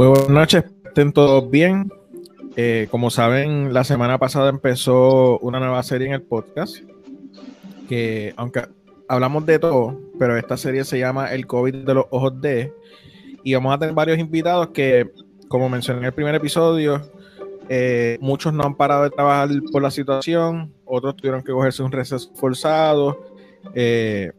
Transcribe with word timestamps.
Muy 0.00 0.08
buenas 0.08 0.30
noches, 0.30 0.64
estén 0.86 1.12
todos 1.12 1.50
bien. 1.50 1.92
Eh, 2.56 2.88
como 2.90 3.10
saben, 3.10 3.74
la 3.74 3.84
semana 3.84 4.16
pasada 4.16 4.48
empezó 4.48 5.38
una 5.40 5.60
nueva 5.60 5.82
serie 5.82 6.06
en 6.06 6.14
el 6.14 6.22
podcast, 6.22 6.78
que 7.86 8.32
aunque 8.38 8.66
hablamos 9.08 9.44
de 9.44 9.58
todo, 9.58 10.00
pero 10.18 10.38
esta 10.38 10.56
serie 10.56 10.84
se 10.84 10.98
llama 10.98 11.34
El 11.34 11.46
COVID 11.46 11.84
de 11.84 11.92
los 11.92 12.06
ojos 12.08 12.40
de, 12.40 12.72
y 13.44 13.52
vamos 13.52 13.74
a 13.74 13.78
tener 13.78 13.94
varios 13.94 14.18
invitados 14.18 14.68
que, 14.68 15.10
como 15.48 15.68
mencioné 15.68 16.00
en 16.00 16.06
el 16.06 16.14
primer 16.14 16.34
episodio, 16.34 17.02
eh, 17.68 18.16
muchos 18.22 18.54
no 18.54 18.64
han 18.64 18.76
parado 18.76 19.02
de 19.02 19.10
trabajar 19.10 19.50
por 19.70 19.82
la 19.82 19.90
situación, 19.90 20.72
otros 20.86 21.14
tuvieron 21.16 21.42
que 21.42 21.52
cogerse 21.52 21.82
un 21.82 21.92
receso 21.92 22.32
forzado. 22.36 23.20
Eh, 23.74 24.32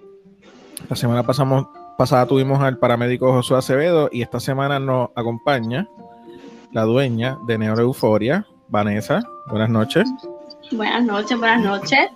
la 0.90 0.96
semana 0.96 1.22
pasamos, 1.22 1.68
pasada 2.02 2.26
tuvimos 2.26 2.60
al 2.64 2.80
paramédico 2.80 3.32
Josué 3.32 3.60
Acevedo 3.60 4.10
y 4.12 4.24
esta 4.24 4.40
semana 4.40 4.80
nos 4.80 5.10
acompaña 5.16 5.88
la 6.72 6.82
dueña 6.82 7.38
de 7.46 7.60
Neuroeuforia, 7.60 8.48
Vanessa. 8.70 9.22
Buenas 9.46 9.70
noches. 9.70 10.10
Buenas 10.72 11.04
noches, 11.04 11.38
buenas 11.38 11.62
noches. 11.64 12.10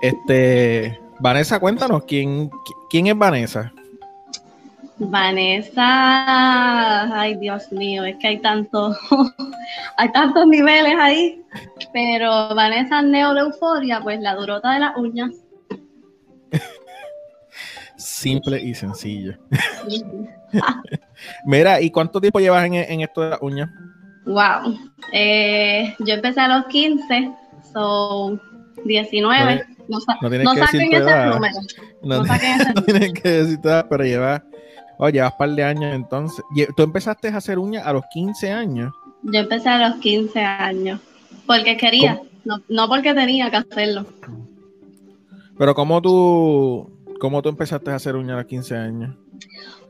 Este, 0.00 1.00
Vanessa, 1.18 1.58
cuéntanos, 1.58 2.04
¿quién, 2.04 2.48
quién 2.90 3.08
es 3.08 3.18
Vanessa? 3.18 3.72
Vanessa, 4.98 5.82
ay 7.20 7.34
Dios 7.38 7.72
mío, 7.72 8.04
es 8.04 8.14
que 8.18 8.28
hay 8.28 8.38
tantos, 8.38 8.96
hay 9.96 10.12
tantos 10.12 10.46
niveles 10.46 10.94
ahí, 11.00 11.42
pero 11.92 12.54
Vanessa 12.54 13.02
Neuroeuforia, 13.02 14.00
pues 14.00 14.20
la 14.20 14.36
durota 14.36 14.74
de 14.74 14.78
las 14.78 14.96
uñas. 14.96 15.32
Simple 18.04 18.62
y 18.62 18.74
sencillo. 18.74 19.32
Mira, 21.46 21.80
¿y 21.80 21.90
cuánto 21.90 22.20
tiempo 22.20 22.38
llevas 22.38 22.66
en, 22.66 23.00
esto 23.00 23.22
de 23.22 23.30
las 23.30 23.40
uñas? 23.40 23.70
Wow. 24.26 24.78
Eh, 25.10 25.94
yo 26.00 26.12
empecé 26.12 26.40
a 26.40 26.48
los 26.48 26.66
15, 26.66 27.32
son 27.72 28.42
19. 28.84 29.66
No, 29.88 29.98
no, 29.98 30.00
saquen 30.54 30.92
ese 30.92 31.26
número. 31.26 31.54
No, 32.02 32.26
saquen 32.26 32.60
ese 32.60 32.72
tienen 32.82 33.14
que 33.14 33.28
decir 33.28 33.62
todo, 33.62 33.88
pero 33.88 34.04
llevas, 34.04 34.42
oh, 34.98 35.08
llevas 35.08 35.32
un 35.32 35.38
par 35.38 35.50
de 35.50 35.64
años 35.64 35.94
entonces. 35.94 36.44
¿Tú 36.76 36.82
empezaste 36.82 37.28
a 37.28 37.38
hacer 37.38 37.58
uñas 37.58 37.86
a 37.86 37.94
los 37.94 38.04
15 38.12 38.52
años? 38.52 38.92
Yo 39.22 39.40
empecé 39.40 39.70
a 39.70 39.88
los 39.88 39.98
15 40.00 40.40
años. 40.40 41.00
Porque 41.46 41.78
quería, 41.78 42.20
no, 42.44 42.60
no 42.68 42.86
porque 42.86 43.14
tenía 43.14 43.50
que 43.50 43.56
hacerlo. 43.56 44.04
Pero 45.56 45.74
¿cómo 45.74 46.02
tú, 46.02 46.93
¿Cómo 47.18 47.42
tú 47.42 47.48
empezaste 47.48 47.90
a 47.90 47.96
hacer 47.96 48.16
uñas 48.16 48.34
a 48.34 48.38
los 48.38 48.46
15 48.46 48.76
años? 48.76 49.16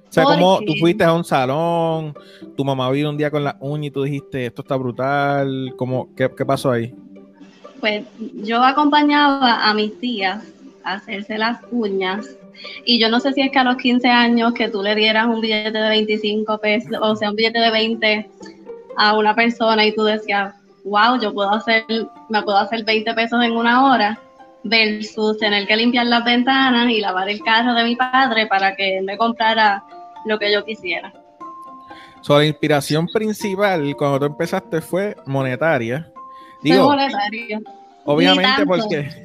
O 0.08 0.12
sea, 0.14 0.24
¿cómo 0.24 0.60
tú 0.64 0.74
fuiste 0.78 1.02
a 1.02 1.12
un 1.12 1.24
salón, 1.24 2.14
tu 2.56 2.64
mamá 2.64 2.88
vino 2.90 3.10
un 3.10 3.16
día 3.16 3.32
con 3.32 3.42
la 3.42 3.56
uña 3.58 3.88
y 3.88 3.90
tú 3.90 4.04
dijiste, 4.04 4.46
esto 4.46 4.62
está 4.62 4.76
brutal, 4.76 5.74
¿cómo, 5.76 6.08
qué, 6.14 6.28
pasó 6.28 6.70
ahí? 6.70 6.94
Pues 7.80 8.04
yo 8.36 8.62
acompañaba 8.62 9.68
a 9.68 9.74
mis 9.74 9.98
tías 9.98 10.44
a 10.84 10.94
hacerse 10.94 11.36
las 11.36 11.58
uñas 11.72 12.36
y 12.84 13.00
yo 13.00 13.08
no 13.08 13.18
sé 13.18 13.32
si 13.32 13.40
es 13.40 13.50
que 13.50 13.58
a 13.58 13.64
los 13.64 13.76
15 13.76 14.06
años 14.06 14.54
que 14.54 14.68
tú 14.68 14.84
le 14.84 14.94
dieras 14.94 15.26
un 15.26 15.40
billete 15.40 15.76
de 15.78 15.88
25 15.88 16.58
pesos, 16.58 16.96
o 17.00 17.16
sea, 17.16 17.30
un 17.30 17.36
billete 17.36 17.58
de 17.58 17.70
20 17.72 18.30
a 18.96 19.18
una 19.18 19.34
persona 19.34 19.84
y 19.84 19.92
tú 19.96 20.04
decías, 20.04 20.54
wow, 20.84 21.18
yo 21.20 21.34
puedo 21.34 21.50
hacer, 21.50 21.84
me 22.28 22.40
puedo 22.42 22.58
hacer 22.58 22.84
20 22.84 23.12
pesos 23.14 23.42
en 23.42 23.50
una 23.50 23.84
hora 23.84 24.20
versus 24.64 25.38
tener 25.38 25.66
que 25.66 25.76
limpiar 25.76 26.06
las 26.06 26.24
ventanas 26.24 26.90
y 26.90 27.00
lavar 27.00 27.28
el 27.28 27.40
carro 27.42 27.74
de 27.74 27.84
mi 27.84 27.96
padre 27.96 28.46
para 28.46 28.74
que 28.74 29.00
me 29.02 29.16
comprara 29.16 29.84
lo 30.24 30.38
que 30.38 30.52
yo 30.52 30.64
quisiera. 30.64 31.12
So, 32.22 32.38
la 32.38 32.46
inspiración 32.46 33.06
principal 33.06 33.94
cuando 33.96 34.20
tú 34.20 34.26
empezaste 34.26 34.80
fue 34.80 35.14
monetaria. 35.26 36.10
Digo, 36.62 36.84
monetaria. 36.86 37.60
Obviamente 38.04 38.66
porque... 38.66 39.24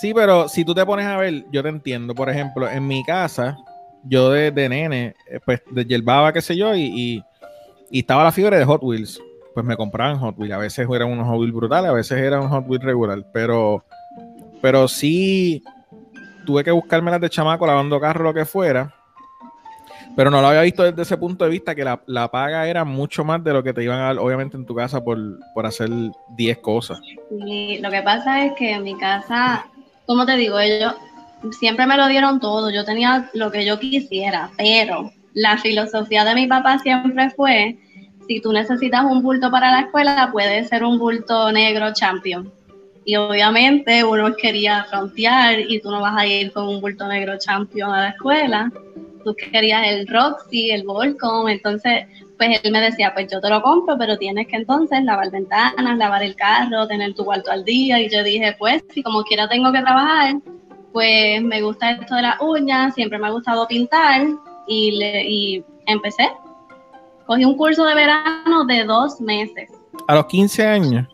Sí, 0.00 0.12
pero 0.12 0.48
si 0.48 0.64
tú 0.64 0.74
te 0.74 0.84
pones 0.84 1.06
a 1.06 1.16
ver, 1.16 1.44
yo 1.50 1.62
te 1.62 1.68
entiendo. 1.68 2.14
Por 2.14 2.28
ejemplo, 2.28 2.68
en 2.68 2.86
mi 2.86 3.02
casa, 3.04 3.56
yo 4.02 4.30
de, 4.30 4.50
nene, 4.68 5.14
eh, 5.30 5.40
pues 5.42 5.62
de 5.70 5.84
yerbaba, 5.86 6.32
qué 6.32 6.42
sé 6.42 6.56
yo, 6.56 6.74
y, 6.74 7.22
y 7.90 7.98
estaba 7.98 8.24
la 8.24 8.32
fiebre 8.32 8.58
de 8.58 8.64
Hot 8.64 8.82
Wheels 8.82 9.20
pues 9.54 9.64
me 9.64 9.76
compraban 9.76 10.18
Hot 10.18 10.36
Wheels. 10.36 10.54
A 10.54 10.58
veces 10.58 10.88
eran 10.90 11.10
unos 11.10 11.26
Hot 11.28 11.38
Wheels 11.38 11.54
brutales, 11.54 11.90
a 11.90 11.94
veces 11.94 12.18
eran 12.18 12.42
un 12.42 12.48
Hot 12.48 12.64
Wheels 12.66 12.84
regular. 12.84 13.24
Pero, 13.32 13.84
pero 14.60 14.88
sí 14.88 15.62
tuve 16.44 16.64
que 16.64 16.70
buscarme 16.70 17.10
las 17.10 17.20
de 17.20 17.30
chamaco 17.30 17.66
lavando 17.66 18.00
carro, 18.00 18.24
lo 18.24 18.34
que 18.34 18.44
fuera. 18.44 18.94
Pero 20.16 20.30
no 20.30 20.40
lo 20.40 20.48
había 20.48 20.62
visto 20.62 20.84
desde 20.84 21.02
ese 21.02 21.16
punto 21.16 21.44
de 21.44 21.50
vista 21.50 21.74
que 21.74 21.84
la, 21.84 22.30
paga 22.30 22.68
era 22.68 22.84
mucho 22.84 23.24
más 23.24 23.42
de 23.42 23.52
lo 23.52 23.62
que 23.62 23.72
te 23.72 23.82
iban 23.82 23.98
a 23.98 24.04
dar, 24.04 24.18
obviamente, 24.18 24.56
en 24.56 24.64
tu 24.64 24.74
casa 24.74 25.02
por, 25.02 25.18
por 25.54 25.66
hacer 25.66 25.90
10 26.36 26.58
cosas. 26.58 27.00
Sí, 27.30 27.78
lo 27.80 27.90
que 27.90 28.02
pasa 28.02 28.44
es 28.44 28.52
que 28.52 28.72
en 28.72 28.84
mi 28.84 28.96
casa, 28.96 29.66
como 30.06 30.24
te 30.24 30.36
digo, 30.36 30.58
ellos 30.58 30.94
siempre 31.58 31.86
me 31.86 31.96
lo 31.96 32.06
dieron 32.06 32.38
todo. 32.38 32.70
Yo 32.70 32.84
tenía 32.84 33.28
lo 33.34 33.50
que 33.50 33.64
yo 33.64 33.78
quisiera, 33.80 34.50
pero 34.56 35.10
la 35.32 35.58
filosofía 35.58 36.24
de 36.24 36.34
mi 36.34 36.46
papá 36.46 36.78
siempre 36.78 37.30
fue 37.30 37.76
si 38.26 38.40
tú 38.40 38.52
necesitas 38.52 39.04
un 39.04 39.22
bulto 39.22 39.50
para 39.50 39.70
la 39.70 39.80
escuela, 39.80 40.30
puede 40.32 40.64
ser 40.64 40.84
un 40.84 40.98
bulto 40.98 41.52
negro 41.52 41.92
champion. 41.92 42.50
Y 43.04 43.16
obviamente 43.16 44.02
uno 44.02 44.34
quería 44.34 44.84
frontear 44.84 45.60
y 45.60 45.80
tú 45.80 45.90
no 45.90 46.00
vas 46.00 46.16
a 46.16 46.26
ir 46.26 46.52
con 46.52 46.68
un 46.68 46.80
bulto 46.80 47.06
negro 47.06 47.38
champion 47.38 47.92
a 47.92 48.00
la 48.00 48.08
escuela. 48.10 48.72
Tú 49.24 49.34
querías 49.34 49.86
el 49.86 50.06
Roxy, 50.06 50.70
el 50.70 50.84
Volcom. 50.84 51.48
Entonces, 51.48 52.06
pues 52.38 52.60
él 52.62 52.72
me 52.72 52.80
decía, 52.80 53.12
pues 53.12 53.30
yo 53.30 53.40
te 53.40 53.50
lo 53.50 53.60
compro, 53.60 53.98
pero 53.98 54.16
tienes 54.16 54.46
que 54.48 54.56
entonces 54.56 55.04
lavar 55.04 55.30
ventanas, 55.30 55.98
lavar 55.98 56.22
el 56.22 56.34
carro, 56.34 56.86
tener 56.86 57.14
tu 57.14 57.24
cuarto 57.24 57.50
al 57.50 57.64
día. 57.64 58.00
Y 58.00 58.08
yo 58.08 58.22
dije, 58.22 58.56
pues 58.58 58.82
si 58.90 59.02
como 59.02 59.22
quiera 59.22 59.48
tengo 59.48 59.70
que 59.70 59.82
trabajar, 59.82 60.36
pues 60.92 61.42
me 61.42 61.60
gusta 61.60 61.90
esto 61.90 62.14
de 62.14 62.22
las 62.22 62.40
uñas, 62.40 62.94
siempre 62.94 63.18
me 63.18 63.26
ha 63.26 63.30
gustado 63.30 63.66
pintar 63.66 64.26
y, 64.66 64.92
le, 64.92 65.28
y 65.28 65.64
empecé 65.86 66.30
Cogí 67.26 67.44
un 67.44 67.56
curso 67.56 67.84
de 67.84 67.94
verano 67.94 68.64
de 68.66 68.84
dos 68.84 69.20
meses. 69.20 69.70
¿A 70.08 70.14
los 70.14 70.26
15 70.26 70.66
años? 70.66 71.08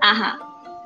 Ajá, 0.00 0.38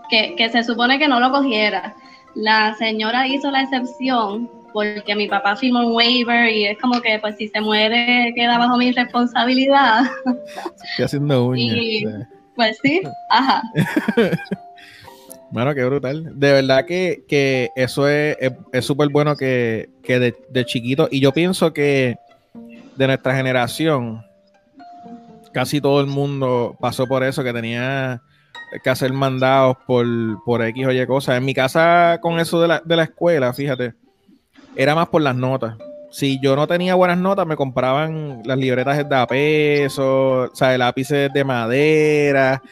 que, 0.09 0.49
se 0.51 0.65
supone 0.65 0.99
que 0.99 1.09
no 1.09 1.21
lo 1.21 1.31
cogiera. 1.31 1.95
La 2.35 2.75
señora 2.75 3.27
hizo 3.27 3.51
la 3.51 3.63
excepción 3.63 4.51
porque 4.73 5.15
mi 5.15 5.29
papá 5.29 5.57
firmó 5.57 5.87
un 5.87 5.95
waiver 5.95 6.53
y 6.53 6.67
es 6.67 6.79
como 6.79 7.01
que 7.01 7.19
pues 7.19 7.37
si 7.37 7.49
se 7.49 7.61
muere 7.61 8.33
queda 8.35 8.59
bajo 8.59 8.77
mi 8.77 8.93
responsabilidad. 8.93 10.05
Estoy 10.91 11.05
haciendo 11.05 11.47
uñas. 11.47 12.27
pues 12.55 12.79
sí, 12.83 13.03
ajá. 13.31 13.63
Bueno, 15.51 15.75
qué 15.75 15.85
brutal. 15.85 16.39
De 16.39 16.53
verdad 16.53 16.85
que, 16.85 17.73
eso 17.75 18.07
es 18.07 18.37
súper 18.83 19.09
bueno 19.09 19.35
que, 19.35 19.89
de, 20.07 20.35
de, 20.51 20.65
chiquito. 20.67 21.09
Y 21.11 21.21
yo 21.21 21.33
pienso 21.33 21.73
que 21.73 22.17
de 22.97 23.07
nuestra 23.07 23.35
generación, 23.35 24.23
casi 25.59 25.81
todo 25.81 26.01
el 26.01 26.07
mundo 26.07 26.77
pasó 26.79 27.09
por 27.09 27.25
eso, 27.25 27.43
que 27.43 27.53
tenía 27.53 28.23
que 28.81 28.91
hacer 28.91 29.13
mandados 29.13 29.77
por, 29.89 30.07
por 30.45 30.63
X 30.63 30.87
o 30.87 30.93
Y 30.93 31.05
cosas. 31.05 31.37
En 31.37 31.45
mi 31.45 31.53
casa, 31.53 32.21
con 32.23 32.39
eso 32.39 32.61
de 32.61 32.69
la, 32.69 32.81
de 32.85 32.95
la 32.95 33.03
escuela, 33.03 33.53
fíjate, 33.53 33.93
era 34.77 34.95
más 34.95 35.09
por 35.09 35.21
las 35.21 35.35
notas. 35.35 35.77
Si 36.13 36.41
yo 36.41 36.55
no 36.55 36.69
tenía 36.69 36.95
buenas 36.95 37.19
notas, 37.19 37.45
me 37.45 37.57
compraban 37.57 38.41
las 38.45 38.57
libretas 38.57 39.09
de 39.09 39.17
a 39.17 39.27
peso, 39.27 40.43
o 40.43 40.55
sea, 40.55 40.79
lápices 40.79 41.33
de 41.33 41.43
madera, 41.43 42.63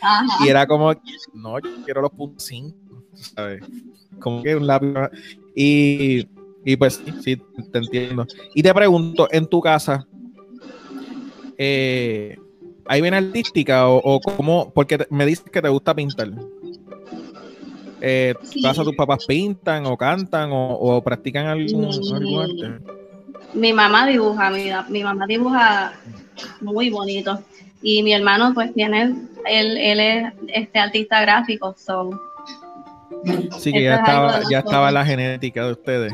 y 0.45 0.49
era 0.49 0.65
como, 0.65 0.93
no, 1.35 1.59
yo 1.59 1.69
quiero 1.85 2.03
los 2.03 2.13
puntos 2.13 2.45
5, 2.45 2.73
¿sabes? 3.15 3.65
Como 4.21 4.45
que 4.45 4.55
un 4.55 4.65
lápiz. 4.65 4.95
Y, 5.57 6.25
y 6.65 6.77
pues 6.77 7.03
sí, 7.05 7.13
sí, 7.21 7.43
te 7.73 7.79
entiendo. 7.79 8.29
Y 8.55 8.63
te 8.63 8.73
pregunto, 8.73 9.27
en 9.33 9.49
tu 9.49 9.61
casa, 9.61 10.07
eh, 11.59 12.37
¿Hay 12.89 13.01
bien 13.01 13.15
artística 13.15 13.89
o, 13.89 13.97
o 13.99 14.21
cómo? 14.21 14.71
Porque 14.75 15.07
me 15.11 15.27
dices 15.27 15.45
que 15.51 15.63
te 15.63 15.69
gusta 15.69 15.95
pintar. 15.95 16.31
Eh, 18.01 18.35
¿Casa 18.63 18.85
tus 18.85 18.95
papás 18.95 19.25
pintan 19.27 19.87
o 19.87 19.97
cantan 19.97 20.51
o, 20.53 21.03
practican 21.03 21.47
algún, 21.47 21.87
arte? 22.39 22.85
Mi 23.55 23.73
mamá 23.73 24.07
dibuja, 24.07 24.51
mi, 24.89 25.03
mamá 25.03 25.27
dibuja 25.27 25.93
muy 26.61 26.91
bonito. 26.91 27.39
Y 27.83 28.03
mi 28.03 28.13
hermano 28.13 28.53
pues 28.55 28.73
tiene, 28.75 29.15
él, 29.47 29.77
él 29.77 30.01
es 30.01 30.33
este 30.49 30.79
artista 30.79 31.21
gráfico, 31.21 31.75
son 31.79 32.19
Sí, 33.59 33.73
que 33.73 33.83
ya 33.83 33.97
estaba, 33.97 34.41
ya 34.51 34.59
estaba 34.61 34.91
la 34.91 35.05
genética 35.05 35.65
de 35.67 35.73
ustedes. 35.73 36.13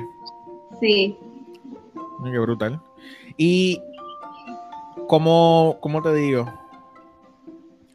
Sí. 0.80 1.16
Qué 2.24 2.38
brutal. 2.38 2.80
Y 3.36 3.80
¿cómo, 5.08 5.78
cómo 5.80 6.02
te 6.02 6.14
digo? 6.14 6.46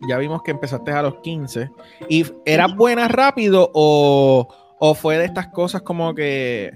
Ya 0.07 0.17
vimos 0.17 0.43
que 0.43 0.51
empezaste 0.51 0.91
a 0.91 1.01
los 1.01 1.15
15. 1.21 1.69
¿Y 2.09 2.25
eras 2.45 2.75
buena 2.75 3.07
rápido 3.07 3.71
o, 3.73 4.47
fue 4.95 5.17
de 5.17 5.25
estas 5.25 5.47
cosas 5.47 5.81
como 5.81 6.13
que... 6.13 6.67
Eh, 6.67 6.73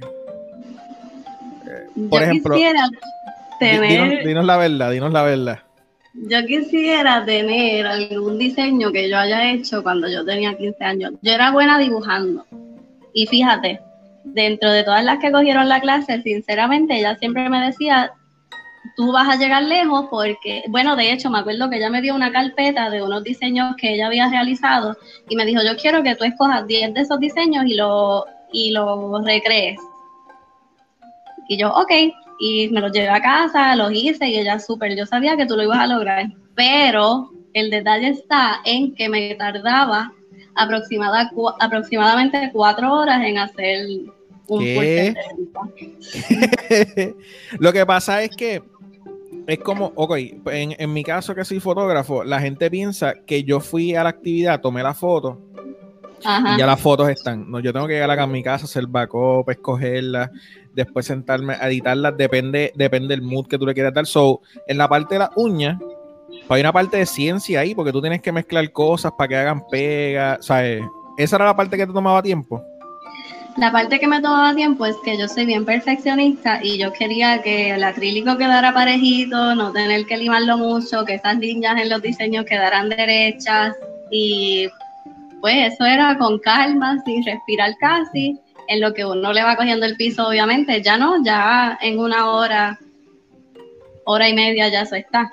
por 2.10 2.24
ejemplo... 2.24 2.56
tener. 3.60 4.26
Dinos, 4.26 4.46
la 4.46 4.58
verdad, 4.58 4.92
dinos 4.92 5.12
la 5.12 5.24
verdad. 5.24 5.60
Yo 6.14 6.46
quisiera 6.46 7.24
tener 7.24 7.88
algún 7.88 8.38
diseño 8.38 8.92
que 8.92 9.10
yo 9.10 9.18
haya 9.18 9.52
hecho 9.52 9.82
cuando 9.84 10.10
yo 10.10 10.26
tenía 10.26 10.58
15 10.58 10.84
años. 10.84 11.14
Yo 11.22 11.32
era 11.32 11.52
buena 11.52 11.80
dibujando. 11.80 12.46
Y 13.14 13.28
fíjate, 13.28 13.80
dentro 14.24 14.72
de 14.72 14.84
todas 14.84 15.04
las 15.04 15.20
que 15.20 15.32
cogieron 15.32 15.70
la 15.70 15.80
clase, 15.80 16.22
sinceramente, 16.22 16.98
ella 16.98 17.16
siempre 17.18 17.50
me 17.50 17.66
decía, 17.66 18.12
tú 18.96 19.12
vas 19.12 19.30
a 19.30 19.38
llegar 19.38 19.64
lejos 19.64 20.08
porque, 20.10 20.64
bueno, 20.70 20.96
de 20.96 21.12
hecho, 21.12 21.30
me 21.30 21.40
acuerdo 21.40 21.70
que 21.70 21.78
ella 21.78 21.90
me 21.90 22.02
dio 22.02 22.16
una 22.16 22.32
carpeta 22.32 22.90
de 22.90 23.02
unos 23.02 23.24
diseños 23.24 23.76
que 23.78 23.94
ella 23.94 24.08
había 24.08 24.30
realizado 24.30 24.98
y 25.30 25.36
me 25.36 25.46
dijo, 25.46 25.62
yo 25.64 25.76
quiero 25.78 26.04
que 26.04 26.16
tú 26.16 26.24
escojas 26.24 26.66
10 26.68 26.94
de 26.94 27.02
esos 27.02 27.20
diseños 27.20 27.66
y 27.66 27.76
lo, 27.76 28.26
y 28.52 28.72
lo 28.72 29.22
recrees. 29.24 29.80
Y 31.48 31.58
yo, 31.58 31.72
ok, 31.74 31.92
y 32.40 32.70
me 32.70 32.82
los 32.82 32.92
llevé 32.92 33.10
a 33.10 33.22
casa, 33.22 33.76
los 33.76 33.92
hice 33.92 34.28
y 34.28 34.40
ella 34.40 34.60
súper, 34.60 34.96
yo 34.96 35.06
sabía 35.06 35.38
que 35.38 35.46
tú 35.46 35.56
lo 35.56 35.64
ibas 35.64 35.80
a 35.80 35.88
lograr, 35.88 36.26
pero 36.56 37.30
el 37.54 37.70
detalle 37.70 38.10
está 38.10 38.62
en 38.66 38.96
que 38.96 39.10
me 39.10 39.36
tardaba 39.36 40.12
aproximada, 40.56 41.30
aproximadamente 41.60 42.50
cuatro 42.54 42.94
horas 42.94 43.24
en 43.24 43.38
hacer 43.38 43.86
un 44.48 44.60
¿Qué? 44.64 45.14
Lo 47.60 47.72
que 47.74 47.86
pasa 47.86 48.24
es 48.24 48.36
que 48.36 48.62
es 49.48 49.60
como, 49.60 49.92
ok, 49.96 50.18
en, 50.48 50.76
en, 50.78 50.94
mi 50.94 51.04
caso 51.04 51.34
que 51.34 51.46
soy 51.46 51.60
fotógrafo, 51.60 52.24
la 52.24 52.40
gente 52.40 52.70
piensa 52.70 53.14
que 53.26 53.44
yo 53.44 53.60
fui 53.60 53.96
a 53.96 54.04
la 54.04 54.10
actividad, 54.10 54.62
tomé 54.62 54.84
la 54.84 54.94
foto 54.94 55.40
y 56.22 56.58
ya 56.58 56.66
las 56.66 56.80
fotos 56.80 57.10
están. 57.10 57.50
No, 57.50 57.60
yo 57.60 57.74
tengo 57.74 57.88
que 57.88 57.94
llegar 57.94 58.20
a 58.20 58.28
mi 58.28 58.44
casa, 58.44 58.66
hacer 58.66 58.88
backup, 58.88 59.50
escogerlas, 59.50 60.30
después 60.74 61.06
sentarme 61.06 61.54
a 61.54 61.68
editarlas, 61.68 62.16
depende, 62.16 62.72
depende 62.76 63.16
del 63.16 63.22
mood 63.22 63.48
que 63.48 63.58
tú 63.58 63.66
le 63.66 63.74
quieras 63.74 63.94
dar. 63.94 64.06
So, 64.06 64.42
en 64.68 64.78
la 64.78 64.88
parte 64.88 65.16
de 65.16 65.20
la 65.20 65.32
uña, 65.36 65.80
pues 65.80 66.52
hay 66.52 66.62
una 66.62 66.74
parte 66.74 66.98
de 66.98 67.06
ciencia 67.06 67.62
ahí, 67.62 67.74
porque 67.74 67.92
tú 67.92 68.02
tienes 68.02 68.22
que 68.22 68.32
mezclar 68.32 68.72
cosas 68.72 69.12
para 69.18 69.28
que 69.28 69.36
hagan 69.36 69.64
pega, 69.70 70.38
¿sabes? 70.42 70.84
Esa 71.18 71.36
era 71.38 71.46
la 71.46 71.56
parte 71.56 71.78
que 71.78 71.88
te 71.88 71.94
tomaba 71.94 72.22
tiempo. 72.22 72.64
La 73.58 73.72
parte 73.72 74.00
que 74.00 74.08
me 74.08 74.22
tomaba 74.22 74.56
tiempo 74.56 74.86
es 74.86 74.96
que 75.04 75.18
yo 75.18 75.28
soy 75.28 75.46
bien 75.46 75.66
perfeccionista 75.66 76.60
y 76.64 76.78
yo 76.78 76.94
quería 76.94 77.42
que 77.42 77.72
el 77.72 77.84
acrílico 77.84 78.38
quedara 78.38 78.74
parejito, 78.74 79.56
no 79.56 79.74
tener 79.74 80.06
que 80.06 80.18
limarlo 80.18 80.58
mucho, 80.58 81.04
que 81.04 81.16
esas 81.16 81.38
líneas 81.38 81.80
en 81.82 81.90
los 81.90 82.02
diseños 82.02 82.46
quedaran 82.46 82.88
derechas. 82.88 83.76
Y 84.10 84.70
pues 85.42 85.74
eso 85.74 85.86
era 85.86 86.18
con 86.18 86.40
calma, 86.40 86.98
sin 87.04 87.26
respirar 87.26 87.76
casi, 87.80 88.40
en 88.68 88.80
lo 88.80 88.94
que 88.94 89.06
uno 89.06 89.34
le 89.34 89.44
va 89.44 89.58
cogiendo 89.58 89.86
el 89.86 89.98
piso 89.98 90.30
obviamente, 90.30 90.82
ya 90.82 90.98
no, 90.98 91.22
ya 91.24 91.78
en 91.82 92.00
una 92.00 92.32
hora, 92.32 92.80
hora 94.06 94.30
y 94.30 94.34
media 94.34 94.70
ya 94.70 94.84
eso 94.84 94.96
está, 94.96 95.30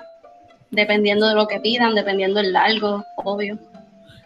dependiendo 0.71 1.29
de 1.29 1.35
lo 1.35 1.47
que 1.47 1.59
pidan, 1.61 1.95
dependiendo 1.95 2.41
del 2.41 2.51
largo, 2.51 3.03
obvio. 3.15 3.57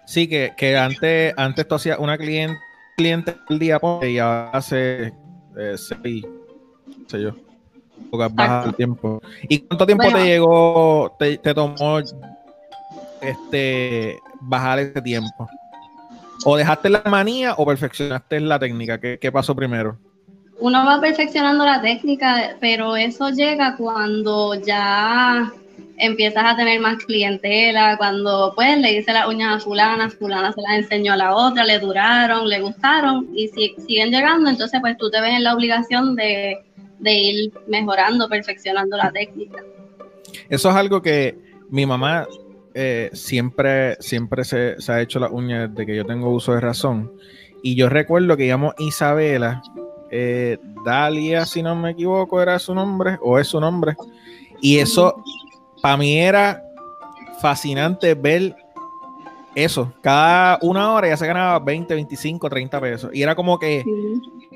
Sí, 0.05 0.27
que, 0.27 0.53
que 0.57 0.75
antes, 0.77 1.33
antes 1.37 1.67
tú 1.67 1.75
hacías 1.75 1.99
una 1.99 2.17
cliente 2.17 2.57
clientes 2.95 3.35
al 3.49 3.59
día 3.59 3.79
y 4.01 4.17
ahora 4.17 4.49
hace 4.51 5.13
eh, 5.57 5.75
seis, 5.77 6.25
sé 7.07 7.21
yo, 7.21 7.31
porque 8.09 8.33
baja 8.33 8.65
el 8.65 8.75
tiempo. 8.75 9.21
¿Y 9.47 9.59
cuánto 9.59 9.85
tiempo 9.85 10.07
te 10.11 10.23
llegó, 10.23 11.15
te, 11.19 11.37
tomó 11.37 11.99
este 13.21 14.19
bajar 14.41 14.79
ese 14.79 15.01
tiempo? 15.01 15.47
¿O 16.45 16.57
dejaste 16.57 16.89
la 16.89 17.03
manía 17.05 17.53
o 17.53 17.65
perfeccionaste 17.65 18.39
la 18.41 18.59
técnica? 18.59 18.99
¿Qué, 18.99 19.17
qué 19.19 19.31
pasó 19.31 19.55
primero? 19.55 19.97
Uno 20.59 20.85
va 20.85 21.01
perfeccionando 21.01 21.65
la 21.65 21.81
técnica, 21.81 22.55
pero 22.59 22.95
eso 22.95 23.29
llega 23.29 23.75
cuando 23.75 24.55
ya 24.55 25.51
empiezas 26.03 26.43
a 26.45 26.55
tener 26.55 26.79
más 26.81 27.03
clientela, 27.05 27.97
cuando 27.97 28.51
pues 28.55 28.77
le 28.77 28.97
hice 28.97 29.13
las 29.13 29.27
uñas 29.27 29.55
a 29.55 29.59
fulana, 29.59 30.09
fulana 30.09 30.51
se 30.51 30.61
las 30.61 30.79
enseñó 30.79 31.13
a 31.13 31.17
la 31.17 31.35
otra, 31.35 31.63
le 31.63 31.79
duraron, 31.79 32.49
le 32.49 32.59
gustaron 32.59 33.29
y 33.33 33.47
si, 33.47 33.73
siguen 33.87 34.11
llegando, 34.11 34.49
entonces 34.49 34.81
pues 34.81 34.97
tú 34.97 35.09
te 35.09 35.21
ves 35.21 35.33
en 35.33 35.43
la 35.43 35.53
obligación 35.53 36.15
de, 36.15 36.59
ir 37.05 37.53
mejorando, 37.67 38.27
perfeccionando 38.27 38.97
la 38.97 39.11
técnica. 39.11 39.63
Eso 40.49 40.69
es 40.69 40.75
algo 40.75 41.01
que 41.01 41.37
mi 41.69 41.85
mamá 41.85 42.27
eh, 42.73 43.09
siempre, 43.13 43.95
siempre 44.01 44.43
se, 44.43 44.75
ha 44.87 45.01
hecho 45.01 45.19
las 45.19 45.31
uñas 45.31 45.69
desde 45.69 45.85
que 45.85 45.95
yo 45.95 46.05
tengo 46.05 46.29
uso 46.29 46.53
de 46.53 46.59
razón. 46.59 47.13
Y 47.61 47.75
yo 47.75 47.87
recuerdo 47.87 48.35
que 48.35 48.45
íbamos 48.45 48.73
Isabela, 48.77 49.61
eh, 50.11 50.57
Dalia, 50.85 51.45
si 51.45 51.63
no 51.63 51.75
me 51.75 51.91
equivoco, 51.91 52.41
era 52.41 52.59
su 52.59 52.75
nombre, 52.75 53.17
o 53.21 53.39
es 53.39 53.47
su 53.47 53.59
nombre. 53.61 53.95
Y 54.61 54.79
eso, 54.79 55.23
para 55.83 55.97
mí 55.97 56.17
era 56.17 56.63
fascinante 57.41 58.13
ver 58.13 58.55
eso. 59.53 59.93
Cada 60.01 60.57
una 60.61 60.93
hora 60.93 61.09
ya 61.09 61.17
se 61.17 61.27
ganaba 61.27 61.59
20, 61.59 61.93
25, 61.93 62.49
30 62.49 62.79
pesos. 62.79 63.11
Y 63.13 63.21
era 63.21 63.35
como 63.35 63.59
que. 63.59 63.83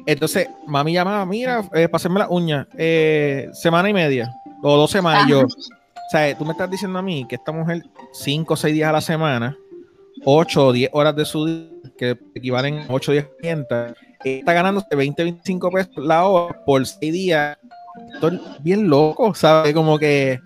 Entonces, 0.05 0.47
mami 0.65 0.93
llamaba, 0.93 1.25
mira, 1.25 1.67
eh, 1.73 1.89
pásenme 1.89 2.19
la 2.19 2.29
uña, 2.29 2.65
eh, 2.77 3.49
semana 3.51 3.89
y 3.89 3.93
media, 3.93 4.31
o 4.63 4.77
dos 4.77 4.89
semanas. 4.89 5.27
yo, 5.27 5.41
o 5.41 6.09
sea, 6.09 6.35
tú 6.37 6.45
me 6.45 6.53
estás 6.53 6.71
diciendo 6.71 6.97
a 6.97 7.01
mí 7.01 7.25
que 7.27 7.35
esta 7.35 7.51
mujer, 7.51 7.83
5 8.13 8.53
o 8.53 8.55
6 8.55 8.73
días 8.73 8.87
a 8.87 8.93
la 8.93 9.01
semana, 9.01 9.57
8 10.23 10.67
o 10.67 10.71
10 10.71 10.91
horas 10.93 11.13
de 11.13 11.25
su 11.25 11.45
día, 11.45 11.91
que 11.97 12.17
equivalen 12.35 12.79
a 12.79 12.85
8 12.87 13.11
o 13.11 13.13
10 13.13 13.27
clientes, 13.37 13.95
está 14.23 14.53
ganándose 14.53 14.95
20, 14.95 15.23
25 15.23 15.71
pesos 15.71 15.97
la 15.97 16.25
hora 16.25 16.63
por 16.63 16.87
6 16.87 17.11
días 17.11 17.57
estoy 18.13 18.39
bien 18.59 18.89
loco, 18.89 19.33
¿sabes? 19.33 19.73
Como 19.73 19.97
que. 19.97 20.39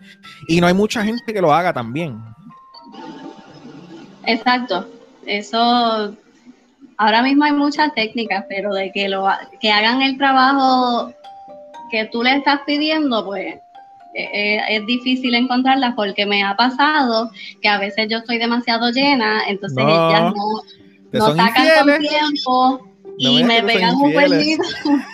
Y 0.47 0.61
no 0.61 0.67
hay 0.67 0.73
mucha 0.73 1.03
gente 1.03 1.33
que 1.33 1.41
lo 1.41 1.53
haga 1.53 1.73
también. 1.73 2.19
Exacto. 4.25 4.87
Eso. 5.25 6.15
Ahora 6.97 7.23
mismo 7.23 7.45
hay 7.45 7.53
muchas 7.53 7.93
técnicas, 7.95 8.45
pero 8.47 8.73
de 8.73 8.91
que 8.91 9.09
lo 9.09 9.27
que 9.59 9.71
hagan 9.71 10.01
el 10.01 10.17
trabajo 10.17 11.11
que 11.89 12.05
tú 12.05 12.21
le 12.23 12.37
estás 12.37 12.61
pidiendo, 12.65 13.25
pues 13.25 13.55
eh, 14.13 14.29
eh, 14.33 14.61
es 14.69 14.85
difícil 14.85 15.33
encontrarlas 15.35 15.93
porque 15.95 16.25
me 16.25 16.43
ha 16.43 16.55
pasado 16.55 17.31
que 17.61 17.69
a 17.69 17.77
veces 17.79 18.07
yo 18.09 18.19
estoy 18.19 18.37
demasiado 18.37 18.91
llena, 18.91 19.43
entonces 19.47 19.83
ellas 19.83 20.33
no, 20.35 20.61
no 21.11 21.35
sacan 21.35 21.67
con 21.85 21.99
tiempo 21.99 22.87
y 23.17 23.43
me 23.43 23.63
pegan 23.63 23.95
un 23.95 24.13
perdido. 24.13 24.63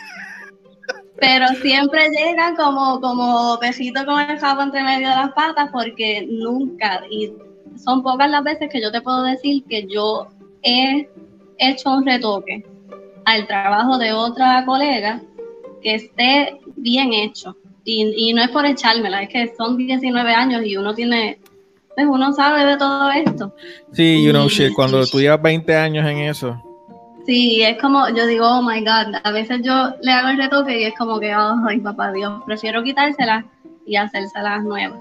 pero 1.20 1.48
siempre 1.62 2.10
llegan 2.10 2.56
como, 2.56 3.02
como 3.02 3.58
pesito 3.60 4.06
con 4.06 4.20
el 4.20 4.40
jabo 4.40 4.62
entre 4.62 4.84
medio 4.84 5.10
de 5.10 5.16
las 5.16 5.32
patas 5.34 5.70
porque 5.72 6.28
nunca, 6.30 7.02
y 7.10 7.32
son 7.84 8.04
pocas 8.04 8.30
las 8.30 8.44
veces 8.44 8.70
que 8.72 8.82
yo 8.82 8.92
te 8.92 9.02
puedo 9.02 9.24
decir 9.24 9.64
que 9.68 9.88
yo 9.88 10.28
he 10.64 11.08
hecho 11.58 11.92
un 11.92 12.06
retoque 12.06 12.64
al 13.26 13.48
trabajo 13.48 13.98
de 13.98 14.14
otra 14.14 14.64
colega 14.66 15.22
que 15.82 15.96
esté 15.96 16.60
bien 16.76 17.14
hecho. 17.14 17.56
Y, 17.84 18.34
no 18.34 18.44
es 18.44 18.50
por 18.50 18.66
echármela, 18.66 19.22
es 19.24 19.30
que 19.30 19.54
son 19.56 19.78
19 19.78 20.34
años 20.34 20.62
y 20.66 20.76
uno 20.76 20.94
tiene, 20.94 21.40
pues 21.96 22.06
uno 22.06 22.34
sabe 22.34 22.66
de 22.66 22.76
todo 22.76 23.10
esto. 23.12 23.56
Sí, 23.94 24.22
you 24.22 24.32
know 24.32 24.50
shit, 24.50 24.74
cuando 24.74 25.06
tú 25.08 25.22
llevas 25.22 25.42
20 25.42 25.74
años 25.74 26.06
en 26.06 26.18
eso, 26.18 26.62
Sí, 27.28 27.62
es 27.62 27.78
como, 27.82 28.08
yo 28.08 28.26
digo, 28.26 28.48
oh 28.48 28.62
my 28.62 28.80
God, 28.80 29.16
a 29.22 29.32
veces 29.32 29.60
yo 29.62 29.94
le 30.02 30.14
hago 30.14 30.30
el 30.30 30.38
retoque 30.38 30.80
y 30.80 30.86
es 30.86 30.96
como 30.98 31.20
que, 31.20 31.36
oh, 31.36 31.58
ay, 31.68 31.82
papá 31.82 32.14
Dios, 32.14 32.42
prefiero 32.46 32.82
quitárselas 32.82 33.44
y 33.86 33.98
hacérselas 33.98 34.64
nuevas. 34.64 34.98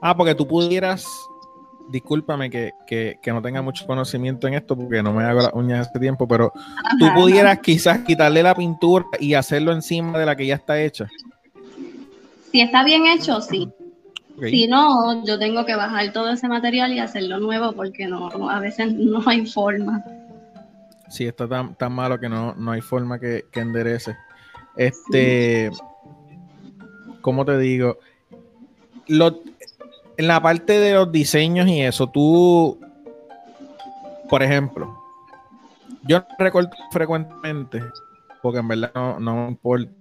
Ah, 0.00 0.16
porque 0.16 0.36
tú 0.36 0.46
pudieras, 0.46 1.04
discúlpame 1.88 2.48
que, 2.48 3.18
no 3.26 3.42
tenga 3.42 3.60
mucho 3.60 3.84
conocimiento 3.88 4.46
en 4.46 4.54
esto 4.54 4.76
porque 4.76 5.02
no 5.02 5.12
me 5.12 5.24
hago 5.24 5.40
las 5.40 5.52
uñas 5.52 5.88
hace 5.88 5.98
tiempo, 5.98 6.28
pero 6.28 6.52
tú 7.00 7.06
pudieras 7.12 7.58
quizás 7.58 7.98
quitarle 8.02 8.44
la 8.44 8.54
pintura 8.54 9.04
y 9.18 9.34
hacerlo 9.34 9.72
encima 9.72 10.16
de 10.20 10.26
la 10.26 10.36
que 10.36 10.46
ya 10.46 10.54
está 10.54 10.80
hecha. 10.80 11.08
Si 12.52 12.60
está 12.60 12.84
bien 12.84 13.04
hecho, 13.08 13.40
sí. 13.40 13.68
Si 14.40 14.68
no, 14.68 15.24
yo 15.26 15.40
tengo 15.40 15.66
que 15.66 15.74
bajar 15.74 16.12
todo 16.12 16.30
ese 16.30 16.46
material 16.46 16.92
y 16.92 17.00
hacerlo 17.00 17.40
nuevo 17.40 17.72
porque 17.72 18.06
no, 18.06 18.30
a 18.48 18.60
veces 18.60 18.94
no 18.94 19.22
hay 19.26 19.44
forma 19.46 20.04
sí 21.12 21.26
está 21.26 21.46
tan, 21.46 21.74
tan 21.74 21.92
malo 21.92 22.18
que 22.18 22.28
no, 22.28 22.54
hay 22.70 22.80
forma 22.80 23.18
que, 23.18 23.44
enderece. 23.52 24.16
Este, 24.76 25.70
¿cómo 27.20 27.44
te 27.44 27.58
digo? 27.58 27.98
en 29.08 30.26
la 30.26 30.40
parte 30.40 30.78
de 30.78 30.94
los 30.94 31.12
diseños 31.12 31.68
y 31.68 31.82
eso, 31.82 32.08
tú, 32.08 32.78
por 34.28 34.42
ejemplo, 34.42 34.98
yo 36.04 36.20
no 36.20 36.26
recuerdo 36.38 36.70
frecuentemente, 36.90 37.82
porque 38.40 38.60
en 38.60 38.68
verdad 38.68 38.92
no, 38.94 39.20
no 39.20 39.34
me 39.36 39.48
importa. 39.48 39.92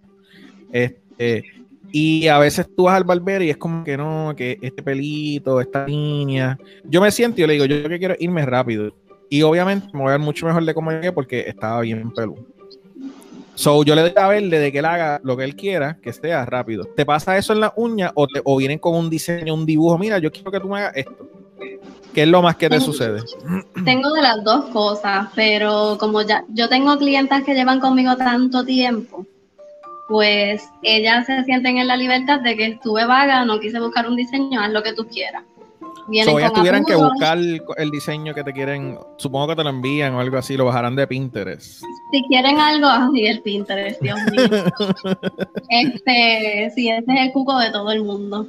Este, 0.72 1.44
y 1.92 2.28
a 2.28 2.40
veces 2.40 2.68
tú 2.76 2.84
vas 2.84 2.96
al 2.96 3.04
barbero 3.04 3.44
y 3.44 3.50
es 3.50 3.58
como 3.58 3.84
que 3.84 3.98
no, 3.98 4.34
que 4.36 4.58
este 4.62 4.82
pelito, 4.82 5.60
esta 5.60 5.86
línea. 5.86 6.58
Yo 6.86 7.02
me 7.02 7.12
siento 7.12 7.40
y 7.40 7.42
yo 7.42 7.48
le 7.48 7.54
digo, 7.54 7.66
yo 7.66 7.90
que 7.90 8.00
quiero 8.00 8.16
irme 8.18 8.46
rápido. 8.46 8.94
Y 9.32 9.44
obviamente 9.44 9.88
me 9.94 10.02
voy 10.02 10.10
a 10.10 10.18
ver 10.18 10.20
mucho 10.20 10.46
mejor 10.46 10.66
de 10.66 10.74
cómo 10.74 10.92
llegué 10.92 11.14
porque 11.14 11.46
estaba 11.48 11.80
bien 11.80 12.12
peludo. 12.12 12.46
So, 13.56 13.82
yo 13.86 13.96
le 13.96 14.02
doy 14.02 14.12
a 14.18 14.28
verle 14.28 14.60
de 14.60 14.74
que 14.74 14.80
él 14.80 14.86
haga 14.86 15.22
lo 15.24 15.38
que 15.38 15.46
él 15.46 15.56
quiera, 15.56 15.98
que 16.02 16.12
sea 16.12 16.46
rápido. 16.46 16.84
¿Te 16.84 17.06
pasa 17.06 17.38
eso 17.38 17.54
en 17.54 17.62
la 17.62 17.72
uña 17.78 18.12
o, 18.14 18.28
te, 18.28 18.42
o 18.44 18.58
vienen 18.58 18.78
con 18.78 18.94
un 18.94 19.10
diseño, 19.10 19.54
un 19.54 19.66
dibujo? 19.66 19.98
Mira, 19.98 20.18
yo 20.18 20.34
quiero 20.34 20.52
que 20.52 20.60
tú 20.60 20.68
me 20.68 20.80
hagas 20.80 20.98
esto. 20.98 21.30
¿Qué 22.14 22.24
es 22.24 22.28
lo 22.28 22.42
más 22.42 22.58
que 22.58 22.70
te 22.70 22.82
sucede? 22.82 23.22
Tengo 23.86 24.12
de 24.12 24.22
las 24.22 24.44
dos 24.44 24.66
cosas, 24.66 25.30
pero 25.34 25.96
como 25.98 26.24
ya 26.24 26.44
yo 26.50 26.68
tengo 26.68 26.98
clientas 26.98 27.46
que 27.46 27.54
llevan 27.54 27.80
conmigo 27.80 28.18
tanto 28.18 28.66
tiempo, 28.66 29.26
pues 30.10 30.62
ellas 30.84 31.26
se 31.26 31.46
sienten 31.46 31.78
en 31.78 31.88
la 31.88 31.96
libertad 31.96 32.42
de 32.42 32.58
que 32.58 32.66
estuve 32.66 33.06
vaga, 33.06 33.46
no 33.46 33.62
quise 33.62 33.80
buscar 33.80 34.10
un 34.10 34.18
diseño, 34.18 34.60
haz 34.60 34.74
lo 34.74 34.84
que 34.84 34.92
tú 34.92 35.08
quieras. 35.08 35.44
Vienen 36.12 36.34
so, 36.34 36.40
ellas 36.40 36.54
tuvieran 36.54 36.84
que 36.86 36.96
buscar 36.96 37.38
el 37.38 37.92
diseño 37.92 38.34
que 38.34 38.44
te 38.44 38.52
quieren, 38.52 39.00
supongo 39.18 39.48
que 39.48 39.56
te 39.56 39.64
lo 39.64 39.70
envían 39.70 40.14
o 40.14 40.20
algo 40.20 40.38
así, 40.38 40.58
lo 40.58 40.66
bajarán 40.66 40.96
de 40.96 41.08
Pinterest. 41.08 41.84
Si 42.12 42.28
quieren 42.28 42.60
algo, 42.60 42.86
así 42.88 43.26
el 43.26 43.42
Pinterest, 43.42 44.02
Dios 44.02 44.20
mío. 44.32 44.44
este, 45.70 46.72
sí, 46.76 46.90
ese 46.90 47.06
es 47.08 47.22
el 47.22 47.32
cuco 47.32 47.58
de 47.58 47.72
todo 47.72 47.92
el 47.92 48.04
mundo. 48.04 48.48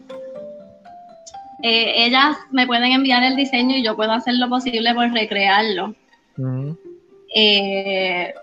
Eh, 1.62 2.06
ellas 2.06 2.36
me 2.50 2.66
pueden 2.66 2.90
enviar 2.90 3.22
el 3.22 3.36
diseño 3.36 3.76
y 3.76 3.84
yo 3.84 3.94
puedo 3.94 4.10
hacer 4.10 4.34
lo 4.34 4.48
posible 4.48 4.92
por 4.94 5.08
recrearlo. 5.12 5.94
eh, 7.36 8.34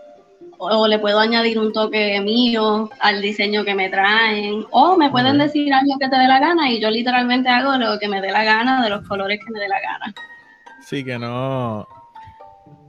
o 0.62 0.88
le 0.88 1.00
puedo 1.00 1.20
añadir 1.20 1.58
un 1.58 1.72
toque 1.72 2.20
mío 2.20 2.90
al 3.00 3.22
diseño 3.22 3.64
que 3.64 3.74
me 3.76 3.90
traen, 3.90 4.66
o 4.72 4.98
me 4.98 5.10
pueden 5.10 5.38
decir 5.38 5.74
algo 5.74 5.98
que 5.98 6.10
te 6.10 6.18
dé 6.18 6.28
la 6.28 6.40
gana 6.40 6.70
y 6.70 6.82
yo 6.82 6.90
literalmente 6.90 7.48
hago 7.48 7.78
lo 7.78 7.98
que 7.98 8.10
me 8.10 8.22
dé 8.22 8.30
la 8.30 8.44
gana 8.44 8.84
de 8.84 8.90
los 8.90 9.08
colores 9.08 9.40
que 9.40 9.52
me 9.54 9.60
dé 9.60 9.70
la 9.70 9.80
gana. 9.80 10.14
Sí, 10.82 11.06
que 11.06 11.18
no. 11.18 11.88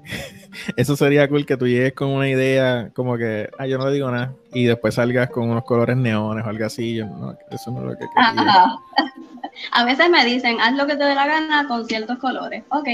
Eso 0.76 0.96
sería 0.96 1.28
cool 1.28 1.46
que 1.46 1.56
tú 1.56 1.68
llegues 1.68 1.92
con 1.92 2.08
una 2.08 2.28
idea 2.28 2.90
como 2.92 3.16
que, 3.16 3.48
ah, 3.56 3.68
yo 3.68 3.78
no 3.78 3.86
le 3.86 3.94
digo 3.94 4.10
nada, 4.10 4.34
y 4.52 4.64
después 4.64 4.96
salgas 4.96 5.30
con 5.30 5.48
unos 5.48 5.62
colores 5.62 5.96
neones 5.96 6.44
o 6.44 6.48
algo 6.48 6.66
así. 6.66 6.96
Yo, 6.96 7.06
no, 7.06 7.36
eso 7.52 7.70
no 7.70 7.82
es 7.82 7.84
lo 7.84 7.92
que 7.92 8.06
quería. 8.12 8.64
A 9.72 9.84
veces 9.84 10.10
me 10.10 10.24
dicen, 10.24 10.60
haz 10.60 10.74
lo 10.74 10.86
que 10.86 10.96
te 10.96 11.04
dé 11.04 11.14
la 11.14 11.26
gana 11.26 11.68
con 11.68 11.86
ciertos 11.86 12.18
colores. 12.18 12.64
Ok. 12.70 12.88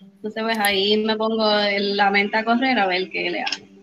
Entonces, 0.00 0.42
pues 0.42 0.58
ahí 0.58 1.02
me 1.04 1.16
pongo 1.16 1.44
la 1.46 2.10
mente 2.10 2.36
a 2.36 2.44
correr 2.44 2.78
a 2.78 2.86
ver 2.86 3.10
qué 3.10 3.30
le 3.30 3.42
hago. 3.42 3.73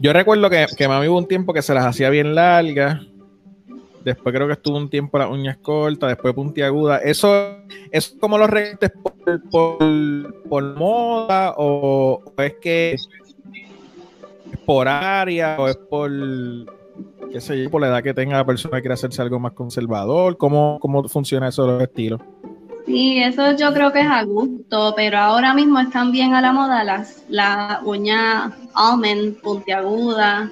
Yo 0.00 0.12
recuerdo 0.12 0.48
que, 0.50 0.66
que 0.76 0.88
mami 0.88 1.08
hubo 1.08 1.18
un 1.18 1.26
tiempo 1.26 1.52
que 1.52 1.62
se 1.62 1.74
las 1.74 1.84
hacía 1.84 2.10
bien 2.10 2.34
largas. 2.34 3.00
Después 4.04 4.34
creo 4.34 4.46
que 4.46 4.54
estuvo 4.54 4.76
un 4.76 4.88
tiempo 4.88 5.18
las 5.18 5.30
uñas 5.30 5.58
cortas, 5.58 6.10
después 6.10 6.32
puntiagudas. 6.34 7.02
¿Eso 7.04 7.58
es 7.90 8.16
como 8.20 8.38
los 8.38 8.48
recortes 8.48 8.90
por, 9.50 10.76
moda 10.76 11.54
o, 11.58 12.22
es 12.38 12.54
que 12.60 12.92
es 12.92 13.08
por 14.64 14.88
área 14.88 15.56
o 15.58 15.68
es 15.68 15.76
por, 15.76 16.10
qué 17.30 17.40
sé 17.40 17.62
yo, 17.62 17.70
por 17.70 17.80
la 17.80 17.88
edad 17.88 18.02
que 18.02 18.14
tenga 18.14 18.36
la 18.36 18.46
persona 18.46 18.78
que 18.78 18.82
quiere 18.82 18.94
hacerse 18.94 19.20
algo 19.20 19.38
más 19.38 19.52
conservador? 19.52 20.36
¿Cómo, 20.36 20.78
cómo 20.80 21.08
funciona 21.08 21.48
eso 21.48 21.66
de 21.66 21.72
los 21.72 21.82
estilos? 21.82 22.20
Sí, 22.88 23.22
eso 23.22 23.52
yo 23.52 23.74
creo 23.74 23.92
que 23.92 24.00
es 24.00 24.06
a 24.06 24.22
gusto, 24.22 24.94
pero 24.96 25.18
ahora 25.18 25.52
mismo 25.52 25.78
están 25.78 26.10
bien 26.10 26.32
a 26.32 26.40
la 26.40 26.52
moda 26.52 26.84
las, 26.84 27.22
las 27.28 27.82
uñas 27.82 28.50
almond 28.74 29.36
puntiaguda, 29.42 30.50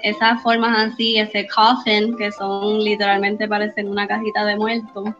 esas 0.00 0.42
formas 0.42 0.92
así, 0.92 1.16
ese 1.16 1.48
coffin, 1.48 2.14
que 2.18 2.30
son 2.30 2.84
literalmente 2.84 3.48
parecen 3.48 3.88
una 3.88 4.06
cajita 4.06 4.44
de 4.44 4.56
muerto. 4.56 5.16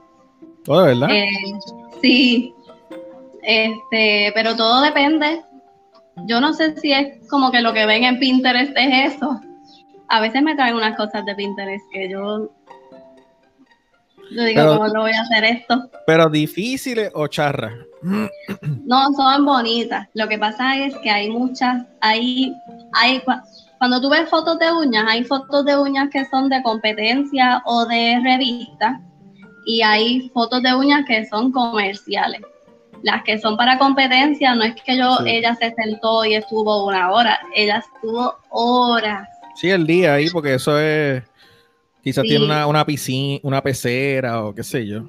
Oh, 0.68 0.82
verdad? 0.82 1.08
Eh, 1.10 1.26
sí, 2.02 2.54
este, 3.42 4.30
pero 4.34 4.54
todo 4.56 4.82
depende. 4.82 5.40
Yo 6.26 6.38
no 6.38 6.52
sé 6.52 6.76
si 6.76 6.92
es 6.92 7.26
como 7.30 7.50
que 7.50 7.62
lo 7.62 7.72
que 7.72 7.86
ven 7.86 8.04
en 8.04 8.18
Pinterest 8.18 8.72
es 8.76 9.14
eso. 9.14 9.40
A 10.08 10.20
veces 10.20 10.42
me 10.42 10.54
traen 10.54 10.76
unas 10.76 10.98
cosas 10.98 11.24
de 11.24 11.34
Pinterest 11.34 11.84
que 11.90 12.10
yo 12.10 12.50
yo 14.30 14.44
digo, 14.44 14.66
¿cómo 14.66 14.88
lo 14.88 15.02
voy 15.02 15.12
a 15.12 15.20
hacer 15.20 15.44
esto? 15.44 15.90
Pero 16.06 16.28
difíciles 16.28 17.10
o 17.14 17.26
charras. 17.28 17.74
No, 18.84 19.12
son 19.14 19.44
bonitas. 19.44 20.06
Lo 20.14 20.28
que 20.28 20.38
pasa 20.38 20.76
es 20.76 20.96
que 20.98 21.10
hay 21.10 21.28
muchas, 21.28 21.84
hay, 22.00 22.54
hay, 22.92 23.20
cuando 23.78 24.00
tú 24.00 24.08
ves 24.08 24.28
fotos 24.28 24.60
de 24.60 24.70
uñas, 24.70 25.04
hay 25.08 25.24
fotos 25.24 25.64
de 25.64 25.76
uñas 25.76 26.08
que 26.10 26.24
son 26.26 26.48
de 26.48 26.62
competencia 26.62 27.62
o 27.64 27.84
de 27.84 28.20
revista 28.22 29.00
y 29.66 29.82
hay 29.82 30.30
fotos 30.32 30.62
de 30.62 30.74
uñas 30.74 31.04
que 31.06 31.26
son 31.26 31.50
comerciales. 31.50 32.42
Las 33.02 33.24
que 33.24 33.38
son 33.38 33.56
para 33.56 33.76
competencia, 33.78 34.54
no 34.54 34.62
es 34.62 34.74
que 34.82 34.96
yo, 34.96 35.18
ella 35.26 35.54
se 35.56 35.74
sentó 35.74 36.24
y 36.24 36.34
estuvo 36.34 36.86
una 36.86 37.10
hora, 37.10 37.40
ella 37.54 37.78
estuvo 37.78 38.36
horas. 38.50 39.28
Sí, 39.56 39.70
el 39.70 39.86
día 39.86 40.14
ahí, 40.14 40.30
porque 40.30 40.54
eso 40.54 40.78
es 40.78 41.22
Quizás 42.06 42.22
tiene 42.22 42.44
una, 42.44 42.68
una, 42.68 42.86
piscina, 42.86 43.40
una 43.42 43.60
pecera 43.60 44.44
o 44.44 44.54
qué 44.54 44.62
sé 44.62 44.86
yo. 44.86 45.02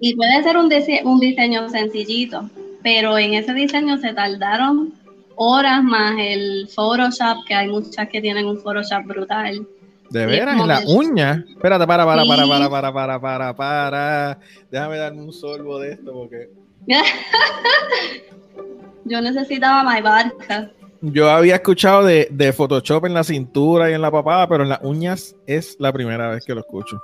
Y 0.00 0.16
puede 0.16 0.42
ser 0.42 0.56
un, 0.56 0.72
un 1.04 1.20
diseño 1.20 1.68
sencillito, 1.68 2.48
pero 2.82 3.18
en 3.18 3.34
ese 3.34 3.52
diseño 3.52 3.98
se 3.98 4.14
tardaron 4.14 4.94
horas 5.36 5.84
más 5.84 6.14
el 6.18 6.66
Photoshop, 6.74 7.44
que 7.46 7.54
hay 7.54 7.68
muchas 7.68 8.08
que 8.08 8.22
tienen 8.22 8.46
un 8.46 8.58
Photoshop 8.58 9.04
brutal. 9.04 9.68
¿De 10.08 10.24
veras? 10.24 10.58
¿En 10.58 10.66
la 10.66 10.80
uña? 10.86 11.44
Espérate, 11.46 11.86
para, 11.86 12.06
para, 12.06 12.24
para, 12.24 12.48
para, 12.48 12.70
para, 12.70 12.90
para, 12.90 13.20
para, 13.20 13.54
para. 13.54 14.38
Déjame 14.70 14.96
darme 14.96 15.20
un 15.20 15.34
sorbo 15.34 15.78
de 15.78 15.92
esto 15.92 16.10
porque... 16.10 16.48
Yo 19.04 19.20
necesitaba 19.20 19.84
my 19.84 20.00
vodka. 20.00 20.70
Yo 21.02 21.30
había 21.30 21.56
escuchado 21.56 22.04
de, 22.04 22.28
de, 22.30 22.52
Photoshop 22.52 23.06
en 23.06 23.14
la 23.14 23.24
cintura 23.24 23.90
y 23.90 23.94
en 23.94 24.02
la 24.02 24.10
papada, 24.10 24.46
pero 24.48 24.64
en 24.64 24.68
las 24.68 24.80
uñas 24.82 25.34
es 25.46 25.76
la 25.78 25.92
primera 25.92 26.28
vez 26.28 26.44
que 26.44 26.54
lo 26.54 26.60
escucho. 26.60 27.02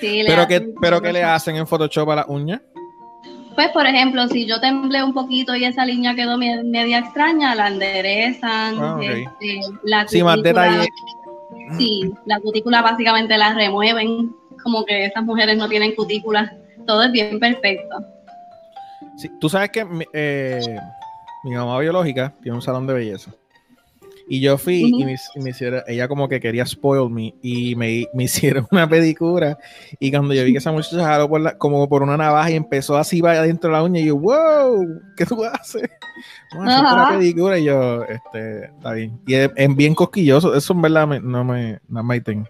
Sí, 0.00 0.22
¿Pero, 0.26 0.46
qué, 0.46 0.72
¿Pero 0.80 1.00
qué 1.00 1.12
le 1.12 1.22
hacen 1.22 1.56
en 1.56 1.66
Photoshop 1.66 2.10
a 2.10 2.16
las 2.16 2.28
uñas? 2.28 2.60
Pues, 3.54 3.68
por 3.70 3.86
ejemplo, 3.86 4.26
si 4.28 4.46
yo 4.46 4.60
temblé 4.60 5.02
un 5.02 5.14
poquito 5.14 5.54
y 5.56 5.64
esa 5.64 5.86
línea 5.86 6.14
quedó 6.14 6.36
media 6.36 6.98
extraña, 6.98 7.54
la 7.54 7.68
enderezan. 7.68 8.76
Ah, 8.78 8.98
este, 9.00 9.60
la 9.82 10.06
sí, 10.06 10.22
más 10.22 10.42
detalle. 10.42 10.86
Sí, 11.78 12.12
la 12.26 12.38
cutícula 12.40 12.82
básicamente 12.82 13.36
la 13.38 13.54
remueven, 13.54 14.34
como 14.62 14.84
que 14.84 15.06
esas 15.06 15.24
mujeres 15.24 15.56
no 15.56 15.68
tienen 15.68 15.94
cutícula. 15.94 16.54
Todo 16.86 17.04
es 17.04 17.12
bien 17.12 17.40
perfecto. 17.40 17.96
Sí, 19.16 19.30
tú 19.40 19.48
sabes 19.48 19.70
que 19.70 19.86
eh, 20.12 20.60
mi 21.46 21.54
mamá 21.54 21.78
biológica 21.78 22.34
tiene 22.42 22.56
un 22.56 22.62
salón 22.62 22.88
de 22.88 22.94
belleza. 22.94 23.30
Y 24.28 24.40
yo 24.40 24.58
fui 24.58 24.82
y, 24.92 25.04
me, 25.04 25.50
hicieron, 25.50 25.82
ella 25.86 26.08
como 26.08 26.28
que 26.28 26.40
quería 26.40 26.66
spoil 26.66 27.08
me 27.08 27.32
y 27.40 27.76
me, 27.76 28.06
me, 28.12 28.24
hicieron 28.24 28.66
una 28.72 28.88
pedicura. 28.88 29.56
Y 30.00 30.10
cuando 30.10 30.34
yo 30.34 30.42
vi 30.42 30.50
que 30.50 30.58
esa 30.58 30.72
muchacha 30.72 31.04
jaló 31.04 31.28
por 31.28 31.40
la, 31.40 31.56
como 31.56 31.88
por 31.88 32.02
una 32.02 32.16
navaja 32.16 32.50
y 32.50 32.56
empezó 32.56 32.96
así 32.96 33.20
va 33.20 33.32
adentro 33.32 33.70
de 33.70 33.76
la 33.76 33.84
uña, 33.84 34.00
y 34.00 34.06
yo, 34.06 34.16
wow, 34.16 34.84
¿qué 35.16 35.24
tú 35.24 35.44
haces? 35.44 35.88
una 36.58 37.10
pedicura 37.16 37.60
y 37.60 37.64
yo, 37.66 38.02
este, 38.02 38.64
está 38.64 38.92
bien. 38.92 39.20
Y 39.28 39.34
es, 39.34 39.50
bien 39.76 39.94
cosquilloso, 39.94 40.52
eso 40.56 40.72
en 40.72 40.82
verdad 40.82 41.06
no 41.20 41.44
me, 41.44 41.78
no 41.88 42.02
me 42.02 42.20
tengo. 42.20 42.48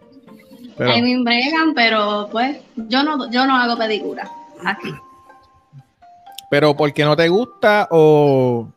Pero, 0.79 0.93
me 1.23 1.75
pero 1.75 2.29
pues 2.33 2.57
yo 2.77 3.03
no, 3.03 3.31
yo 3.31 3.47
no 3.47 3.57
hago 3.57 3.77
pedicura 3.77 4.31
aquí. 4.65 4.95
Pero 6.51 6.75
porque 6.75 7.05
no 7.05 7.17
te 7.17 7.29
gusta 7.29 7.89
o 7.91 8.69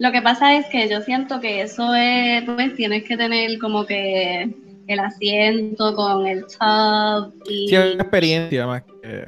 lo 0.00 0.10
que 0.12 0.22
pasa 0.22 0.56
es 0.56 0.64
que 0.66 0.88
yo 0.88 1.02
siento 1.02 1.40
que 1.40 1.60
eso 1.60 1.94
es, 1.94 2.42
pues 2.44 2.74
tienes 2.74 3.04
que 3.04 3.18
tener 3.18 3.58
como 3.58 3.84
que 3.84 4.50
el 4.86 4.98
asiento 4.98 5.94
con 5.94 6.26
el 6.26 6.46
tub 6.46 7.34
y... 7.46 7.68
Sí, 7.68 7.76
una 7.76 8.02
experiencia 8.02 8.66
más 8.66 8.82
que... 8.82 9.26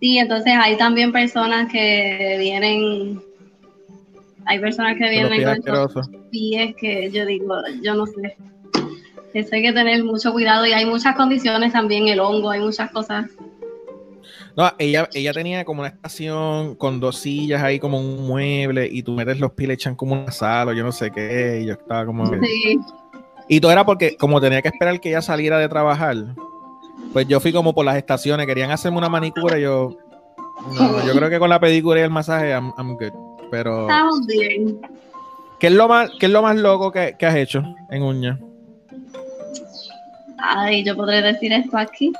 Sí, 0.00 0.16
entonces 0.16 0.54
hay 0.58 0.78
también 0.78 1.12
personas 1.12 1.70
que 1.70 2.36
vienen... 2.38 3.22
Hay 4.46 4.58
personas 4.60 4.96
que 4.96 5.10
vienen 5.10 5.60
con 5.62 6.10
pies 6.30 6.74
que 6.76 7.10
yo 7.10 7.26
digo, 7.26 7.56
yo 7.82 7.94
no 7.94 8.06
sé. 8.06 8.34
Eso 9.34 9.48
hay 9.52 9.62
que 9.62 9.72
tener 9.74 10.04
mucho 10.04 10.32
cuidado 10.32 10.64
y 10.64 10.72
hay 10.72 10.86
muchas 10.86 11.16
condiciones 11.16 11.74
también, 11.74 12.08
el 12.08 12.20
hongo, 12.20 12.50
hay 12.50 12.60
muchas 12.60 12.90
cosas 12.92 13.26
no, 14.56 14.72
ella, 14.78 15.08
ella 15.12 15.32
tenía 15.32 15.64
como 15.64 15.80
una 15.80 15.88
estación 15.88 16.76
con 16.76 17.00
dos 17.00 17.18
sillas 17.18 17.62
ahí 17.62 17.80
como 17.80 17.98
un 17.98 18.26
mueble 18.26 18.88
y 18.90 19.02
tú 19.02 19.12
metes 19.12 19.40
los 19.40 19.52
pies 19.52 19.68
le 19.68 19.74
echan 19.74 19.96
como 19.96 20.14
una 20.14 20.30
sala 20.30 20.70
o 20.70 20.74
yo 20.74 20.84
no 20.84 20.92
sé 20.92 21.10
qué 21.10 21.60
y 21.62 21.66
yo 21.66 21.72
estaba 21.72 22.06
como... 22.06 22.26
Sí. 22.26 22.78
Y 23.48 23.60
todo 23.60 23.72
era 23.72 23.84
porque 23.84 24.16
como 24.16 24.40
tenía 24.40 24.62
que 24.62 24.68
esperar 24.68 25.00
que 25.00 25.08
ella 25.08 25.22
saliera 25.22 25.58
de 25.58 25.68
trabajar, 25.68 26.16
pues 27.12 27.26
yo 27.26 27.40
fui 27.40 27.52
como 27.52 27.74
por 27.74 27.84
las 27.84 27.96
estaciones, 27.96 28.46
querían 28.46 28.70
hacerme 28.70 28.98
una 28.98 29.08
manicura 29.08 29.58
y 29.58 29.62
yo... 29.62 29.96
No, 30.72 31.04
yo 31.04 31.12
creo 31.14 31.28
que 31.28 31.38
con 31.40 31.50
la 31.50 31.58
pedicura 31.58 31.98
y 32.00 32.04
el 32.04 32.10
masaje 32.10 32.50
I'm, 32.50 32.72
good, 32.94 33.12
pero... 33.50 33.82
Estamos 33.82 34.24
bien. 34.26 34.80
¿Qué 35.58 35.66
es 35.66 35.72
lo 35.72 35.88
más, 35.88 36.10
qué 36.20 36.26
es 36.26 36.32
lo 36.32 36.42
más 36.42 36.56
loco 36.56 36.92
que, 36.92 37.16
que 37.18 37.26
has 37.26 37.34
hecho 37.34 37.62
en 37.90 38.02
uña? 38.02 38.38
Ay, 40.38 40.84
yo 40.84 40.94
podré 40.94 41.22
decir 41.22 41.52
esto 41.52 41.76
aquí. 41.76 42.12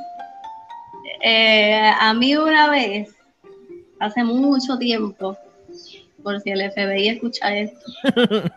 Eh, 1.27 1.91
a 2.01 2.13
mí 2.13 2.37
una 2.37 2.69
vez, 2.69 3.17
hace 3.99 4.23
mucho 4.23 4.77
tiempo, 4.77 5.35
por 6.23 6.39
si 6.43 6.51
el 6.51 6.71
FBI 6.71 7.09
escucha 7.09 7.57
esto, 7.57 7.81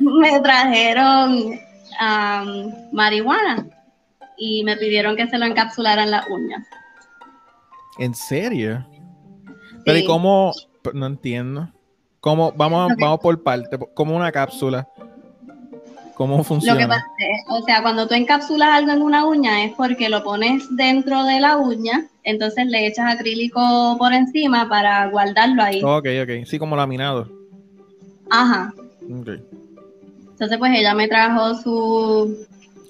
me 0.00 0.40
trajeron 0.40 1.60
am, 2.00 2.72
marihuana 2.90 3.68
y 4.36 4.64
me 4.64 4.76
pidieron 4.76 5.14
que 5.14 5.28
se 5.28 5.38
lo 5.38 5.46
encapsularan 5.46 6.10
las 6.10 6.28
uñas. 6.28 6.66
¿En 8.00 8.16
serio? 8.16 8.84
Pero 9.84 9.98
¿y 9.98 10.04
cómo? 10.04 10.50
No 10.94 11.06
entiendo. 11.06 11.70
¿Cómo? 12.18 12.50
Vamos, 12.50 12.94
vamos 12.98 13.20
por 13.20 13.40
parte. 13.44 13.78
Como 13.94 14.16
una 14.16 14.32
cápsula. 14.32 14.88
¿Cómo 16.14 16.38
Lo 16.38 16.44
funciona? 16.44 16.78
que 16.78 16.86
pasa 16.86 17.06
es, 17.18 17.42
o 17.48 17.62
sea, 17.62 17.82
cuando 17.82 18.06
tú 18.06 18.14
encapsulas 18.14 18.68
algo 18.70 18.92
en 18.92 19.02
una 19.02 19.24
uña 19.26 19.64
es 19.64 19.72
porque 19.72 20.08
lo 20.08 20.22
pones 20.22 20.64
dentro 20.76 21.24
de 21.24 21.40
la 21.40 21.56
uña, 21.56 22.06
entonces 22.22 22.66
le 22.66 22.86
echas 22.86 23.14
acrílico 23.14 23.96
por 23.98 24.12
encima 24.12 24.68
para 24.68 25.08
guardarlo 25.08 25.62
ahí. 25.62 25.82
Ok, 25.82 26.06
ok. 26.22 26.46
Sí, 26.46 26.58
como 26.58 26.76
laminado. 26.76 27.28
Ajá. 28.30 28.72
Ok. 29.10 29.28
Entonces, 30.32 30.58
pues 30.58 30.72
ella 30.74 30.94
me 30.94 31.08
trajo 31.08 31.54
su, 31.54 32.46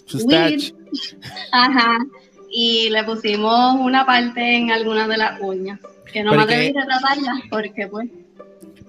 Su 0.07 0.19
stage. 0.19 0.75
ajá, 1.53 1.99
y 2.51 2.91
le 2.91 3.05
pusimos 3.05 3.77
una 3.81 4.05
parte 4.05 4.57
en 4.57 4.71
algunas 4.71 5.09
de 5.09 5.17
las 5.17 5.41
uñas, 5.41 5.79
que 6.13 6.23
no 6.23 6.33
me 6.35 6.43
atreví 6.43 6.69
a 6.77 6.85
tratarlas 6.85 7.41
porque, 7.51 7.87
pues, 7.89 8.09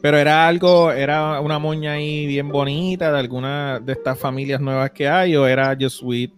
Pero 0.04 0.18
era 0.18 0.46
algo, 0.50 0.92
era 0.92 1.40
una 1.40 1.60
moña 1.60 1.94
ahí 1.94 2.28
bien 2.28 2.50
bonita 2.50 3.10
de 3.10 3.20
alguna 3.20 3.80
de 3.80 3.94
estas 3.94 4.20
familias 4.20 4.60
nuevas 4.60 4.92
que 4.92 5.08
hay, 5.08 5.34
o 5.38 5.48
era 5.48 5.76
just 5.80 6.00
sweet. 6.02 6.30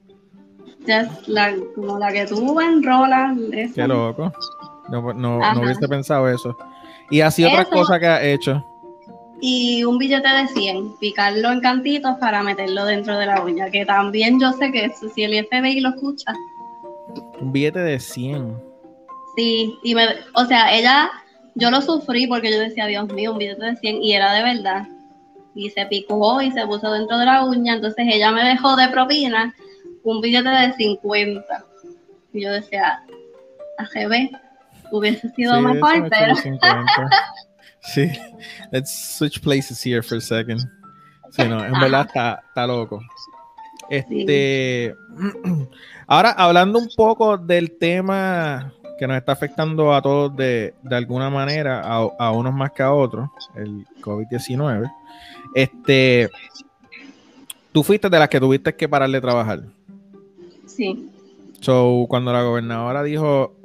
just 0.88 1.28
la, 1.28 1.52
como 1.74 1.98
la 1.98 2.14
que 2.14 2.28
tú 2.28 2.62
enrolas. 2.62 3.36
esa. 3.52 3.74
Qué 3.74 3.88
loco. 3.88 4.32
No, 4.90 5.02
no, 5.14 5.40
no 5.40 5.62
hubiese 5.62 5.88
pensado 5.88 6.30
eso. 6.30 6.56
Y 7.10 7.22
así 7.22 7.44
otras 7.44 7.66
Eso. 7.68 7.72
cosas 7.76 8.00
que 8.00 8.06
ha 8.08 8.24
hecho. 8.24 8.64
y 9.42 9.84
un 9.84 9.98
billete 9.98 10.28
de 10.30 10.48
100, 10.48 10.98
picarlo 11.00 11.52
en 11.52 11.60
cantitos 11.60 12.16
para 12.20 12.44
meterlo 12.44 12.86
dentro 12.86 13.18
de 13.18 13.26
la 13.26 13.42
uña, 13.44 13.72
que 13.72 13.84
también 13.86 14.40
yo 14.40 14.52
sé 14.54 14.72
que 14.72 14.86
eso, 14.86 15.10
si 15.10 15.24
el 15.24 15.44
FBI 15.48 15.80
lo 15.82 15.90
escucha, 15.90 16.34
Un 17.42 17.52
billete 17.52 17.80
de 17.80 18.00
100. 18.00 18.56
sí, 19.36 19.76
y 19.84 19.96
me, 19.96 20.04
o 20.36 20.46
sea, 20.46 20.72
ella, 20.72 21.10
yo 21.56 21.72
lo 21.72 21.82
sufrí 21.82 22.28
porque 22.28 22.52
yo 22.52 22.60
decía, 22.60 22.86
Dios 22.86 23.12
mío, 23.12 23.32
un 23.32 23.38
billete 23.38 23.66
de 23.66 23.76
100, 23.76 24.04
y 24.04 24.14
era 24.14 24.34
de 24.34 24.44
verdad, 24.44 24.88
y 25.56 25.70
se 25.70 25.86
picó 25.86 26.42
y 26.42 26.52
se 26.52 26.66
puso 26.68 26.92
dentro 26.92 27.18
de 27.18 27.26
la 27.26 27.44
uña, 27.46 27.76
entonces 27.76 28.06
ella 28.12 28.32
me 28.32 28.44
dejó 28.44 28.76
de 28.76 28.90
propina 28.90 29.56
un 30.04 30.22
billete 30.22 30.50
de 30.50 30.74
50, 30.74 31.66
y 32.34 32.42
yo 32.42 32.52
decía, 32.52 33.02
AGB, 33.78 34.30
hubiese 34.92 35.30
sido 35.30 35.56
Sí, 35.56 35.62
mejor, 35.62 36.10
pero... 36.10 36.28
los 36.28 36.40
50. 36.40 36.86
Sí. 37.82 38.12
Let's 38.72 39.18
switch 39.18 39.40
places 39.42 39.86
here 39.86 40.02
for 40.02 40.18
a 40.18 40.22
second. 40.22 40.60
Sí, 41.32 41.44
no, 41.48 41.64
en 41.64 41.74
verdad 41.74 42.08
está, 42.08 42.44
está 42.48 42.66
loco. 42.66 43.00
Este. 43.90 44.96
Ahora, 46.08 46.32
hablando 46.32 46.80
un 46.80 46.90
poco 46.96 47.38
del 47.38 47.78
tema 47.78 48.74
que 48.98 49.08
nos 49.08 49.18
está 49.18 49.34
afectando 49.34 49.94
a 49.94 50.02
todos 50.02 50.36
de, 50.36 50.74
de 50.82 50.96
alguna 50.96 51.30
manera, 51.30 51.82
a, 51.82 52.08
a 52.18 52.32
unos 52.32 52.54
más 52.54 52.72
que 52.72 52.84
a 52.84 52.94
otros, 52.94 53.30
el 53.56 53.86
COVID-19. 54.02 54.92
Este. 55.54 56.30
Tú 57.72 57.84
fuiste 57.84 58.10
de 58.10 58.20
las 58.20 58.30
que 58.30 58.40
tuviste 58.40 58.74
que 58.74 58.88
parar 58.88 59.10
de 59.10 59.20
trabajar. 59.20 59.64
Sí, 60.66 61.12
So, 61.66 62.06
cuando 62.08 62.32
la 62.32 62.44
gobernadora 62.44 63.02
dijo 63.02 63.56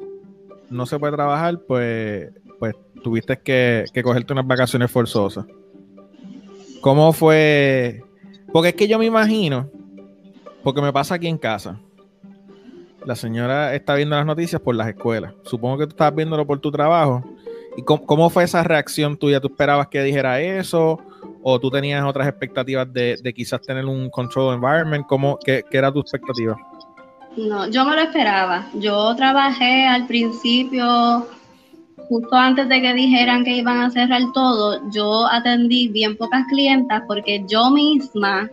no 0.71 0.87
se 0.87 0.99
puede 0.99 1.13
trabajar, 1.13 1.61
pues, 1.69 2.33
pues 2.59 2.75
tuviste 3.03 3.39
que, 3.39 3.85
que 3.93 4.03
cogerte 4.03 4.33
unas 4.33 4.47
vacaciones 4.47 4.91
forzosas. 4.91 5.45
¿Cómo 6.81 7.13
fue? 7.13 8.03
Porque 8.55 8.71
es 8.71 8.75
que 8.75 8.89
yo 8.89 8.99
me 8.99 9.05
imagino, 9.05 9.69
porque 10.63 10.81
me 10.81 10.95
pasa 10.95 11.17
aquí 11.17 11.27
en 11.27 11.37
casa. 11.37 11.79
La 13.05 13.17
señora 13.17 13.75
está 13.75 13.95
viendo 13.95 14.17
las 14.17 14.27
noticias 14.27 14.61
por 14.61 14.75
las 14.75 14.89
escuelas. 14.89 15.35
Supongo 15.45 15.79
que 15.79 15.87
tú 15.87 15.91
estabas 15.91 16.15
viéndolo 16.15 16.47
por 16.47 16.61
tu 16.61 16.71
trabajo. 16.71 17.25
¿Y 17.77 17.83
cómo, 17.83 18.05
cómo 18.05 18.31
fue 18.31 18.45
esa 18.45 18.63
reacción 18.63 19.17
tuya? 19.17 19.41
¿Tú 19.41 19.49
esperabas 19.49 19.89
que 19.89 20.03
dijera 20.03 20.41
eso? 20.41 20.99
¿O 21.43 21.59
tú 21.59 21.71
tenías 21.71 22.05
otras 22.05 22.29
expectativas 22.29 22.93
de, 22.93 23.17
de 23.23 23.33
quizás 23.33 23.61
tener 23.63 23.87
un 23.87 24.11
control 24.11 24.55
environment? 24.55 25.07
¿Cómo, 25.07 25.39
qué, 25.45 25.65
¿Qué 25.71 25.79
era 25.79 25.93
tu 25.93 26.01
expectativa? 26.01 26.57
No, 27.37 27.69
yo 27.69 27.85
me 27.85 27.95
lo 27.95 28.03
esperaba. 28.03 28.67
Yo 28.75 29.15
trabajé 29.15 29.87
al 29.87 30.07
principio, 30.07 31.27
justo 32.09 32.35
antes 32.35 32.69
de 32.69 32.83
que 32.83 32.93
dijeran 32.93 33.45
que 33.45 33.57
iban 33.57 33.81
a 33.81 33.91
cerrar 33.91 34.23
todo, 34.35 34.81
yo 34.91 35.27
atendí 35.27 35.89
bien 35.89 36.17
pocas 36.17 36.45
clientas 36.49 37.03
porque 37.07 37.45
yo 37.47 37.71
misma, 37.71 38.51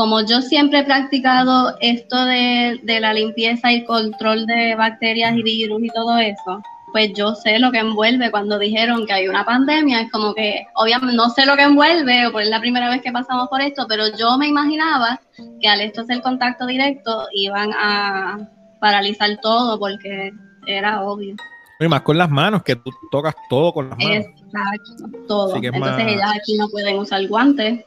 como 0.00 0.22
yo 0.22 0.40
siempre 0.40 0.78
he 0.78 0.84
practicado 0.84 1.76
esto 1.82 2.24
de, 2.24 2.80
de 2.84 3.00
la 3.00 3.12
limpieza 3.12 3.70
y 3.70 3.84
control 3.84 4.46
de 4.46 4.74
bacterias 4.74 5.36
y 5.36 5.42
virus 5.42 5.82
y 5.82 5.88
todo 5.88 6.16
eso, 6.16 6.62
pues 6.90 7.12
yo 7.12 7.34
sé 7.34 7.58
lo 7.58 7.70
que 7.70 7.80
envuelve 7.80 8.30
cuando 8.30 8.58
dijeron 8.58 9.04
que 9.04 9.12
hay 9.12 9.28
una 9.28 9.44
pandemia. 9.44 10.00
Es 10.00 10.10
como 10.10 10.32
que, 10.32 10.64
obviamente, 10.76 11.14
no 11.14 11.28
sé 11.28 11.44
lo 11.44 11.54
que 11.54 11.64
envuelve, 11.64 12.26
o 12.26 12.32
pues 12.32 12.46
es 12.46 12.50
la 12.50 12.60
primera 12.60 12.88
vez 12.88 13.02
que 13.02 13.12
pasamos 13.12 13.48
por 13.48 13.60
esto, 13.60 13.84
pero 13.86 14.04
yo 14.16 14.38
me 14.38 14.48
imaginaba 14.48 15.20
que 15.60 15.68
al 15.68 15.82
esto 15.82 16.02
ser 16.06 16.22
contacto 16.22 16.64
directo 16.64 17.26
iban 17.34 17.70
a 17.74 18.38
paralizar 18.80 19.36
todo 19.42 19.78
porque 19.78 20.32
era 20.66 21.02
obvio. 21.02 21.36
Y 21.78 21.88
más 21.88 22.00
con 22.00 22.16
las 22.16 22.30
manos, 22.30 22.62
que 22.62 22.74
tú 22.76 22.90
tocas 23.10 23.34
todo 23.50 23.74
con 23.74 23.90
las 23.90 23.98
manos. 23.98 24.24
Exacto, 24.24 25.18
todo. 25.28 25.56
Entonces 25.56 25.78
más- 25.78 26.00
ellas 26.00 26.32
aquí 26.40 26.56
no 26.56 26.70
pueden 26.70 26.98
usar 26.98 27.26
guantes. 27.26 27.84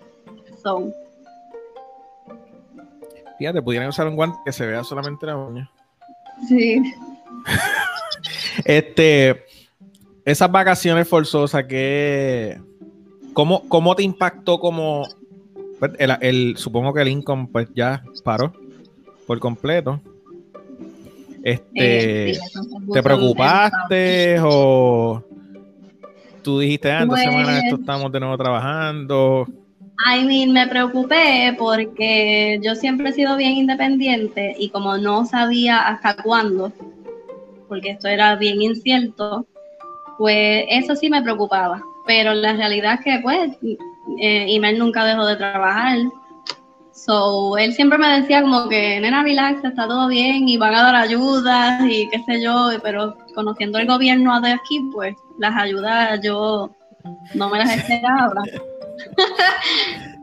So, 0.62 0.94
Fíjate, 3.44 3.62
pudieran 3.62 3.90
usar 3.90 4.08
un 4.08 4.16
guante 4.16 4.38
que 4.46 4.54
se 4.54 4.66
vea 4.66 4.86
solamente 4.86 5.26
la 5.26 5.36
uña. 5.36 5.70
sí. 6.48 6.82
Este, 8.64 9.44
esas 10.24 10.50
vacaciones 10.50 11.10
forzosas 11.10 11.66
que, 11.66 12.58
¿cómo, 13.34 13.68
cómo 13.68 13.96
te 13.98 14.04
impactó 14.04 14.60
como, 14.60 15.06
pues, 15.78 15.92
el, 16.00 16.16
el- 16.22 16.54
supongo 16.58 16.94
que 16.94 17.02
el 17.02 17.10
income 17.10 17.50
pues 17.52 17.68
ya 17.76 18.02
paró 18.24 18.54
por 19.28 19.40
completo. 19.40 20.00
Este, 21.44 22.30
Eh, 22.32 22.36
sí, 22.36 22.60
¿te 22.94 23.04
preocupaste 23.04 24.38
o 24.42 25.22
tú 26.44 26.60
dijiste, 26.60 26.92
ah, 26.92 27.02
en 27.02 27.10
dos 27.10 27.20
Pues- 27.20 27.30
semanas 27.30 27.64
esto 27.66 27.76
estamos 27.76 28.10
de 28.10 28.20
nuevo 28.22 28.38
trabajando? 28.38 29.48
I 30.00 30.26
mean, 30.26 30.52
me 30.52 30.68
preocupé 30.68 31.56
porque 31.58 32.60
yo 32.62 32.76
siempre 32.76 33.10
he 33.10 33.14
sido 33.14 33.38
bien 33.38 33.54
independiente 33.54 34.56
y 34.58 34.70
como 34.70 34.98
no 34.98 35.26
sabía 35.26 35.88
hasta 35.88 36.16
cuándo, 36.22 36.72
porque 37.68 37.92
esto 37.92 38.08
era 38.08 38.36
bien 38.36 38.62
incierto, 38.62 39.46
pues 40.18 40.66
eso 40.70 40.96
sí 40.96 41.10
me 41.10 41.22
preocupaba. 41.22 41.82
Pero 42.06 42.34
la 42.34 42.54
realidad 42.54 42.96
es 42.96 43.02
que, 43.02 43.20
pues, 43.22 43.52
eh, 44.20 44.46
Imer 44.50 44.78
nunca 44.78 45.06
dejó 45.06 45.26
de 45.26 45.38
trabajar. 45.38 45.98
So, 46.92 47.58
él 47.58 47.74
siempre 47.74 47.98
me 47.98 48.22
decía 48.22 48.42
como 48.42 48.68
que, 48.68 49.00
nena, 49.00 49.24
relax, 49.24 49.64
está 49.64 49.88
todo 49.88 50.08
bien 50.08 50.48
y 50.48 50.58
van 50.58 50.76
a 50.76 50.84
dar 50.84 50.96
ayudas 50.96 51.82
y 51.90 52.10
qué 52.10 52.20
sé 52.26 52.42
yo, 52.42 52.70
pero 52.84 53.16
conociendo 53.34 53.80
el 53.80 53.88
gobierno 53.88 54.40
de 54.42 54.52
aquí, 54.52 54.80
pues, 54.94 55.16
las 55.40 55.56
ayudas 55.56 56.20
yo 56.22 56.70
no 57.36 57.50
me 57.50 57.60
las 57.60 57.76
esperaba. 57.76 58.44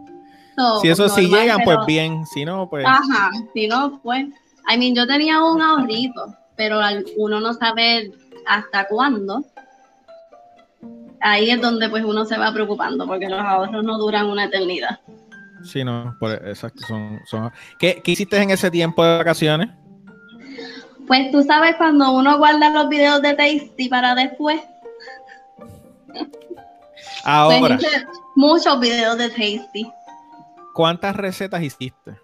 So, 0.56 0.80
Si 0.80 0.88
eso 0.88 1.08
sí 1.08 1.22
normal, 1.22 1.40
llegan, 1.40 1.58
pero- 1.64 1.76
pues 1.78 1.86
bien, 1.86 2.26
si 2.26 2.44
no, 2.44 2.68
pues... 2.68 2.84
Ajá, 2.86 3.30
si 3.54 3.66
no, 3.66 3.98
pues. 4.02 4.26
I 4.70 4.76
mean, 4.76 4.94
yo 4.94 5.06
tenía 5.06 5.42
un 5.42 5.62
ahorrito, 5.62 6.34
pero 6.56 6.80
uno 7.16 7.40
no 7.40 7.54
sabe 7.54 8.12
hasta 8.46 8.86
cuándo. 8.88 9.42
Ahí 11.22 11.50
es 11.50 11.60
donde 11.62 11.88
pues 11.88 12.04
uno 12.04 12.26
se 12.26 12.36
va 12.36 12.52
preocupando, 12.52 13.06
porque 13.06 13.28
los 13.28 13.40
ahorros 13.40 13.82
no 13.84 13.96
duran 13.96 14.26
una 14.26 14.44
eternidad. 14.44 15.00
Sí, 15.62 15.82
no, 15.84 16.14
por- 16.20 16.32
exacto. 16.46 16.82
Son, 16.86 17.20
son... 17.26 17.50
¿Qué, 17.78 18.02
¿Qué 18.04 18.10
hiciste 18.12 18.36
en 18.42 18.50
ese 18.50 18.70
tiempo 18.70 19.02
de 19.04 19.16
vacaciones? 19.18 19.70
Pues 21.06 21.30
tú 21.30 21.42
sabes 21.42 21.76
cuando 21.76 22.12
uno 22.12 22.36
guarda 22.38 22.68
los 22.70 22.88
videos 22.90 23.22
de 23.22 23.32
Tasty 23.34 23.88
para 23.88 24.14
después. 24.14 24.60
Pues 27.22 27.34
Ahora, 27.34 27.76
hice 27.76 28.06
muchos 28.34 28.80
videos 28.80 29.18
de 29.18 29.28
Tasty. 29.28 29.86
¿cuántas 30.72 31.14
recetas 31.14 31.62
hiciste? 31.62 32.16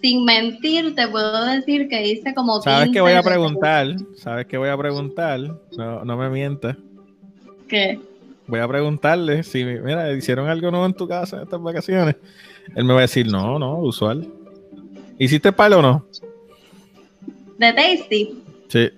Sin 0.00 0.24
mentir, 0.24 0.94
te 0.94 1.06
puedo 1.06 1.44
decir 1.44 1.88
que 1.88 2.04
hice 2.04 2.34
como 2.34 2.60
Sabes 2.62 2.86
15 2.86 2.92
que 2.94 3.00
voy 3.00 3.12
a 3.12 3.22
preguntar, 3.22 3.96
sabes 4.16 4.46
que 4.46 4.56
voy 4.56 4.70
a 4.70 4.76
preguntar, 4.76 5.40
no, 5.76 6.04
no 6.04 6.16
me 6.16 6.30
mientas. 6.30 6.76
¿Qué? 7.68 8.00
Voy 8.46 8.60
a 8.60 8.66
preguntarle 8.66 9.42
si, 9.42 9.64
mira, 9.64 10.12
hicieron 10.12 10.48
algo 10.48 10.70
nuevo 10.70 10.86
en 10.86 10.94
tu 10.94 11.06
casa 11.06 11.36
en 11.36 11.42
estas 11.42 11.62
vacaciones. 11.62 12.16
Él 12.74 12.84
me 12.84 12.94
va 12.94 13.00
a 13.00 13.02
decir, 13.02 13.30
no, 13.30 13.58
no, 13.58 13.78
usual. 13.78 14.26
¿Hiciste 15.18 15.52
palo 15.52 15.78
o 15.78 15.82
no? 15.82 16.06
¿De 17.58 17.72
Tasty? 17.72 18.42
Sí. 18.68 18.90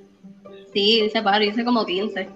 Sí, 0.72 1.02
hice 1.04 1.20
par, 1.20 1.42
hice 1.42 1.64
como 1.64 1.84
15. 1.84 2.28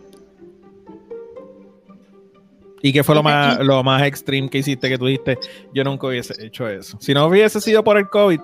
¿Y 2.83 2.93
qué 2.93 3.03
fue 3.03 3.15
lo 3.15 3.23
más, 3.23 3.59
lo 3.61 3.83
más 3.83 4.03
extreme 4.03 4.49
que 4.49 4.59
hiciste 4.59 4.89
que 4.89 4.99
tú 4.99 5.07
dijiste? 5.07 5.39
Yo 5.73 5.83
nunca 5.85 6.07
hubiese 6.09 6.35
hecho 6.45 6.69
eso. 6.69 6.99
Si 7.01 7.15
no 7.15 7.27
hubiese 7.27 7.61
sido 7.61 7.83
por 7.83 7.97
el 7.97 8.09
COVID, 8.09 8.41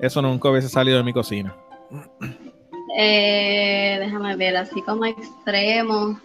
eso 0.00 0.20
nunca 0.20 0.50
hubiese 0.50 0.68
salido 0.68 0.98
de 0.98 1.04
mi 1.04 1.12
cocina. 1.12 1.54
Eh, 2.98 3.96
déjame 4.00 4.36
ver, 4.36 4.56
así 4.56 4.82
como 4.82 5.04
extremo. 5.06 6.18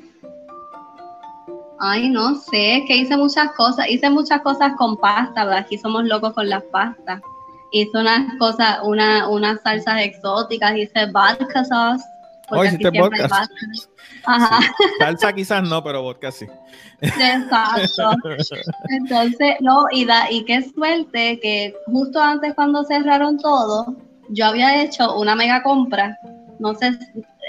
Ay, 1.80 2.10
no 2.10 2.36
sé, 2.36 2.84
que 2.88 2.97
hice 2.97 3.15
muchas 3.15 3.52
cosas. 3.54 3.88
Hice 3.88 4.10
muchas 4.10 4.41
cosas 4.41 4.73
con 4.78 4.97
pasta, 4.97 5.45
¿verdad? 5.45 5.60
Aquí 5.60 5.78
somos 5.78 6.06
locos 6.06 6.34
con 6.34 6.50
las 6.50 6.63
pastas. 6.63 7.21
Hice 7.71 7.97
unas 7.97 8.36
cosas, 8.39 8.80
una, 8.84 9.30
unas 9.30 9.62
salsas 9.62 10.02
exóticas, 10.02 10.76
hice 10.76 11.06
vodka 11.12 11.63
sauce. 11.65 12.04
Oh, 12.49 12.63
hiciste 12.63 12.89
vodka. 12.89 13.27
Ajá. 14.25 14.60
Salsa 14.99 15.33
quizás 15.33 15.67
no, 15.67 15.83
pero 15.83 16.01
vodka 16.01 16.31
sí. 16.31 16.45
Exacto. 17.01 18.12
Entonces, 18.89 19.55
no, 19.62 19.86
y, 19.91 20.05
da, 20.05 20.31
y 20.31 20.45
qué 20.45 20.63
suerte 20.63 21.39
que 21.41 21.75
justo 21.88 22.21
antes 22.21 22.53
cuando 22.55 22.83
cerraron 22.83 23.38
todo, 23.38 23.95
yo 24.29 24.45
había 24.45 24.81
hecho 24.81 25.15
una 25.17 25.36
mega 25.36 25.62
compra. 25.63 26.17
No 26.60 26.73
sé, 26.73 26.97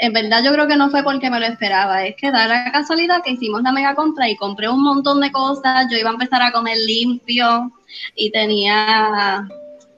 en 0.00 0.12
verdad 0.12 0.42
yo 0.44 0.52
creo 0.52 0.66
que 0.66 0.76
no 0.76 0.90
fue 0.90 1.02
porque 1.02 1.30
me 1.30 1.40
lo 1.40 1.46
esperaba, 1.46 2.04
es 2.04 2.14
que 2.16 2.30
da 2.30 2.46
la 2.46 2.70
casualidad 2.72 3.22
que 3.22 3.32
hicimos 3.32 3.62
la 3.62 3.72
mega 3.72 3.94
compra 3.94 4.28
y 4.28 4.36
compré 4.36 4.68
un 4.68 4.82
montón 4.82 5.20
de 5.20 5.32
cosas, 5.32 5.86
yo 5.90 5.96
iba 5.96 6.10
a 6.10 6.12
empezar 6.12 6.42
a 6.42 6.52
comer 6.52 6.76
limpio 6.86 7.72
y 8.14 8.30
tenía 8.30 9.48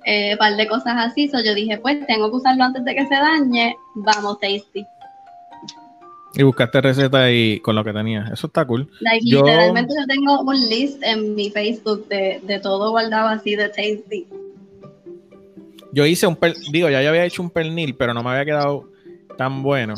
eh, 0.04 0.32
un 0.32 0.38
par 0.38 0.56
de 0.56 0.66
cosas 0.66 0.94
así, 0.96 1.28
so 1.28 1.42
yo 1.42 1.54
dije, 1.54 1.78
pues 1.78 2.06
tengo 2.06 2.30
que 2.30 2.36
usarlo 2.36 2.64
antes 2.64 2.84
de 2.84 2.94
que 2.94 3.06
se 3.06 3.14
dañe, 3.14 3.76
vamos, 3.94 4.38
tasty. 4.40 4.84
Y 6.34 6.42
buscaste 6.44 6.80
recetas 6.80 7.28
y 7.32 7.58
con 7.60 7.74
lo 7.74 7.82
que 7.82 7.92
tenía. 7.92 8.30
Eso 8.32 8.46
está 8.46 8.64
cool. 8.64 8.88
Literalmente 9.20 9.92
yo 9.98 10.06
tengo 10.06 10.40
un 10.42 10.68
list 10.68 11.02
en 11.02 11.34
mi 11.34 11.50
Facebook 11.50 12.06
de, 12.08 12.40
de 12.44 12.60
todo 12.60 12.90
guardado 12.90 13.28
así 13.28 13.56
de 13.56 13.68
tasty. 13.68 14.26
Yo 15.92 16.06
hice 16.06 16.28
un 16.28 16.38
digo, 16.70 16.88
ya 16.88 17.02
yo 17.02 17.08
había 17.08 17.24
hecho 17.24 17.42
un 17.42 17.50
pernil, 17.50 17.96
pero 17.96 18.14
no 18.14 18.22
me 18.22 18.30
había 18.30 18.44
quedado 18.44 18.88
tan 19.36 19.62
bueno. 19.62 19.94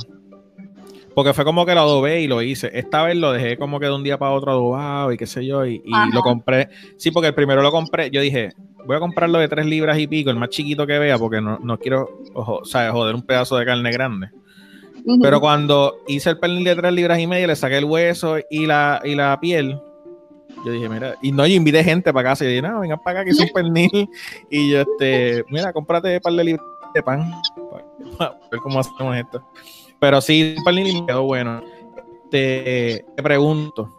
Porque 1.15 1.35
fue 1.35 1.45
como 1.45 1.67
que 1.67 1.75
lo 1.75 1.81
adobé 1.81 2.23
y 2.23 2.27
lo 2.27 2.41
hice. 2.41 2.71
Esta 2.73 3.03
vez 3.03 3.17
lo 3.17 3.33
dejé 3.33 3.59
como 3.59 3.79
que 3.79 3.87
de 3.87 3.93
un 3.93 4.03
día 4.03 4.19
para 4.19 4.33
otro 4.33 4.53
adobado 4.53 5.13
y 5.13 5.19
qué 5.19 5.27
sé 5.27 5.45
yo. 5.45 5.67
Y, 5.67 5.83
lo 6.13 6.23
compré. 6.23 6.71
Sí, 6.97 7.11
porque 7.11 7.29
el 7.29 7.35
primero 7.35 7.61
lo 7.61 7.71
compré. 7.71 8.11
Yo 8.11 8.21
dije, 8.21 8.53
voy 8.87 8.97
a 8.97 9.01
comprarlo 9.01 9.39
de 9.39 9.49
tres 9.49 9.67
libras 9.67 9.99
y 9.99 10.07
pico, 10.07 10.31
el 10.31 10.37
más 10.37 10.51
chiquito 10.51 10.87
que 10.87 10.99
vea, 10.99 11.19
porque 11.19 11.41
no, 11.41 11.59
no 11.59 11.79
quiero, 11.79 12.23
o 12.35 12.65
sea, 12.65 12.93
joder, 12.93 13.15
un 13.15 13.23
pedazo 13.23 13.57
de 13.57 13.65
carne 13.65 13.91
grande. 13.93 14.31
Pero 15.21 15.41
cuando 15.41 15.97
hice 16.07 16.31
el 16.31 16.39
pernil 16.39 16.65
de 16.65 16.77
tres 16.77 16.93
libras 16.93 17.19
y 17.19 17.27
media, 17.27 17.49
le 17.49 17.57
saqué 17.57 17.79
el 17.79 17.85
hueso 17.85 18.37
y 18.51 18.67
la, 18.67 19.01
y 19.05 19.15
la 19.15 19.39
piel. 19.41 19.81
Yo 20.65 20.71
dije, 20.71 20.89
mira, 20.89 21.17
y 21.21 21.33
no, 21.33 21.45
yo 21.45 21.55
invité 21.55 21.83
gente 21.83 22.13
para 22.13 22.31
casa 22.31 22.45
y 22.45 22.49
dije, 22.49 22.63
no, 22.63 22.81
vengan 22.81 23.01
para 23.03 23.21
acá 23.21 23.25
que 23.25 23.31
es 23.31 23.41
un 23.41 23.49
pernil. 23.55 24.09
Y 24.49 24.71
yo, 24.71 24.83
este, 24.83 25.45
mira, 25.49 25.73
cómprate 25.73 26.17
un 26.17 26.21
par 26.21 26.33
de 26.35 26.45
libras 26.45 26.67
de 26.95 27.03
pan 27.03 27.33
para 28.17 28.39
ver 28.51 28.61
cómo 28.61 28.79
hacemos 28.79 29.17
esto. 29.17 29.43
Pero 29.99 30.21
sí, 30.21 30.55
el 30.57 30.63
pernil 30.65 31.01
me 31.01 31.07
quedó 31.07 31.25
bueno. 31.25 31.63
Te, 32.31 33.05
te 33.17 33.23
pregunto, 33.23 33.91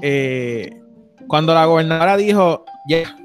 eh, 0.00 0.80
cuando 1.28 1.54
la 1.54 1.66
gobernadora 1.66 2.16
dijo, 2.16 2.64
ya, 2.88 3.16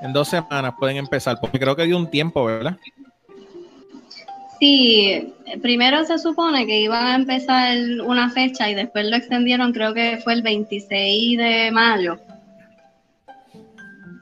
en 0.00 0.12
dos 0.12 0.28
semanas 0.28 0.74
pueden 0.78 0.96
empezar, 0.96 1.38
porque 1.40 1.58
creo 1.58 1.76
que 1.76 1.84
dio 1.84 1.96
un 1.96 2.10
tiempo, 2.10 2.44
¿verdad? 2.44 2.76
Sí, 4.60 5.34
primero 5.62 6.04
se 6.04 6.18
supone 6.18 6.66
que 6.66 6.80
iban 6.80 7.06
a 7.06 7.14
empezar 7.14 7.76
una 8.04 8.28
fecha 8.30 8.68
y 8.68 8.74
después 8.74 9.06
lo 9.06 9.16
extendieron, 9.16 9.72
creo 9.72 9.94
que 9.94 10.18
fue 10.22 10.32
el 10.32 10.42
26 10.42 11.38
de 11.38 11.70
mayo. 11.70 12.18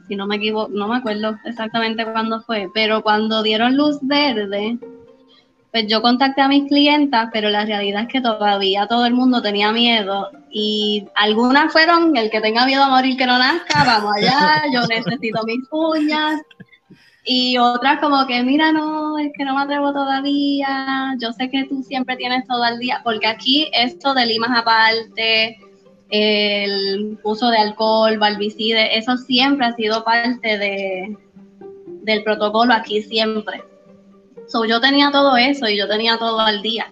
Si 0.08 0.14
no 0.14 0.26
me 0.26 0.36
equivoco, 0.36 0.70
no 0.72 0.88
me 0.88 0.98
acuerdo 0.98 1.36
exactamente 1.44 2.04
cuándo 2.04 2.42
fue, 2.42 2.68
pero 2.74 3.02
cuando 3.02 3.42
dieron 3.42 3.76
luz 3.76 3.98
verde, 4.02 4.78
pues 5.72 5.86
yo 5.88 6.00
contacté 6.00 6.42
a 6.42 6.48
mis 6.48 6.68
clientas, 6.68 7.30
pero 7.32 7.48
la 7.48 7.64
realidad 7.64 8.02
es 8.02 8.08
que 8.08 8.20
todavía 8.20 8.86
todo 8.86 9.06
el 9.06 9.14
mundo 9.14 9.42
tenía 9.42 9.72
miedo 9.72 10.30
y 10.58 11.06
algunas 11.14 11.70
fueron 11.70 12.16
el 12.16 12.30
que 12.30 12.40
tenga 12.40 12.64
miedo 12.64 12.82
a 12.82 12.88
morir 12.88 13.18
que 13.18 13.26
no 13.26 13.38
nazca, 13.38 13.84
vamos 13.84 14.14
allá, 14.16 14.62
yo 14.72 14.86
necesito 14.88 15.44
mis 15.44 15.60
uñas, 15.70 16.40
y 17.26 17.58
otras 17.58 18.00
como 18.00 18.26
que, 18.26 18.42
mira, 18.42 18.72
no, 18.72 19.18
es 19.18 19.32
que 19.36 19.44
no 19.44 19.54
me 19.54 19.60
atrevo 19.60 19.92
todavía, 19.92 21.14
yo 21.20 21.30
sé 21.34 21.50
que 21.50 21.64
tú 21.64 21.82
siempre 21.82 22.16
tienes 22.16 22.46
todo 22.46 22.64
el 22.64 22.78
día, 22.78 23.02
porque 23.04 23.26
aquí 23.26 23.68
esto 23.74 24.14
de 24.14 24.24
limas 24.24 24.58
aparte, 24.58 25.58
el 26.08 27.18
uso 27.22 27.50
de 27.50 27.58
alcohol, 27.58 28.16
barbicide, 28.16 28.96
eso 28.96 29.18
siempre 29.18 29.66
ha 29.66 29.74
sido 29.74 30.04
parte 30.04 30.56
de, 30.56 31.18
del 32.00 32.24
protocolo 32.24 32.72
aquí 32.72 33.02
siempre. 33.02 33.62
So, 34.48 34.64
yo 34.64 34.80
tenía 34.80 35.10
todo 35.10 35.36
eso 35.36 35.68
y 35.68 35.76
yo 35.76 35.86
tenía 35.86 36.16
todo 36.16 36.40
al 36.40 36.62
día. 36.62 36.90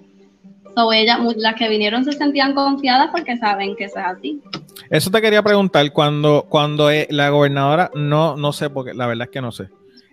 So, 0.75 0.93
ella, 0.93 1.19
las 1.37 1.55
que 1.55 1.69
vinieron 1.69 2.05
se 2.05 2.13
sentían 2.13 2.55
confiadas 2.55 3.11
porque 3.13 3.37
saben 3.37 3.77
que 3.77 3.85
eso 3.85 3.99
es 3.99 4.05
así. 4.05 4.43
Eso 4.91 5.11
te 5.11 5.23
quería 5.23 5.43
preguntar, 5.43 5.93
cuando, 5.93 6.47
cuando 6.49 6.91
eh, 6.91 7.07
la 7.11 7.31
gobernadora, 7.31 7.91
no, 7.95 8.37
no 8.37 8.53
sé, 8.53 8.71
porque 8.71 8.93
la 8.95 9.07
verdad 9.07 9.29
es 9.29 9.31
que 9.31 9.41
no 9.41 9.53
sé 9.53 9.69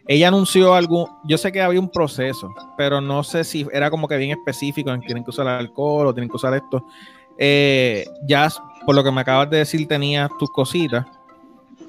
ella 0.07 0.27
anunció 0.27 0.73
algún, 0.73 1.07
yo 1.23 1.37
sé 1.37 1.51
que 1.51 1.61
había 1.61 1.79
un 1.79 1.89
proceso, 1.89 2.53
pero 2.77 3.01
no 3.01 3.23
sé 3.23 3.43
si 3.43 3.65
era 3.71 3.89
como 3.89 4.07
que 4.07 4.17
bien 4.17 4.31
específico 4.31 4.91
en 4.91 5.01
que 5.01 5.07
tienen 5.07 5.23
que 5.23 5.29
usar 5.29 5.47
alcohol 5.47 6.07
o 6.07 6.13
tienen 6.13 6.29
que 6.29 6.35
usar 6.35 6.53
esto. 6.53 6.85
Eh, 7.37 8.05
ya 8.27 8.49
por 8.85 8.95
lo 8.95 9.03
que 9.03 9.11
me 9.11 9.21
acabas 9.21 9.49
de 9.49 9.57
decir 9.57 9.87
tenías 9.87 10.29
tus 10.37 10.49
cositas, 10.49 11.05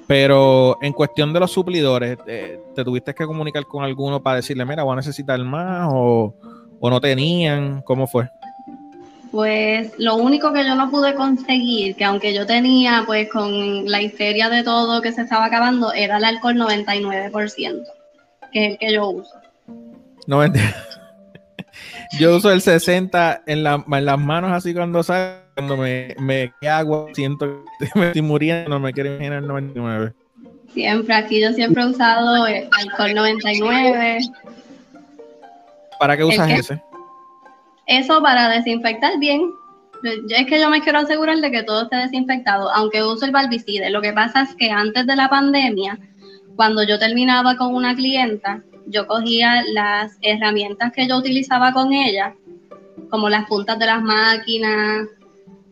pero 0.07 0.77
en 0.81 0.93
cuestión 0.93 1.33
de 1.33 1.39
los 1.39 1.51
suplidores, 1.51 2.17
eh, 2.27 2.61
¿te 2.75 2.83
tuviste 2.83 3.13
que 3.13 3.25
comunicar 3.25 3.65
con 3.65 3.83
alguno 3.83 4.21
para 4.21 4.37
decirle, 4.37 4.63
mira, 4.65 4.83
voy 4.83 4.93
a 4.93 4.97
necesitar 4.97 5.39
más 5.43 5.89
o, 5.91 6.33
o 6.79 6.89
no 6.89 7.01
tenían? 7.01 7.81
¿Cómo 7.81 8.07
fue? 8.07 8.29
Pues 9.33 9.91
lo 9.97 10.15
único 10.15 10.53
que 10.53 10.63
yo 10.63 10.75
no 10.75 10.91
pude 10.91 11.15
conseguir, 11.15 11.95
que 11.95 12.05
aunque 12.05 12.35
yo 12.35 12.45
tenía 12.45 13.01
pues 13.03 13.27
con 13.31 13.89
la 13.89 13.99
histeria 13.99 14.47
de 14.47 14.63
todo 14.63 15.01
que 15.01 15.11
se 15.11 15.23
estaba 15.23 15.45
acabando, 15.45 15.91
era 15.91 16.17
el 16.17 16.23
alcohol 16.23 16.55
99% 16.55 17.83
que 18.53 18.65
es 18.65 18.71
el 18.73 18.77
que 18.77 18.93
yo 18.93 19.09
uso. 19.09 19.33
No, 20.27 20.41
yo 22.19 22.35
uso 22.37 22.51
el 22.51 22.61
60 22.61 23.43
en, 23.47 23.63
la, 23.63 23.83
en 23.91 24.05
las 24.05 24.19
manos 24.19 24.51
así 24.51 24.73
cuando 24.73 25.01
sale, 25.01 25.39
cuando 25.55 25.75
me, 25.75 26.15
me 26.19 26.53
agua, 26.69 27.07
siento 27.13 27.65
que 27.79 27.99
me 27.99 28.07
estoy 28.07 28.21
muriendo, 28.21 28.69
no 28.69 28.79
me 28.79 28.93
quiero 28.93 29.15
imaginar 29.15 29.39
el 29.39 29.47
99. 29.47 30.13
Siempre, 30.73 31.15
aquí 31.15 31.41
yo 31.41 31.51
siempre 31.53 31.81
he 31.81 31.87
usado 31.87 32.45
alcohol 32.45 33.15
99. 33.15 34.19
¿Para 35.99 36.17
qué 36.17 36.23
usas 36.23 36.51
ese? 36.51 36.81
Eso 37.87 38.21
para 38.21 38.49
desinfectar 38.49 39.19
bien. 39.19 39.51
Es 40.29 40.47
que 40.47 40.59
yo 40.59 40.69
me 40.69 40.81
quiero 40.81 40.99
asegurar 40.99 41.37
de 41.37 41.51
que 41.51 41.63
todo 41.63 41.83
esté 41.83 41.95
desinfectado, 41.95 42.69
aunque 42.71 43.03
uso 43.03 43.25
el 43.25 43.31
barbicide. 43.31 43.89
Lo 43.89 44.01
que 44.01 44.11
pasa 44.11 44.41
es 44.41 44.53
que 44.55 44.69
antes 44.69 45.07
de 45.07 45.15
la 45.15 45.29
pandemia, 45.29 45.97
cuando 46.55 46.83
yo 46.83 46.99
terminaba 46.99 47.55
con 47.55 47.73
una 47.73 47.95
clienta, 47.95 48.61
yo 48.87 49.07
cogía 49.07 49.63
las 49.73 50.17
herramientas 50.21 50.91
que 50.91 51.07
yo 51.07 51.17
utilizaba 51.17 51.71
con 51.71 51.93
ella, 51.93 52.35
como 53.09 53.29
las 53.29 53.47
puntas 53.47 53.79
de 53.79 53.85
las 53.85 54.01
máquinas, 54.01 55.07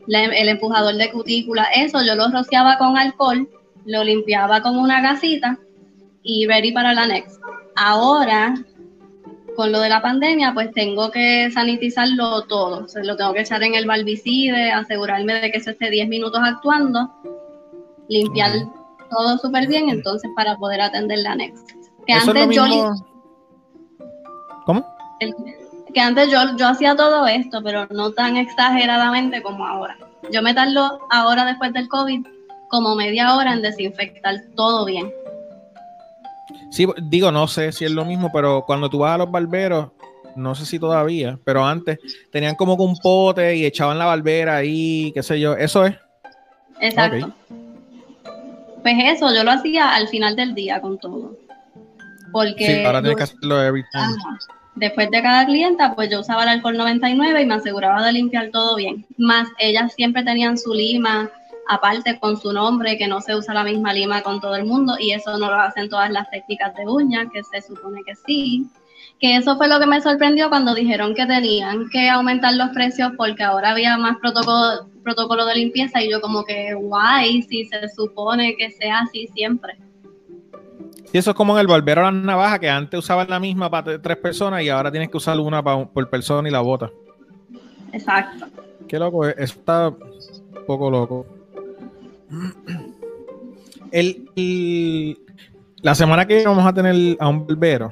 el 0.07 0.49
empujador 0.49 0.95
de 0.95 1.11
cutícula, 1.11 1.65
eso 1.75 2.01
yo 2.03 2.15
lo 2.15 2.29
rociaba 2.29 2.77
con 2.77 2.97
alcohol, 2.97 3.49
lo 3.85 4.03
limpiaba 4.03 4.61
con 4.61 4.77
una 4.77 5.01
gasita 5.01 5.57
y 6.23 6.47
ready 6.47 6.71
para 6.71 6.93
la 6.93 7.07
next. 7.07 7.41
Ahora, 7.75 8.55
con 9.61 9.71
lo 9.71 9.79
de 9.79 9.89
la 9.89 10.01
pandemia, 10.01 10.55
pues 10.55 10.71
tengo 10.71 11.11
que 11.11 11.51
sanitizarlo 11.51 12.41
todo. 12.45 12.87
O 12.87 12.99
lo 13.03 13.15
tengo 13.15 13.31
que 13.31 13.41
echar 13.41 13.61
en 13.61 13.75
el 13.75 13.85
barbicide, 13.85 14.71
asegurarme 14.71 15.35
de 15.35 15.51
que 15.51 15.59
eso 15.59 15.69
esté 15.69 15.91
10 15.91 16.09
minutos 16.09 16.41
actuando, 16.43 17.11
limpiar 18.09 18.49
todo 19.11 19.37
súper 19.37 19.67
bien, 19.67 19.89
entonces 19.89 20.31
para 20.35 20.57
poder 20.57 20.81
atender 20.81 21.19
la 21.19 21.35
next. 21.35 21.73
Que 22.07 22.13
antes 22.13 22.49
yo 22.49 22.65
¿Cómo? 24.65 24.83
que 25.93 26.01
antes 26.01 26.31
yo, 26.31 26.39
yo 26.57 26.67
hacía 26.67 26.95
todo 26.95 27.27
esto, 27.27 27.61
pero 27.61 27.85
no 27.91 28.13
tan 28.13 28.37
exageradamente 28.37 29.43
como 29.43 29.67
ahora. 29.67 29.95
Yo 30.31 30.41
me 30.41 30.55
tardo 30.55 31.01
ahora 31.11 31.45
después 31.45 31.71
del 31.73 31.87
COVID 31.87 32.25
como 32.69 32.95
media 32.95 33.35
hora 33.35 33.53
en 33.53 33.61
desinfectar 33.61 34.37
todo 34.55 34.85
bien. 34.85 35.13
Sí, 36.71 36.87
digo, 37.03 37.31
no 37.31 37.47
sé 37.47 37.71
si 37.71 37.85
es 37.85 37.91
lo 37.91 38.05
mismo, 38.05 38.31
pero 38.33 38.63
cuando 38.65 38.89
tú 38.89 38.99
vas 38.99 39.15
a 39.15 39.17
los 39.19 39.31
barberos, 39.31 39.89
no 40.35 40.55
sé 40.55 40.65
si 40.65 40.79
todavía, 40.79 41.37
pero 41.43 41.65
antes 41.65 41.99
tenían 42.31 42.55
como 42.55 42.77
que 42.77 42.83
un 42.83 42.97
pote 42.97 43.55
y 43.55 43.65
echaban 43.65 43.99
la 43.99 44.05
barbera 44.05 44.57
ahí, 44.57 45.11
qué 45.13 45.21
sé 45.21 45.39
yo, 45.39 45.53
eso 45.53 45.85
es. 45.85 45.95
Exacto. 46.79 47.33
Pues 48.81 48.95
eso, 49.03 49.33
yo 49.35 49.43
lo 49.43 49.51
hacía 49.51 49.93
al 49.93 50.07
final 50.07 50.35
del 50.35 50.55
día 50.55 50.81
con 50.81 50.97
todo. 50.97 51.37
Porque. 52.31 52.65
Sí, 52.65 52.85
ahora 52.85 53.01
tienes 53.01 53.17
que 53.17 53.23
hacerlo 53.23 53.61
every 53.61 53.83
después 54.75 55.11
de 55.11 55.21
cada 55.21 55.45
clienta, 55.45 55.95
pues 55.95 56.09
yo 56.09 56.21
usaba 56.21 56.43
el 56.43 56.49
alcohol 56.49 56.77
99 56.77 57.41
y 57.41 57.45
me 57.45 57.55
aseguraba 57.55 58.05
de 58.05 58.13
limpiar 58.13 58.49
todo 58.51 58.75
bien. 58.75 59.05
Más 59.17 59.49
ellas 59.59 59.93
siempre 59.93 60.23
tenían 60.23 60.57
su 60.57 60.73
lima 60.73 61.29
aparte 61.71 62.19
con 62.19 62.35
su 62.35 62.51
nombre, 62.51 62.97
que 62.97 63.07
no 63.07 63.21
se 63.21 63.33
usa 63.33 63.53
la 63.53 63.63
misma 63.63 63.93
lima 63.93 64.21
con 64.21 64.41
todo 64.41 64.55
el 64.55 64.65
mundo 64.65 64.95
y 64.99 65.13
eso 65.13 65.37
no 65.37 65.49
lo 65.49 65.55
hacen 65.55 65.87
todas 65.87 66.11
las 66.11 66.29
técnicas 66.29 66.75
de 66.75 66.85
uña, 66.85 67.29
que 67.31 67.41
se 67.43 67.61
supone 67.65 68.01
que 68.05 68.13
sí. 68.13 68.67
Que 69.21 69.37
eso 69.37 69.55
fue 69.55 69.69
lo 69.69 69.79
que 69.79 69.85
me 69.85 70.01
sorprendió 70.01 70.49
cuando 70.49 70.75
dijeron 70.75 71.15
que 71.15 71.25
tenían 71.25 71.87
que 71.89 72.09
aumentar 72.09 72.55
los 72.55 72.69
precios 72.71 73.13
porque 73.15 73.43
ahora 73.43 73.71
había 73.71 73.97
más 73.97 74.17
protocolo, 74.17 74.89
protocolo 75.01 75.45
de 75.45 75.55
limpieza 75.55 76.01
y 76.01 76.11
yo 76.11 76.19
como 76.19 76.43
que 76.43 76.73
guay, 76.73 77.41
si 77.43 77.65
se 77.65 77.87
supone 77.87 78.57
que 78.57 78.69
sea 78.71 78.99
así 78.99 79.27
siempre. 79.33 79.77
Y 81.13 81.17
eso 81.17 81.31
es 81.31 81.37
como 81.37 81.53
en 81.53 81.61
el 81.61 81.67
barbero 81.67 82.01
a 82.01 82.11
la 82.11 82.11
navaja, 82.11 82.59
que 82.59 82.69
antes 82.69 82.99
usaban 82.99 83.29
la 83.29 83.39
misma 83.39 83.69
para 83.69 84.01
tres 84.01 84.17
personas 84.17 84.61
y 84.61 84.67
ahora 84.67 84.91
tienes 84.91 85.09
que 85.09 85.17
usar 85.17 85.39
una 85.39 85.63
por 85.63 86.09
persona 86.09 86.49
y 86.49 86.51
la 86.51 86.59
bota. 86.59 86.91
Exacto. 87.93 88.47
Qué 88.89 88.99
loco, 88.99 89.25
eso 89.25 89.39
está 89.39 89.87
un 89.87 90.65
poco 90.67 90.91
loco. 90.91 91.40
El, 93.91 95.17
la 95.81 95.95
semana 95.95 96.25
que 96.25 96.45
vamos 96.45 96.65
a 96.65 96.73
tener 96.73 97.17
a 97.19 97.27
un 97.27 97.45
barbero, 97.45 97.91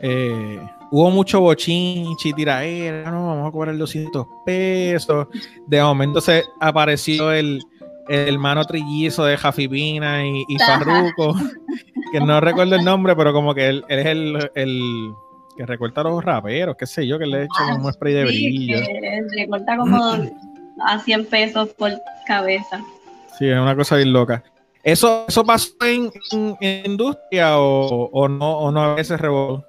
eh, 0.00 0.60
hubo 0.90 1.10
mucho 1.10 1.40
bochinchi, 1.40 2.32
tiraera, 2.32 3.10
no, 3.10 3.28
vamos 3.28 3.48
a 3.48 3.52
cobrar 3.52 3.76
200 3.76 4.26
pesos. 4.44 5.28
De 5.66 5.82
momento 5.82 6.20
se 6.20 6.44
apareció 6.60 7.30
el, 7.32 7.60
el 8.08 8.34
hermano 8.34 8.64
trillizo 8.64 9.24
de 9.24 9.36
Jafipina 9.36 10.26
y, 10.26 10.44
y 10.48 10.58
Farruko, 10.58 11.34
que 12.12 12.20
no 12.20 12.40
recuerdo 12.40 12.74
el 12.76 12.84
nombre, 12.84 13.14
pero 13.14 13.32
como 13.32 13.54
que 13.54 13.68
él, 13.68 13.84
es 13.88 14.06
el, 14.06 14.50
el, 14.54 15.12
que 15.56 15.66
recorta 15.66 16.00
a 16.00 16.04
los 16.04 16.24
raperos, 16.24 16.76
qué 16.76 16.86
sé 16.86 17.06
yo, 17.06 17.18
que 17.18 17.26
le 17.26 17.40
he 17.40 17.42
hecho 17.44 17.60
ah, 17.60 17.74
un 17.74 17.92
spray 17.92 18.14
de 18.14 18.24
brillo. 18.24 18.78
recorta 19.36 19.76
como 19.76 19.98
a 20.86 20.98
100 20.98 21.26
pesos 21.26 21.68
por 21.70 21.92
cabeza. 22.26 22.82
Sí, 23.38 23.48
es 23.48 23.58
una 23.58 23.76
cosa 23.76 23.96
bien 23.96 24.12
loca. 24.12 24.42
¿Eso, 24.82 25.26
eso 25.28 25.44
pasó 25.44 25.72
en, 25.82 26.10
industria 26.84 27.58
o, 27.58 28.28
no, 28.28 28.58
o 28.58 28.70
no 28.70 28.82
a 28.82 28.94
veces 28.94 29.20
revolvió? 29.20 29.64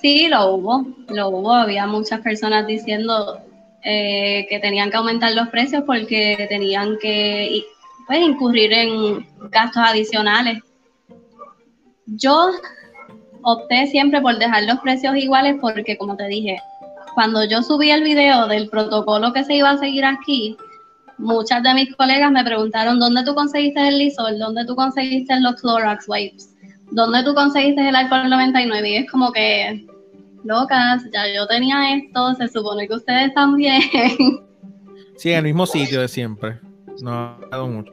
Sí, 0.00 0.28
lo 0.28 0.54
hubo, 0.54 0.86
lo 1.08 1.28
hubo. 1.28 1.52
Había 1.52 1.86
muchas 1.86 2.20
personas 2.20 2.66
diciendo 2.66 3.40
eh, 3.82 4.46
que 4.48 4.58
tenían 4.58 4.90
que 4.90 4.96
aumentar 4.96 5.32
los 5.32 5.48
precios 5.48 5.84
porque 5.86 6.46
tenían 6.48 6.98
que 7.00 7.62
pues, 8.06 8.20
incurrir 8.20 8.72
en 8.72 9.26
gastos 9.50 9.82
adicionales. 9.84 10.62
Yo 12.06 12.50
opté 13.42 13.86
siempre 13.86 14.20
por 14.20 14.38
dejar 14.38 14.64
los 14.64 14.80
precios 14.80 15.16
iguales 15.16 15.56
porque, 15.60 15.96
como 15.96 16.16
te 16.16 16.28
dije, 16.28 16.58
cuando 17.20 17.44
yo 17.44 17.62
subí 17.62 17.90
el 17.90 18.02
video 18.02 18.48
del 18.48 18.70
protocolo 18.70 19.30
que 19.34 19.44
se 19.44 19.54
iba 19.54 19.68
a 19.68 19.76
seguir 19.76 20.06
aquí, 20.06 20.56
muchas 21.18 21.62
de 21.62 21.74
mis 21.74 21.94
colegas 21.94 22.32
me 22.32 22.42
preguntaron 22.42 22.98
dónde 22.98 23.22
tú 23.24 23.34
conseguiste 23.34 23.88
el 23.88 23.98
Lysol, 23.98 24.38
dónde 24.38 24.64
tú 24.64 24.74
conseguiste 24.74 25.38
los 25.38 25.60
Clorox 25.60 26.08
wipes, 26.08 26.56
dónde 26.92 27.22
tú 27.22 27.34
conseguiste 27.34 27.86
el 27.86 27.94
alcohol 27.94 28.30
99 28.30 28.88
y 28.88 28.96
es 28.96 29.10
como 29.10 29.32
que 29.32 29.86
locas, 30.44 31.02
ya 31.12 31.24
yo 31.30 31.46
tenía 31.46 31.94
esto, 31.94 32.32
se 32.36 32.48
supone 32.48 32.88
que 32.88 32.94
ustedes 32.94 33.34
también. 33.34 33.82
Sí, 35.18 35.32
en 35.32 35.36
el 35.36 35.44
mismo 35.44 35.66
sitio 35.66 36.00
de 36.00 36.08
siempre. 36.08 36.58
No 37.02 37.12
ha 37.12 37.38
dado 37.50 37.68
mucho. 37.68 37.92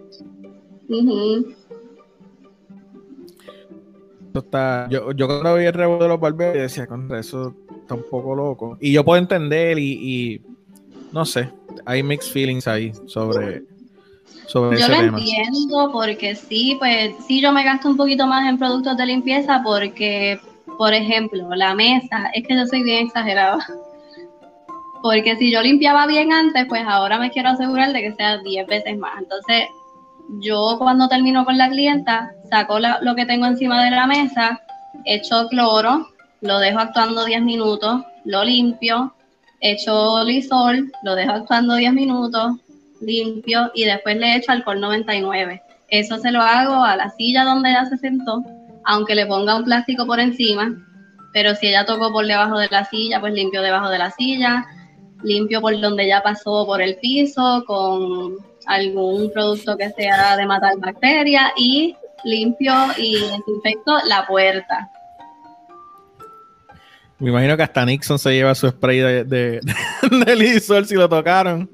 está, 4.33 4.87
yo, 4.89 5.11
yo 5.11 5.27
cuando 5.27 5.55
vi 5.55 5.65
el 5.65 5.73
rebo 5.73 5.97
de 5.97 6.07
los 6.07 6.17
barberos 6.17 6.53
decía, 6.53 6.87
contra 6.87 7.19
eso 7.19 7.53
está 7.87 7.95
un 7.95 8.03
poco 8.09 8.35
loco. 8.35 8.77
Y 8.81 8.91
yo 8.91 9.05
puedo 9.05 9.21
entender 9.21 9.79
y, 9.79 10.41
no 11.13 11.25
sé, 11.25 11.49
hay 11.85 12.03
mixed 12.03 12.33
feelings 12.33 12.67
ahí 12.67 12.91
sobre, 13.05 13.63
sobre 14.47 14.77
yo 14.77 14.89
lo 14.89 14.95
entiendo 14.95 15.89
porque 15.93 16.35
sí, 16.35 16.75
pues 16.77 17.13
sí 17.25 17.41
yo 17.41 17.53
me 17.53 17.63
gasto 17.63 17.87
un 17.87 17.95
poquito 17.95 18.27
más 18.27 18.47
en 18.49 18.57
productos 18.57 18.97
de 18.97 19.05
limpieza 19.05 19.61
porque, 19.63 20.37
por 20.77 20.93
ejemplo, 20.93 21.47
la 21.55 21.73
mesa, 21.75 22.29
es 22.33 22.45
que 22.45 22.57
yo 22.57 22.65
soy 22.65 22.83
bien 22.83 23.07
exagerada. 23.07 23.57
Porque 25.03 25.37
si 25.37 25.51
yo 25.51 25.61
limpiaba 25.61 26.07
bien 26.07 26.33
antes, 26.33 26.65
pues 26.67 26.81
ahora 26.85 27.19
me 27.19 27.29
quiero 27.29 27.49
asegurar 27.49 27.93
de 27.93 28.01
que 28.01 28.13
sea 28.13 28.39
10 28.39 28.65
veces 28.65 28.97
más. 28.97 29.13
Entonces, 29.19 29.65
yo 30.39 30.75
cuando 30.79 31.07
termino 31.07 31.45
con 31.45 31.55
la 31.55 31.69
clienta, 31.69 32.31
saco 32.49 32.79
lo 32.79 33.15
que 33.15 33.27
tengo 33.27 33.45
encima 33.45 33.85
de 33.85 33.91
la 33.91 34.07
mesa, 34.07 34.59
echo 35.05 35.47
cloro, 35.49 36.07
lo 36.41 36.59
dejo 36.59 36.79
actuando 36.79 37.25
10 37.25 37.41
minutos, 37.41 38.01
lo 38.25 38.43
limpio, 38.43 39.13
echo 39.59 40.23
lisol, 40.23 40.91
lo 41.03 41.15
dejo 41.15 41.31
actuando 41.31 41.75
10 41.75 41.93
minutos, 41.93 42.57
limpio 43.01 43.71
y 43.73 43.85
después 43.85 44.17
le 44.17 44.35
echo 44.35 44.51
alcohol 44.51 44.79
99. 44.79 45.61
Eso 45.89 46.17
se 46.17 46.31
lo 46.31 46.41
hago 46.41 46.83
a 46.83 46.95
la 46.95 47.09
silla 47.11 47.43
donde 47.43 47.69
ella 47.69 47.85
se 47.85 47.97
sentó, 47.97 48.43
aunque 48.85 49.15
le 49.15 49.25
ponga 49.25 49.55
un 49.55 49.63
plástico 49.63 50.05
por 50.05 50.19
encima, 50.19 50.75
pero 51.33 51.55
si 51.55 51.67
ella 51.67 51.85
tocó 51.85 52.11
por 52.11 52.25
debajo 52.25 52.57
de 52.57 52.67
la 52.69 52.85
silla, 52.85 53.19
pues 53.19 53.33
limpio 53.33 53.61
debajo 53.61 53.89
de 53.89 53.99
la 53.99 54.11
silla, 54.11 54.65
limpio 55.23 55.61
por 55.61 55.79
donde 55.79 56.05
ella 56.05 56.21
pasó 56.23 56.65
por 56.65 56.81
el 56.81 56.97
piso 56.97 57.63
con 57.65 58.37
algún 58.65 59.31
producto 59.31 59.77
que 59.77 59.89
sea 59.91 60.35
de 60.35 60.45
matar 60.45 60.77
bacterias 60.77 61.51
y 61.57 61.95
limpio 62.23 62.73
y 62.97 63.13
desinfecto 63.13 63.97
la 64.05 64.25
puerta. 64.27 64.91
Me 67.19 67.29
imagino 67.29 67.57
que 67.57 67.63
hasta 67.63 67.85
Nixon 67.85 68.19
se 68.19 68.31
lleva 68.31 68.53
su 68.53 68.69
spray 68.69 68.99
de, 68.99 69.23
de, 69.23 69.61
de, 70.25 70.85
si 70.85 70.95
lo 70.95 71.09
tocaron. 71.09 71.69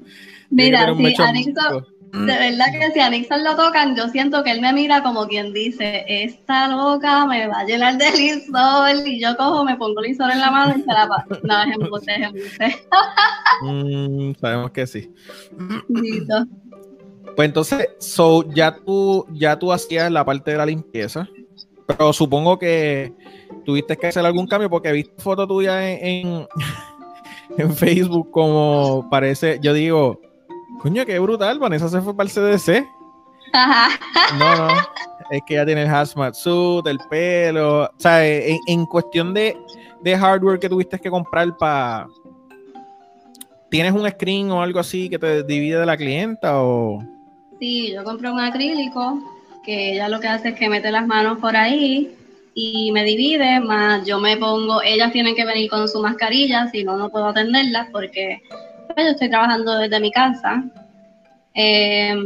Mira, 0.50 0.86
si 0.94 1.22
a 1.22 1.32
Nixon, 1.32 1.86
de 2.12 2.32
verdad 2.32 2.66
que 2.72 2.92
si 2.92 3.00
a 3.00 3.10
Nixon 3.10 3.42
lo 3.42 3.56
tocan, 3.56 3.96
yo 3.96 4.08
siento 4.08 4.44
que 4.44 4.52
él 4.52 4.60
me 4.60 4.72
mira 4.72 5.02
como 5.02 5.26
quien 5.26 5.52
dice, 5.52 6.04
esta 6.06 6.68
loca 6.68 7.26
me 7.26 7.48
va 7.48 7.60
a 7.60 7.64
llenar 7.64 7.98
de 7.98 8.10
lisol 8.12 9.06
y 9.06 9.20
yo 9.20 9.36
cojo, 9.36 9.64
me 9.64 9.76
pongo 9.76 10.00
lisol 10.00 10.30
en 10.30 10.40
la 10.40 10.50
mano 10.50 10.74
y 10.78 10.82
se 10.82 10.86
la 10.86 11.08
paso. 11.08 11.40
No, 11.42 11.62
es 11.62 11.74
embuste, 11.74 12.14
es 12.14 12.22
embuste. 12.22 12.86
mm, 13.62 14.34
sabemos 14.40 14.70
que 14.70 14.86
sí. 14.86 15.12
Listo. 15.88 16.46
Pues 17.34 17.48
entonces, 17.48 17.88
so, 17.98 18.48
ya 18.54 18.76
tú, 18.76 19.26
ya 19.32 19.58
tú 19.58 19.72
hacías 19.72 20.10
la 20.10 20.24
parte 20.24 20.52
de 20.52 20.56
la 20.56 20.66
limpieza, 20.66 21.28
pero 21.86 22.12
supongo 22.12 22.58
que 22.58 23.12
tuviste 23.64 23.96
que 23.96 24.08
hacer 24.08 24.24
algún 24.24 24.46
cambio 24.46 24.70
porque 24.70 24.88
he 24.88 24.92
visto 24.92 25.14
foto 25.18 25.46
tuya 25.46 25.90
en, 25.90 26.46
en, 27.58 27.74
Facebook 27.74 28.30
como 28.30 29.08
parece, 29.10 29.58
yo 29.60 29.72
digo, 29.72 30.20
coño, 30.80 31.04
qué 31.04 31.18
brutal, 31.18 31.58
Vanessa 31.58 31.88
se 31.88 32.00
fue 32.00 32.16
para 32.16 32.28
el 32.28 32.34
CDC. 32.34 32.86
No, 34.38 34.56
no, 34.56 34.68
es 35.30 35.42
que 35.46 35.54
ya 35.54 35.64
tiene 35.64 35.82
el 35.82 35.88
hazmat 35.88 36.34
suit, 36.34 36.86
el 36.86 36.98
pelo, 37.10 37.84
o 37.84 37.90
sea, 37.98 38.26
en, 38.26 38.86
cuestión 38.86 39.32
de, 39.32 39.56
de, 40.02 40.18
hardware 40.18 40.58
que 40.58 40.68
tuviste 40.68 40.98
que 40.98 41.10
comprar 41.10 41.56
para... 41.56 42.06
¿Tienes 43.70 43.92
un 43.92 44.08
screen 44.08 44.50
o 44.50 44.62
algo 44.62 44.78
así 44.78 45.08
que 45.08 45.18
te 45.18 45.42
divide 45.42 45.78
de 45.78 45.86
la 45.86 45.96
clienta 45.96 46.62
o...? 46.62 47.02
Sí, 47.60 47.92
yo 47.92 48.04
compré 48.04 48.30
un 48.30 48.40
acrílico 48.40 49.33
que 49.64 49.92
ella 49.92 50.08
lo 50.08 50.20
que 50.20 50.28
hace 50.28 50.50
es 50.50 50.54
que 50.54 50.68
mete 50.68 50.90
las 50.90 51.06
manos 51.06 51.38
por 51.38 51.56
ahí 51.56 52.14
y 52.54 52.92
me 52.92 53.02
divide, 53.04 53.58
más 53.60 54.06
yo 54.06 54.20
me 54.20 54.36
pongo, 54.36 54.80
ellas 54.82 55.12
tienen 55.12 55.34
que 55.34 55.44
venir 55.44 55.68
con 55.68 55.88
su 55.88 56.00
mascarilla, 56.00 56.68
si 56.68 56.84
no, 56.84 56.96
no 56.96 57.10
puedo 57.10 57.26
atenderlas 57.26 57.88
porque 57.90 58.40
pues, 58.94 59.06
yo 59.06 59.12
estoy 59.12 59.28
trabajando 59.28 59.76
desde 59.78 59.98
mi 59.98 60.12
casa. 60.12 60.62
Em, 61.54 62.22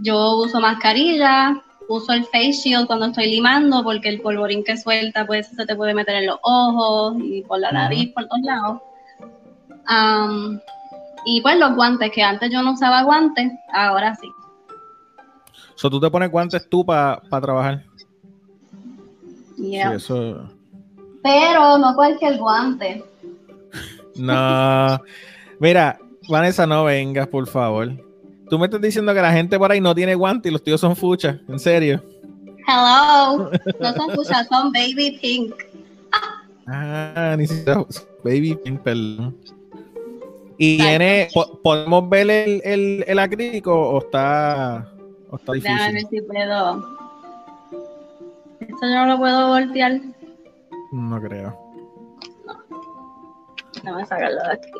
yo 0.00 0.38
uso 0.38 0.60
mascarilla, 0.60 1.62
uso 1.88 2.12
el 2.12 2.24
face 2.24 2.52
shield 2.52 2.86
cuando 2.86 3.06
estoy 3.06 3.30
limando 3.30 3.84
porque 3.84 4.08
el 4.08 4.20
polvorín 4.20 4.64
que 4.64 4.76
suelta 4.76 5.26
pues 5.26 5.48
se 5.48 5.66
te 5.66 5.76
puede 5.76 5.94
meter 5.94 6.16
en 6.16 6.26
los 6.26 6.38
ojos 6.42 7.14
y 7.22 7.42
por 7.42 7.60
la 7.60 7.70
nariz, 7.70 8.12
por 8.12 8.26
todos 8.26 8.42
lados. 8.42 8.80
y 11.24 11.40
pues 11.40 11.56
los 11.58 11.76
guantes, 11.76 12.10
que 12.10 12.22
antes 12.22 12.50
yo 12.50 12.62
no 12.62 12.72
usaba 12.72 13.02
guantes, 13.02 13.52
ahora 13.72 14.14
sí. 14.16 14.26
So, 15.74 15.90
¿Tú 15.90 16.00
te 16.00 16.10
pones 16.10 16.30
guantes 16.30 16.68
tú 16.68 16.84
para 16.84 17.20
trabajar? 17.40 17.84
Pero 21.22 21.78
no 21.78 21.94
cualquier 21.94 22.38
guante. 22.38 23.04
No. 24.16 25.00
Mira, 25.58 25.98
Vanessa, 26.28 26.66
no 26.66 26.84
vengas, 26.84 27.28
por 27.28 27.46
favor. 27.46 27.92
Tú 28.48 28.58
me 28.58 28.66
estás 28.66 28.80
diciendo 28.80 29.14
que 29.14 29.22
la 29.22 29.32
gente 29.32 29.58
por 29.58 29.70
ahí 29.72 29.80
no 29.80 29.94
tiene 29.94 30.14
guante 30.14 30.48
y 30.48 30.52
los 30.52 30.62
tíos 30.62 30.80
son 30.80 30.94
fuchas. 30.94 31.38
¿En 31.48 31.58
serio? 31.58 32.02
Hello. 32.66 33.50
No 33.80 33.92
son 33.94 34.10
fuchas, 34.14 34.46
son 34.48 34.72
baby 34.72 35.18
pink. 35.20 35.54
Ah, 36.66 37.34
ni 37.38 37.46
siquiera 37.46 37.84
baby 38.22 38.54
pink, 38.56 38.80
perdón. 38.80 39.36
¿Y 40.58 40.76
tiene, 40.78 41.28
podemos 41.62 42.08
ver 42.08 42.30
el, 42.30 43.04
el, 43.06 43.18
acrílico 43.18 43.74
o 43.74 43.98
está, 43.98 44.92
o 45.32 45.36
está 45.36 45.52
difícil? 45.54 45.76
Déjame 45.76 45.92
ver 45.94 46.06
si 46.08 46.20
puedo. 46.20 46.76
Esto 48.60 48.80
yo 48.82 48.94
no 48.94 49.06
lo 49.06 49.18
puedo 49.18 49.48
voltear. 49.48 50.00
No 50.92 51.20
creo. 51.20 51.58
No. 52.46 52.54
Déjame 53.82 54.06
sacarlo 54.06 54.40
de 54.44 54.52
aquí. 54.52 54.70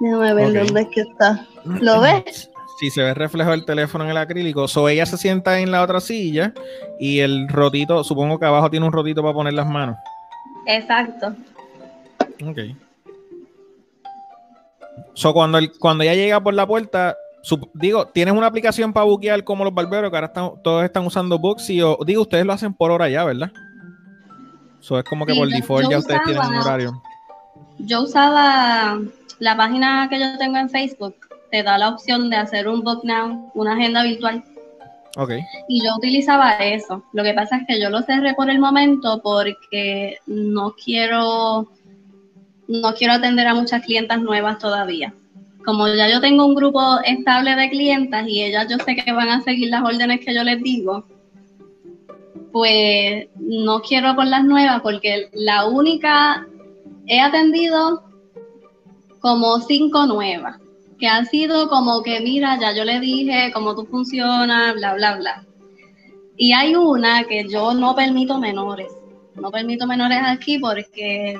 Déjame 0.00 0.34
ver 0.34 0.46
Ok. 0.46 0.64
dónde 0.66 0.80
es 0.82 0.88
que 0.88 1.00
está. 1.02 1.46
¿Lo 1.64 2.00
ves? 2.24 2.50
Si 2.78 2.90
se 2.90 3.02
ve 3.02 3.12
reflejo 3.12 3.50
del 3.50 3.66
teléfono 3.66 4.04
en 4.04 4.10
el 4.10 4.16
acrílico, 4.16 4.66
so 4.66 4.88
ella 4.88 5.04
se 5.04 5.18
sienta 5.18 5.58
en 5.60 5.70
la 5.70 5.82
otra 5.82 6.00
silla 6.00 6.54
y 6.98 7.18
el 7.20 7.46
rotito, 7.48 8.02
supongo 8.04 8.38
que 8.38 8.46
abajo 8.46 8.70
tiene 8.70 8.86
un 8.86 8.92
rotito 8.92 9.20
para 9.20 9.34
poner 9.34 9.52
las 9.52 9.66
manos. 9.66 9.96
Exacto. 10.66 11.34
Ok. 12.46 12.58
So, 15.14 15.32
cuando, 15.32 15.58
el- 15.58 15.72
cuando 15.78 16.04
ella 16.04 16.14
llega 16.14 16.40
por 16.42 16.54
la 16.54 16.66
puerta, 16.66 17.16
digo, 17.74 18.06
¿tienes 18.06 18.34
una 18.34 18.46
aplicación 18.46 18.92
para 18.92 19.04
buquear 19.06 19.42
como 19.44 19.64
los 19.64 19.74
barberos 19.74 20.10
que 20.10 20.16
ahora 20.16 20.26
están, 20.28 20.50
todos 20.62 20.84
están 20.84 21.04
usando 21.06 21.38
Booksy? 21.38 21.80
O 21.82 21.98
digo, 22.06 22.22
ustedes 22.22 22.44
lo 22.46 22.52
hacen 22.52 22.74
por 22.74 22.90
hora 22.90 23.08
ya, 23.08 23.24
¿verdad? 23.24 23.50
So, 24.80 24.98
es 24.98 25.04
como 25.04 25.26
que 25.26 25.32
Sí, 25.34 25.38
por 25.38 25.48
default 25.48 25.90
ya 25.90 25.98
ustedes 25.98 26.20
tienen 26.24 26.42
un 26.42 26.48
usaba- 26.54 26.64
horario. 26.64 27.02
Yo 27.78 28.02
usaba 28.02 28.98
la 29.38 29.56
página 29.56 30.08
que 30.10 30.18
yo 30.20 30.38
tengo 30.38 30.58
en 30.58 30.68
Facebook, 30.70 31.14
te 31.50 31.62
da 31.62 31.76
la 31.78 31.88
opción 31.88 32.30
de 32.30 32.36
hacer 32.36 32.68
un 32.68 32.82
book 32.82 33.00
now, 33.04 33.50
una 33.54 33.72
agenda 33.74 34.02
virtual. 34.02 34.44
Ok. 35.16 35.32
Y 35.68 35.84
yo 35.84 35.96
utilizaba 35.96 36.52
eso. 36.58 37.02
Lo 37.12 37.22
que 37.24 37.34
pasa 37.34 37.56
es 37.56 37.66
que 37.66 37.80
yo 37.80 37.90
lo 37.90 38.02
cerré 38.02 38.34
por 38.34 38.48
el 38.48 38.58
momento 38.60 39.20
porque 39.22 40.18
no 40.26 40.72
quiero, 40.82 41.68
no 42.70 42.94
quiero 42.94 43.14
atender 43.14 43.46
a 43.46 43.54
muchas 43.54 43.84
clientas 43.84 44.22
nuevas 44.22 44.58
todavía. 44.58 45.12
Como 45.64 45.88
ya 45.88 46.08
yo 46.08 46.20
tengo 46.20 46.46
un 46.46 46.54
grupo 46.54 46.80
estable 47.04 47.54
de 47.54 47.68
clientas 47.68 48.26
y 48.26 48.42
ellas 48.42 48.66
yo 48.70 48.78
sé 48.78 48.96
que 48.96 49.12
van 49.12 49.28
a 49.28 49.42
seguir 49.42 49.68
las 49.68 49.82
órdenes 49.82 50.20
que 50.24 50.34
yo 50.34 50.42
les 50.42 50.62
digo, 50.62 51.04
pues 52.52 53.28
no 53.36 53.80
quiero 53.82 54.14
por 54.14 54.26
las 54.26 54.44
nuevas 54.44 54.80
porque 54.80 55.28
la 55.32 55.66
única 55.66 56.46
he 57.06 57.20
atendido 57.20 58.02
como 59.20 59.60
cinco 59.60 60.06
nuevas 60.06 60.60
que 61.00 61.08
han 61.08 61.26
sido 61.26 61.68
como 61.68 62.02
que, 62.02 62.20
mira, 62.20 62.58
ya 62.60 62.72
yo 62.72 62.84
le 62.84 63.00
dije 63.00 63.50
cómo 63.52 63.74
tú 63.74 63.86
funcionas, 63.86 64.74
bla, 64.74 64.94
bla, 64.94 65.16
bla. 65.16 65.46
Y 66.36 66.52
hay 66.52 66.76
una 66.76 67.24
que 67.24 67.48
yo 67.48 67.74
no 67.74 67.94
permito 67.96 68.38
menores. 68.38 68.92
No 69.34 69.50
permito 69.50 69.86
menores 69.86 70.18
aquí 70.24 70.58
porque, 70.58 71.38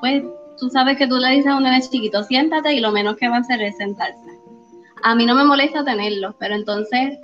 pues, 0.00 0.24
tú 0.58 0.68
sabes 0.70 0.96
que 0.96 1.06
tú 1.06 1.16
le 1.16 1.30
dices 1.30 1.46
a 1.46 1.56
un 1.56 1.62
nene 1.62 1.80
chiquito, 1.80 2.22
siéntate 2.22 2.74
y 2.74 2.80
lo 2.80 2.92
menos 2.92 3.16
que 3.16 3.28
va 3.28 3.36
a 3.36 3.40
hacer 3.40 3.60
es 3.62 3.76
sentarse. 3.76 4.38
A 5.04 5.14
mí 5.14 5.26
no 5.26 5.34
me 5.34 5.44
molesta 5.44 5.84
tenerlos, 5.84 6.34
pero 6.38 6.54
entonces 6.54 7.18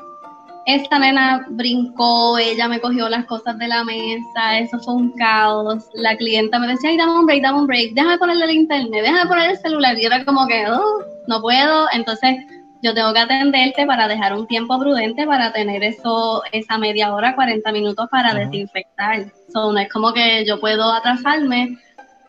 esta 0.66 0.98
nena 0.98 1.44
brincó, 1.50 2.38
ella 2.38 2.68
me 2.68 2.80
cogió 2.80 3.08
las 3.08 3.26
cosas 3.26 3.58
de 3.58 3.68
la 3.68 3.84
mesa, 3.84 4.58
eso 4.58 4.78
fue 4.80 4.94
un 4.94 5.10
caos. 5.12 5.84
La 5.94 6.16
clienta 6.16 6.58
me 6.58 6.68
decía, 6.68 6.90
ay, 6.90 6.96
dame 6.96 7.18
un 7.18 7.26
break, 7.26 7.42
dame 7.42 7.58
un 7.60 7.66
break, 7.66 7.92
déjame 7.92 8.18
ponerle 8.18 8.44
el 8.46 8.50
internet, 8.52 9.02
déjame 9.02 9.28
poner 9.28 9.50
el 9.50 9.58
celular. 9.58 9.98
Y 9.98 10.06
era 10.06 10.24
como 10.24 10.46
que, 10.46 10.64
oh, 10.70 11.02
no 11.26 11.40
puedo. 11.40 11.86
Entonces, 11.92 12.36
yo 12.82 12.94
tengo 12.94 13.12
que 13.12 13.20
atenderte 13.20 13.86
para 13.86 14.08
dejar 14.08 14.34
un 14.34 14.46
tiempo 14.46 14.78
prudente 14.78 15.26
para 15.26 15.52
tener 15.52 15.82
eso, 15.82 16.42
esa 16.52 16.78
media 16.78 17.14
hora, 17.14 17.34
40 17.34 17.70
minutos 17.72 18.08
para 18.10 18.34
desinfectar. 18.34 19.26
So, 19.52 19.72
no 19.72 19.78
es 19.78 19.92
como 19.92 20.12
que 20.12 20.44
yo 20.46 20.60
puedo 20.60 20.92
atrasarme 20.92 21.78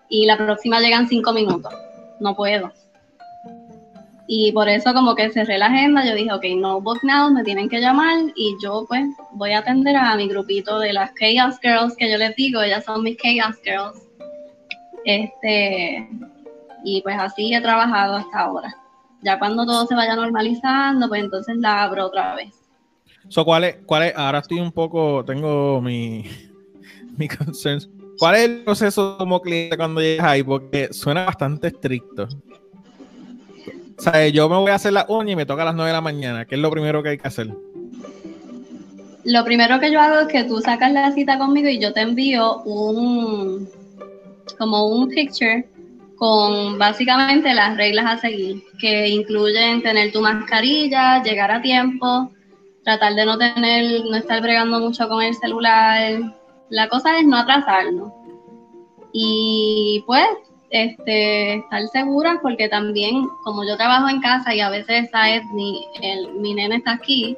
y 0.10 0.26
la 0.26 0.38
próxima 0.38 0.80
llegan 0.80 1.08
cinco 1.08 1.34
minutos. 1.34 1.74
No 2.20 2.36
puedo. 2.36 2.72
Y 4.28 4.52
por 4.54 4.68
eso 4.68 4.94
como 4.94 5.14
que 5.14 5.30
cerré 5.30 5.58
la 5.58 5.68
agenda, 5.68 6.04
yo 6.04 6.16
dije, 6.16 6.34
ok, 6.34 6.44
no 6.58 6.82
book 6.82 7.00
now, 7.04 7.32
me 7.32 7.44
tienen 7.44 7.70
que 7.70 7.80
llamar 7.80 8.18
y 8.36 8.56
yo 8.62 8.86
pues 8.88 9.06
voy 9.34 9.52
a 9.52 9.60
atender 9.60 9.96
a 9.96 10.16
mi 10.16 10.28
grupito 10.28 10.80
de 10.80 10.94
las 10.94 11.12
Chaos 11.14 11.60
Girls 11.62 11.96
que 11.96 12.10
yo 12.10 12.18
les 12.18 12.36
digo, 12.36 12.62
ellas 12.62 12.86
son 12.86 13.04
mis 13.04 13.18
Chaos 13.18 13.56
Girls. 13.64 14.02
Este, 15.06 16.10
y 16.84 17.02
pues 17.04 17.16
así 17.20 17.54
he 17.54 17.62
trabajado 17.62 18.16
hasta 18.16 18.40
ahora. 18.40 18.76
Ya 19.22 19.38
cuando 19.38 19.66
todo 19.66 19.86
se 19.86 19.96
vaya 19.96 20.16
normalizando, 20.16 21.08
pues 21.08 21.24
entonces 21.24 21.58
la 21.58 21.84
abro 21.84 22.08
otra 22.08 22.36
vez. 22.36 22.54
So, 23.28 23.46
¿cuál 23.46 23.64
es, 23.64 23.78
cuál 23.86 24.04
es? 24.04 24.14
Ahora 24.16 24.40
estoy 24.40 24.60
un 24.60 24.72
poco, 24.72 25.24
tengo 25.26 25.82
mi, 25.82 26.26
mi 27.18 27.28
concerns. 27.28 27.90
¿Cuál 28.18 28.36
es 28.36 28.42
el 28.42 28.64
proceso 28.64 29.18
como 29.18 29.42
cliente 29.42 29.78
cuando 29.78 30.02
llegas 30.02 30.26
ahí? 30.26 30.44
Porque 30.44 30.94
suena 30.94 31.26
bastante 31.26 31.68
estricto. 31.68 32.28
O 33.98 34.02
sea, 34.02 34.28
yo 34.28 34.50
me 34.50 34.58
voy 34.58 34.72
a 34.72 34.76
hacer 34.76 34.94
la 34.94 35.06
uña 35.08 35.34
y 35.34 35.36
me 35.36 35.46
toca 35.46 35.62
a 35.62 35.66
las 35.66 35.76
9 35.76 35.90
de 35.90 35.94
la 35.94 36.02
mañana. 36.02 36.46
¿Qué 36.46 36.56
es 36.56 36.62
lo 36.62 36.70
primero 36.70 37.02
que 37.02 37.10
hay 37.10 37.18
que 37.18 37.28
hacer? 37.28 37.48
Lo 39.24 39.44
primero 39.44 39.80
que 39.80 39.92
yo 39.92 40.00
hago 40.00 40.20
es 40.20 40.28
que 40.28 40.44
tú 40.44 40.60
sacas 40.60 40.92
la 40.92 41.12
cita 41.12 41.38
conmigo 41.38 41.68
y 41.68 41.80
yo 41.80 41.94
te 41.94 42.02
envío 42.02 42.62
un 42.64 43.68
como 44.58 44.88
un 44.88 45.10
picture 45.10 45.68
con 46.16 46.78
básicamente 46.78 47.54
las 47.54 47.76
reglas 47.76 48.06
a 48.06 48.18
seguir, 48.18 48.64
que 48.80 49.10
incluyen 49.10 49.82
tener 49.82 50.12
tu 50.12 50.22
mascarilla, 50.22 51.22
llegar 51.24 51.52
a 51.52 51.62
tiempo, 51.62 52.32
tratar 52.84 53.16
de 53.16 53.26
no 53.26 53.38
tener, 53.38 54.06
no 54.06 54.16
estar 54.16 54.42
bregando 54.42 54.80
mucho 54.80 55.10
con 55.10 55.22
el 55.24 55.36
celular. 55.36 56.36
La 56.70 56.88
cosa 56.90 57.20
es 57.20 57.26
no 57.26 57.38
atrasarnos. 57.38 58.12
Y 59.14 60.04
pues, 60.06 60.26
este, 60.70 61.56
estar 61.56 61.88
segura 61.88 62.40
porque 62.42 62.68
también, 62.68 63.28
como 63.44 63.64
yo 63.64 63.78
trabajo 63.78 64.10
en 64.10 64.20
casa 64.22 64.54
y 64.54 64.60
a 64.60 64.70
veces 64.70 65.10
sabes 65.12 65.44
mi, 65.54 65.86
el, 66.02 66.34
mi 66.34 66.54
nene 66.54 66.78
está 66.78 66.94
aquí, 66.94 67.38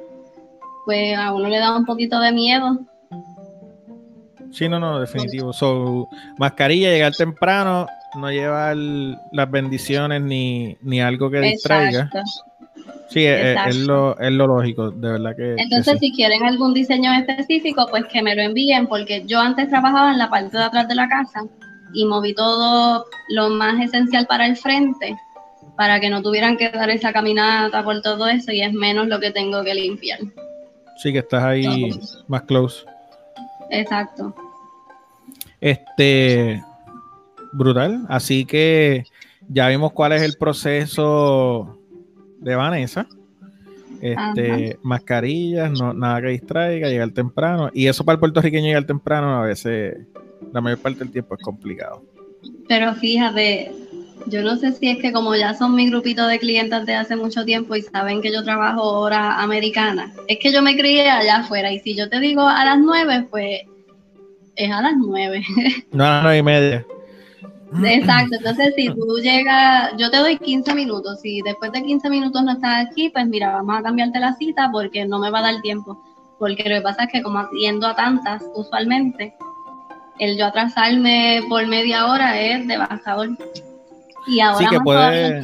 pues 0.84 1.16
a 1.16 1.32
uno 1.32 1.48
le 1.48 1.58
da 1.58 1.76
un 1.76 1.84
poquito 1.84 2.18
de 2.20 2.32
miedo. 2.32 2.78
Sí, 4.50 4.68
no, 4.68 4.80
no, 4.80 5.00
definitivo. 5.00 5.52
So, 5.52 6.08
mascarilla, 6.38 6.90
llegar 6.90 7.14
temprano, 7.14 7.86
no 8.16 8.30
llevar 8.30 8.76
las 8.76 9.50
bendiciones 9.50 10.22
ni, 10.22 10.76
ni 10.80 11.00
algo 11.00 11.30
que 11.30 11.40
distraiga. 11.40 12.10
Sí, 13.08 13.24
es, 13.24 13.56
es- 13.56 13.66
es 13.68 13.76
lo, 13.86 14.18
es 14.18 14.30
lo 14.32 14.46
lógico, 14.46 14.90
de 14.90 15.12
verdad 15.12 15.30
que. 15.36 15.54
que 15.56 15.62
Entonces, 15.62 15.98
sí. 15.98 16.08
si 16.10 16.12
quieren 16.14 16.44
algún 16.44 16.74
diseño 16.74 17.12
específico, 17.14 17.86
pues 17.90 18.04
que 18.06 18.22
me 18.22 18.34
lo 18.34 18.42
envíen, 18.42 18.86
porque 18.86 19.22
yo 19.26 19.40
antes 19.40 19.68
trabajaba 19.68 20.12
en 20.12 20.18
la 20.18 20.28
parte 20.28 20.56
de 20.58 20.64
atrás 20.64 20.88
de 20.88 20.94
la 20.94 21.08
casa 21.08 21.44
y 21.94 22.04
moví 22.04 22.34
todo 22.34 23.06
lo 23.30 23.48
más 23.50 23.80
esencial 23.82 24.26
para 24.26 24.44
el 24.46 24.56
frente, 24.56 25.16
para 25.76 26.00
que 26.00 26.10
no 26.10 26.20
tuvieran 26.22 26.56
que 26.58 26.68
dar 26.70 26.90
esa 26.90 27.12
caminata 27.12 27.82
por 27.82 28.02
todo 28.02 28.28
eso 28.28 28.52
y 28.52 28.60
es 28.60 28.72
menos 28.74 29.06
lo 29.08 29.18
que 29.20 29.30
tengo 29.30 29.62
que 29.64 29.74
limpiar. 29.74 30.18
Sí, 31.02 31.12
que 31.12 31.20
estás 31.20 31.44
ahí 31.44 31.90
más 32.26 32.42
close. 32.42 32.84
Exacto. 33.70 34.34
Este, 35.60 36.62
brutal. 37.52 38.04
Así 38.08 38.44
que 38.44 39.04
ya 39.48 39.68
vimos 39.68 39.92
cuál 39.92 40.12
es 40.12 40.22
el 40.22 40.36
proceso 40.36 41.77
de 42.40 42.54
Vanessa. 42.54 43.06
Este, 44.00 44.78
mascarillas, 44.82 45.72
no, 45.72 45.92
nada 45.92 46.20
que 46.22 46.28
distraiga, 46.28 46.88
llegar 46.88 47.10
temprano. 47.10 47.70
Y 47.72 47.86
eso 47.86 48.04
para 48.04 48.14
el 48.14 48.20
puertorriqueño 48.20 48.66
llegar 48.66 48.84
temprano 48.84 49.42
a 49.42 49.46
veces, 49.46 49.98
la 50.52 50.60
mayor 50.60 50.78
parte 50.78 51.00
del 51.00 51.10
tiempo 51.10 51.34
es 51.34 51.42
complicado. 51.42 52.04
Pero 52.68 52.94
fíjate, 52.94 53.72
yo 54.26 54.42
no 54.42 54.56
sé 54.56 54.72
si 54.72 54.88
es 54.88 54.98
que 54.98 55.12
como 55.12 55.34
ya 55.34 55.54
son 55.54 55.74
mi 55.74 55.88
grupito 55.88 56.26
de 56.26 56.38
clientes 56.38 56.86
de 56.86 56.94
hace 56.94 57.16
mucho 57.16 57.44
tiempo 57.44 57.74
y 57.74 57.82
saben 57.82 58.20
que 58.20 58.32
yo 58.32 58.44
trabajo 58.44 58.82
horas 59.00 59.34
americanas, 59.38 60.14
es 60.28 60.38
que 60.38 60.52
yo 60.52 60.62
me 60.62 60.76
crié 60.76 61.10
allá 61.10 61.38
afuera 61.38 61.72
y 61.72 61.80
si 61.80 61.94
yo 61.94 62.08
te 62.08 62.20
digo 62.20 62.42
a 62.42 62.64
las 62.64 62.78
nueve, 62.78 63.26
pues 63.30 63.62
es 64.56 64.70
a 64.70 64.82
las 64.82 64.94
nueve. 64.96 65.42
No, 65.92 66.04
a 66.04 66.08
las 66.08 66.22
nueve 66.22 66.38
y 66.38 66.42
media. 66.42 66.86
Exacto, 67.84 68.34
entonces 68.38 68.74
si 68.76 68.88
tú 68.88 69.18
llegas, 69.22 69.92
yo 69.98 70.10
te 70.10 70.18
doy 70.18 70.38
15 70.38 70.74
minutos, 70.74 71.20
si 71.20 71.40
después 71.42 71.72
de 71.72 71.82
15 71.82 72.10
minutos 72.10 72.42
no 72.42 72.52
estás 72.52 72.86
aquí, 72.86 73.10
pues 73.10 73.26
mira, 73.26 73.52
vamos 73.52 73.78
a 73.78 73.82
cambiarte 73.82 74.18
la 74.18 74.34
cita 74.34 74.70
porque 74.72 75.04
no 75.04 75.18
me 75.18 75.30
va 75.30 75.40
a 75.40 75.52
dar 75.52 75.60
tiempo, 75.60 76.02
porque 76.38 76.68
lo 76.68 76.76
que 76.76 76.82
pasa 76.82 77.04
es 77.04 77.12
que 77.12 77.22
como 77.22 77.48
yendo 77.50 77.86
a 77.86 77.96
tantas 77.96 78.42
usualmente, 78.54 79.34
el 80.18 80.36
yo 80.36 80.46
atrasarme 80.46 81.42
por 81.48 81.66
media 81.66 82.06
hora 82.06 82.40
es 82.40 82.66
devastador. 82.66 83.30
Y 84.26 84.40
ahora 84.40 84.58
Sí, 84.58 84.66
que 84.68 84.80
puede, 84.80 85.42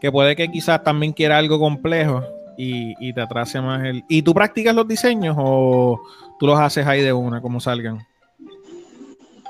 que 0.00 0.12
puede 0.12 0.36
que 0.36 0.48
quizás 0.48 0.82
también 0.82 1.12
quiera 1.12 1.38
algo 1.38 1.58
complejo 1.58 2.22
y, 2.56 2.94
y 3.00 3.12
te 3.12 3.20
atrase 3.20 3.60
más 3.60 3.84
el. 3.84 4.04
¿Y 4.08 4.22
tú 4.22 4.32
practicas 4.32 4.74
los 4.74 4.86
diseños 4.86 5.36
o 5.38 6.00
tú 6.38 6.46
los 6.46 6.58
haces 6.58 6.86
ahí 6.86 7.02
de 7.02 7.12
una, 7.12 7.40
como 7.40 7.60
salgan? 7.60 8.07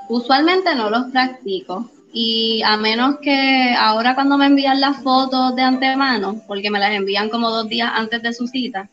Usualmente 0.09 0.73
no 0.75 0.89
los 0.89 1.11
practico 1.11 1.89
y 2.11 2.63
a 2.63 2.75
menos 2.77 3.17
que 3.21 3.75
ahora 3.77 4.15
cuando 4.15 4.37
me 4.37 4.47
envían 4.47 4.81
las 4.81 4.97
fotos 5.03 5.55
de 5.55 5.61
antemano, 5.61 6.41
porque 6.47 6.71
me 6.71 6.79
las 6.79 6.91
envían 6.91 7.29
como 7.29 7.51
dos 7.51 7.69
días 7.69 7.91
antes 7.93 8.23
de 8.23 8.33
su 8.33 8.47
cita, 8.47 8.89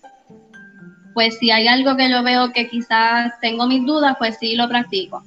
pues 1.14 1.38
si 1.38 1.50
hay 1.50 1.66
algo 1.66 1.96
que 1.96 2.10
yo 2.10 2.22
veo 2.22 2.52
que 2.52 2.68
quizás 2.68 3.32
tengo 3.40 3.66
mis 3.66 3.84
dudas, 3.86 4.16
pues 4.18 4.36
sí 4.38 4.54
lo 4.54 4.68
practico. 4.68 5.24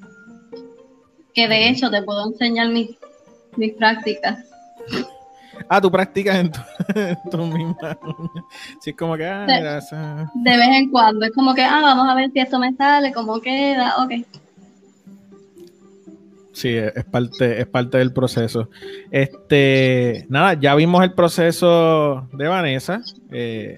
Que 1.34 1.48
de 1.48 1.68
hecho 1.68 1.90
te 1.90 2.04
puedo 2.04 2.28
enseñar 2.28 2.70
mis, 2.70 2.92
mis 3.58 3.74
prácticas. 3.74 4.46
Ah, 5.68 5.82
tú 5.82 5.92
practicas 5.92 6.38
en 6.38 6.52
tu, 7.30 7.38
misma 7.46 7.98
Sí, 8.80 8.92
es 8.92 8.96
como 8.96 9.18
que, 9.18 9.26
ah, 9.28 9.46
de, 9.46 10.58
vez 10.58 10.68
en 10.70 10.90
cuando, 10.90 11.26
es 11.26 11.34
como 11.34 11.54
que, 11.54 11.62
ah, 11.62 11.82
vamos 11.82 12.08
a 12.08 12.16
ver 12.16 12.32
si 12.32 12.40
esto 12.40 12.58
me 12.58 12.74
sale, 12.74 13.12
cómo 13.12 13.42
queda, 13.42 13.96
ok. 13.98 14.26
Sí, 16.60 16.76
es 16.76 17.06
parte, 17.06 17.62
es 17.62 17.68
parte 17.68 18.00
del 18.00 18.12
proceso. 18.12 18.70
Este, 19.12 20.26
nada, 20.28 20.60
ya 20.60 20.76
vimos 20.76 21.02
el 21.06 21.14
proceso 21.14 22.28
de 22.34 22.50
Vanessa, 22.50 23.02
eh, 23.32 23.78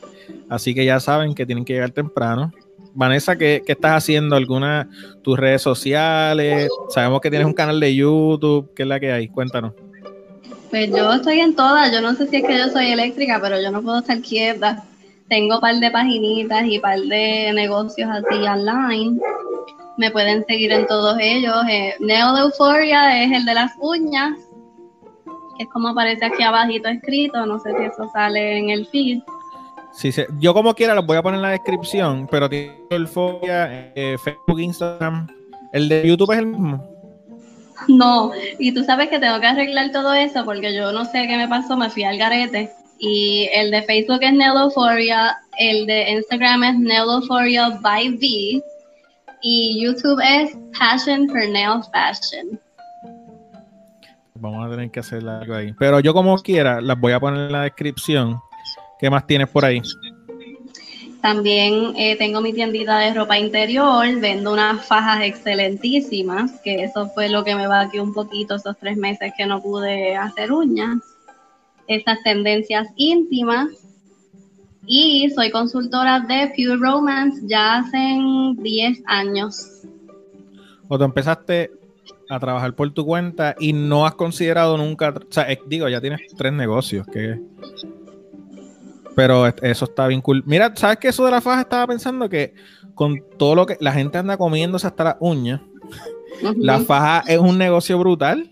así 0.49 0.73
que 0.73 0.84
ya 0.84 0.99
saben 0.99 1.36
que 1.36 1.45
tienen 1.45 1.63
que 1.63 1.73
llegar 1.73 1.91
temprano. 1.91 2.51
Vanessa, 2.95 3.36
¿qué, 3.36 3.61
estás 3.67 3.91
haciendo? 3.91 4.36
¿Alguna 4.36 4.89
tus 5.21 5.38
redes 5.38 5.61
sociales? 5.61 6.71
Sabemos 6.89 7.21
que 7.21 7.29
tienes 7.29 7.45
un 7.45 7.53
canal 7.53 7.79
de 7.79 7.95
YouTube, 7.95 8.71
¿qué 8.75 8.82
es 8.82 8.89
la 8.89 8.99
que 8.99 9.11
hay? 9.11 9.27
Cuéntanos. 9.27 9.73
Pues 10.71 10.89
yo 10.89 11.13
estoy 11.13 11.39
en 11.39 11.55
todas, 11.55 11.91
yo 11.91 12.01
no 12.01 12.15
sé 12.15 12.25
si 12.29 12.38
es 12.38 12.43
que 12.43 12.57
yo 12.57 12.67
soy 12.69 12.88
eléctrica, 12.88 13.38
pero 13.39 13.61
yo 13.61 13.69
no 13.69 13.84
puedo 13.84 13.99
estar 13.99 14.19
quieta. 14.21 14.84
Tengo 15.29 15.53
un 15.53 15.61
par 15.61 15.75
de 15.75 15.91
paginitas 15.91 16.65
y 16.65 16.77
un 16.77 16.82
par 16.82 16.99
de 16.99 17.51
negocios 17.53 18.09
así 18.09 18.38
online. 18.43 19.19
Me 19.97 20.12
pueden 20.12 20.45
seguir 20.45 20.72
en 20.72 20.88
todos 20.88 21.18
ellos. 21.20 21.55
Eh, 21.70 21.95
Neo 21.99 22.34
de 22.34 22.41
Euphoria 22.41 23.24
es 23.24 23.32
el 23.32 23.45
de 23.45 23.53
las 23.53 23.72
uñas, 23.80 24.38
que 25.57 25.64
es 25.64 25.70
como 25.70 25.89
aparece 25.89 26.26
aquí 26.26 26.43
abajito 26.43 26.89
escrito. 26.89 27.45
No 27.45 27.59
sé 27.59 27.72
si 27.78 27.84
eso 27.84 28.09
sale 28.14 28.57
en 28.57 28.70
el 28.70 28.88
feed. 28.88 29.22
Sí, 29.93 30.12
yo 30.39 30.53
como 30.53 30.74
quiera 30.74 30.95
los 30.95 31.05
voy 31.05 31.18
a 31.18 31.22
poner 31.22 31.38
en 31.38 31.41
la 31.41 31.49
descripción, 31.49 32.28
pero 32.32 32.49
tiene 32.49 32.78
el 32.89 33.07
eh, 33.43 34.18
Facebook, 34.24 34.59
Instagram. 34.59 35.28
¿El 35.74 35.89
de 35.89 36.07
YouTube 36.07 36.32
es 36.32 36.39
el 36.39 36.47
mismo? 36.47 36.91
No, 37.88 38.32
y 38.59 38.74
tú 38.74 38.84
sabes 38.84 39.09
que 39.09 39.20
tengo 39.20 39.39
que 39.39 39.47
arreglar 39.47 39.91
todo 39.91 40.14
eso 40.14 40.45
porque 40.45 40.74
yo 40.74 40.91
no 40.91 41.05
sé 41.05 41.28
qué 41.28 41.36
me 41.36 41.47
pasó, 41.47 41.76
me 41.76 41.89
fui 41.89 42.03
al 42.03 42.18
garete. 42.18 42.72
Y 42.99 43.49
el 43.53 43.72
de 43.72 43.82
Facebook 43.82 44.20
es 44.22 44.34
Nelophoria, 44.34 45.38
el 45.57 45.88
de 45.88 46.12
Instagram 46.12 46.64
es 46.64 46.80
Nelophoria 46.80 47.70
by 47.82 48.09
V 48.09 48.64
y 49.41 49.83
YouTube 49.83 50.21
es 50.23 50.57
Passion 50.77 51.27
for 51.27 51.47
Nail 51.49 51.81
Fashion. 51.91 52.59
Vamos 54.35 54.67
a 54.67 54.71
tener 54.71 54.89
que 54.89 54.99
hacer 54.99 55.27
algo 55.27 55.53
ahí. 55.53 55.73
Pero 55.77 55.99
yo 55.99 56.13
como 56.13 56.37
quiera, 56.37 56.81
las 56.81 56.99
voy 56.99 57.13
a 57.13 57.19
poner 57.19 57.47
en 57.47 57.51
la 57.51 57.63
descripción 57.63 58.39
¿Qué 59.01 59.09
más 59.09 59.25
tienes 59.25 59.49
por 59.49 59.65
ahí? 59.65 59.81
También 61.21 61.93
eh, 61.97 62.15
tengo 62.17 62.39
mi 62.39 62.53
tiendita 62.53 62.99
de 62.99 63.15
ropa 63.15 63.35
interior, 63.37 64.05
vendo 64.19 64.53
unas 64.53 64.85
fajas 64.85 65.23
excelentísimas, 65.23 66.61
que 66.61 66.83
eso 66.83 67.09
fue 67.09 67.27
lo 67.27 67.43
que 67.43 67.55
me 67.55 67.65
va 67.65 67.81
aquí 67.81 67.97
un 67.97 68.13
poquito 68.13 68.55
esos 68.55 68.77
tres 68.77 68.97
meses 68.97 69.33
que 69.35 69.47
no 69.47 69.59
pude 69.59 70.15
hacer 70.15 70.51
uñas. 70.51 70.99
Estas 71.87 72.21
tendencias 72.23 72.89
íntimas. 72.95 73.69
Y 74.86 75.29
soy 75.36 75.51
consultora 75.51 76.21
de 76.21 76.53
Pure 76.55 76.77
Romance 76.77 77.41
ya 77.45 77.77
hace 77.77 78.19
10 78.57 79.03
años. 79.05 79.84
O 80.88 80.97
tú 80.97 81.03
empezaste 81.03 81.71
a 82.29 82.39
trabajar 82.39 82.73
por 82.75 82.91
tu 82.91 83.05
cuenta 83.05 83.55
y 83.59 83.73
no 83.73 84.05
has 84.05 84.15
considerado 84.15 84.77
nunca, 84.77 85.09
o 85.09 85.32
sea, 85.32 85.47
digo, 85.67 85.88
ya 85.89 86.01
tienes 86.01 86.21
tres 86.38 86.53
negocios, 86.53 87.05
que 87.07 87.39
pero 89.15 89.47
eso 89.47 89.86
está 89.86 90.07
bien 90.07 90.21
cool. 90.21 90.43
Mira, 90.45 90.73
¿sabes 90.75 90.97
qué? 90.97 91.09
Eso 91.09 91.25
de 91.25 91.32
la 91.32 91.41
faja 91.41 91.61
estaba 91.61 91.88
pensando 91.88 92.29
que 92.29 92.53
con 92.95 93.21
todo 93.38 93.55
lo 93.55 93.65
que 93.65 93.77
la 93.79 93.91
gente 93.91 94.17
anda 94.17 94.38
comiéndose 94.38 94.88
hasta 94.88 95.03
las 95.03 95.15
uñas, 95.19 95.61
la 96.57 96.79
faja 96.79 97.23
es 97.27 97.39
un 97.39 97.57
negocio 97.57 97.97
brutal. 97.99 98.49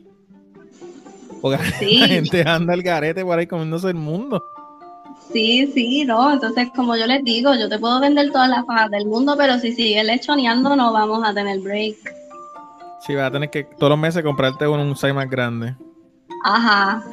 Porque 1.41 1.57
la 1.57 2.07
gente 2.07 2.43
anda 2.47 2.73
el 2.73 2.84
garete 2.84 3.23
por 3.23 3.39
ahí 3.39 3.47
comiéndose 3.47 3.88
el 3.88 3.95
mundo. 3.95 4.43
Sí, 5.32 5.71
sí, 5.73 6.05
no. 6.05 6.34
Entonces, 6.34 6.69
como 6.75 6.95
yo 6.95 7.05
les 7.05 7.23
digo, 7.23 7.53
yo 7.55 7.69
te 7.69 7.77
puedo 7.80 7.99
vender 7.99 8.32
todas 8.32 8.49
las 8.49 8.65
fajas 8.65 8.89
del 8.91 9.05
mundo, 9.05 9.36
pero 9.38 9.59
si 9.59 9.73
sigues 9.73 10.05
lechoneando, 10.05 10.75
no 10.75 10.91
vamos 10.91 11.27
a 11.27 11.34
tener 11.34 11.59
break. 11.59 11.95
Sí, 13.05 13.15
vas 13.15 13.27
a 13.27 13.32
tener 13.32 13.49
que 13.49 13.63
todos 13.63 13.91
los 13.91 13.99
meses 13.99 14.23
comprarte 14.23 14.67
un, 14.67 14.80
un 14.80 14.95
size 14.95 15.13
más 15.13 15.30
grande. 15.30 15.75
Ajá 16.43 17.03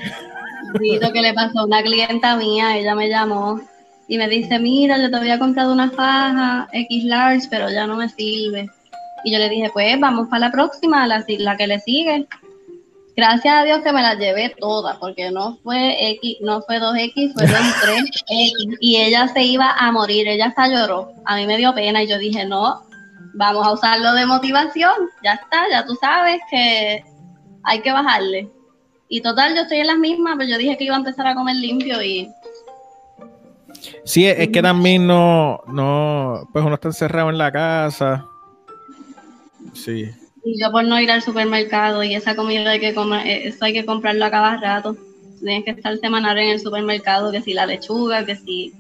que 1.12 1.22
le 1.22 1.34
pasó 1.34 1.60
a 1.60 1.64
una 1.64 1.82
clienta 1.82 2.36
mía, 2.36 2.76
ella 2.76 2.94
me 2.94 3.08
llamó 3.08 3.60
y 4.08 4.18
me 4.18 4.28
dice, 4.28 4.58
mira, 4.58 4.98
yo 4.98 5.10
te 5.10 5.16
había 5.16 5.38
comprado 5.38 5.72
una 5.72 5.90
faja 5.90 6.68
X 6.72 7.04
large, 7.04 7.48
pero 7.50 7.70
ya 7.70 7.86
no 7.86 7.96
me 7.96 8.08
sirve. 8.08 8.68
Y 9.24 9.32
yo 9.32 9.38
le 9.38 9.48
dije, 9.48 9.70
pues 9.72 9.98
vamos 9.98 10.28
para 10.28 10.46
la 10.46 10.52
próxima, 10.52 11.06
la, 11.06 11.24
la 11.38 11.56
que 11.56 11.66
le 11.66 11.80
sigue. 11.80 12.26
Gracias 13.16 13.54
a 13.54 13.64
Dios 13.64 13.80
que 13.82 13.92
me 13.94 14.02
la 14.02 14.14
llevé 14.14 14.54
toda, 14.58 14.98
porque 14.98 15.30
no 15.30 15.56
fue 15.62 16.10
X, 16.10 16.36
no 16.42 16.60
fue 16.60 16.78
2X, 16.78 17.32
fue 17.32 17.46
3X. 17.46 18.76
Y 18.78 18.96
ella 18.96 19.26
se 19.28 19.42
iba 19.42 19.70
a 19.70 19.90
morir, 19.90 20.28
ella 20.28 20.48
hasta 20.48 20.68
lloró. 20.68 21.12
A 21.24 21.36
mí 21.36 21.46
me 21.46 21.56
dio 21.56 21.74
pena 21.74 22.02
y 22.02 22.08
yo 22.08 22.18
dije, 22.18 22.44
no, 22.44 22.82
vamos 23.32 23.66
a 23.66 23.72
usarlo 23.72 24.12
de 24.12 24.26
motivación. 24.26 24.92
Ya 25.24 25.32
está, 25.32 25.62
ya 25.70 25.86
tú 25.86 25.94
sabes 25.94 26.40
que 26.50 27.02
hay 27.64 27.80
que 27.80 27.90
bajarle. 27.90 28.50
Y 29.08 29.22
total, 29.22 29.54
yo 29.54 29.62
estoy 29.62 29.78
en 29.78 29.86
las 29.86 29.98
mismas, 29.98 30.34
pero 30.36 30.50
yo 30.50 30.58
dije 30.58 30.76
que 30.76 30.84
iba 30.84 30.96
a 30.96 30.98
empezar 30.98 31.26
a 31.26 31.34
comer 31.34 31.56
limpio 31.56 32.02
y... 32.02 32.28
Sí, 34.04 34.26
es 34.26 34.48
que 34.48 34.60
también 34.60 35.06
no, 35.06 35.62
no, 35.68 36.46
pues 36.52 36.62
uno 36.62 36.74
está 36.74 36.88
encerrado 36.88 37.30
en 37.30 37.38
la 37.38 37.50
casa. 37.50 38.26
Sí. 39.72 40.10
Y 40.46 40.60
yo 40.60 40.70
por 40.70 40.84
no 40.84 41.00
ir 41.00 41.10
al 41.10 41.22
supermercado 41.22 42.04
y 42.04 42.14
esa 42.14 42.36
comida 42.36 42.70
hay 42.70 42.78
que 42.78 42.94
comer, 42.94 43.26
eh, 43.26 43.48
eso 43.48 43.64
hay 43.64 43.72
que 43.72 43.84
comprarlo 43.84 44.24
a 44.24 44.30
cada 44.30 44.56
rato. 44.58 44.96
Tienes 45.40 45.64
que 45.64 45.72
estar 45.72 45.96
semanal 45.98 46.38
en 46.38 46.50
el 46.50 46.60
supermercado, 46.60 47.32
que 47.32 47.42
si 47.42 47.52
la 47.52 47.66
lechuga, 47.66 48.24
que 48.24 48.36
si... 48.36 48.72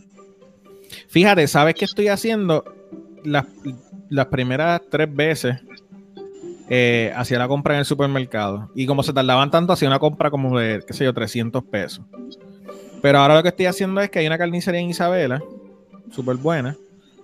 Fíjate, 1.08 1.48
¿sabes 1.48 1.74
qué 1.74 1.84
estoy 1.84 2.06
haciendo? 2.06 2.62
Las, 3.24 3.46
las 4.08 4.26
primeras 4.26 4.80
tres 4.88 5.12
veces 5.12 5.56
eh, 6.68 7.12
hacía 7.16 7.40
la 7.40 7.48
compra 7.48 7.74
en 7.74 7.80
el 7.80 7.84
supermercado. 7.84 8.70
Y 8.76 8.86
como 8.86 9.02
se 9.02 9.12
tardaban 9.12 9.50
tanto, 9.50 9.72
hacía 9.72 9.88
una 9.88 9.98
compra 9.98 10.30
como 10.30 10.60
de, 10.60 10.84
qué 10.86 10.92
sé 10.92 11.04
yo, 11.04 11.12
300 11.12 11.64
pesos. 11.64 12.04
Pero 13.02 13.18
ahora 13.18 13.34
lo 13.34 13.42
que 13.42 13.48
estoy 13.48 13.66
haciendo 13.66 14.00
es 14.00 14.08
que 14.08 14.20
hay 14.20 14.28
una 14.28 14.38
carnicería 14.38 14.80
en 14.80 14.90
Isabela, 14.90 15.42
súper 16.12 16.36
buena, 16.36 16.76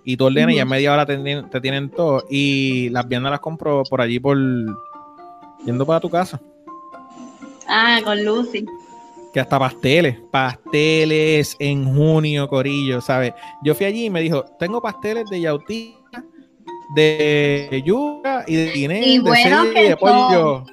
y 0.04 0.16
tú 0.16 0.26
ordenas 0.26 0.54
y 0.54 0.58
en 0.58 0.68
media 0.68 0.92
hora 0.92 1.06
te, 1.06 1.60
tienen 1.60 1.90
todo. 1.90 2.24
Y 2.28 2.88
las 2.90 3.06
viandas 3.06 3.30
las 3.30 3.40
compro 3.40 3.82
por 3.88 4.00
allí, 4.00 4.18
por 4.18 4.36
yendo 5.64 5.86
para 5.86 6.00
tu 6.00 6.10
casa. 6.10 6.40
Ah, 7.68 8.00
con 8.04 8.24
Lucy. 8.24 8.66
Que 9.32 9.40
hasta 9.40 9.58
pasteles, 9.58 10.18
pasteles 10.30 11.56
en 11.58 11.94
junio, 11.94 12.48
Corillo, 12.48 13.00
¿sabes? 13.00 13.32
Yo 13.62 13.74
fui 13.74 13.86
allí 13.86 14.06
y 14.06 14.10
me 14.10 14.20
dijo, 14.20 14.44
tengo 14.58 14.82
pasteles 14.82 15.30
de 15.30 15.40
yautí 15.40 15.96
de 16.94 17.82
yuca 17.84 18.44
y 18.46 18.56
de 18.56 18.72
guinea, 18.72 19.00
de 19.00 19.20
bueno 19.20 19.64
y 19.72 19.88
de 19.88 19.96
pollo. 19.96 20.64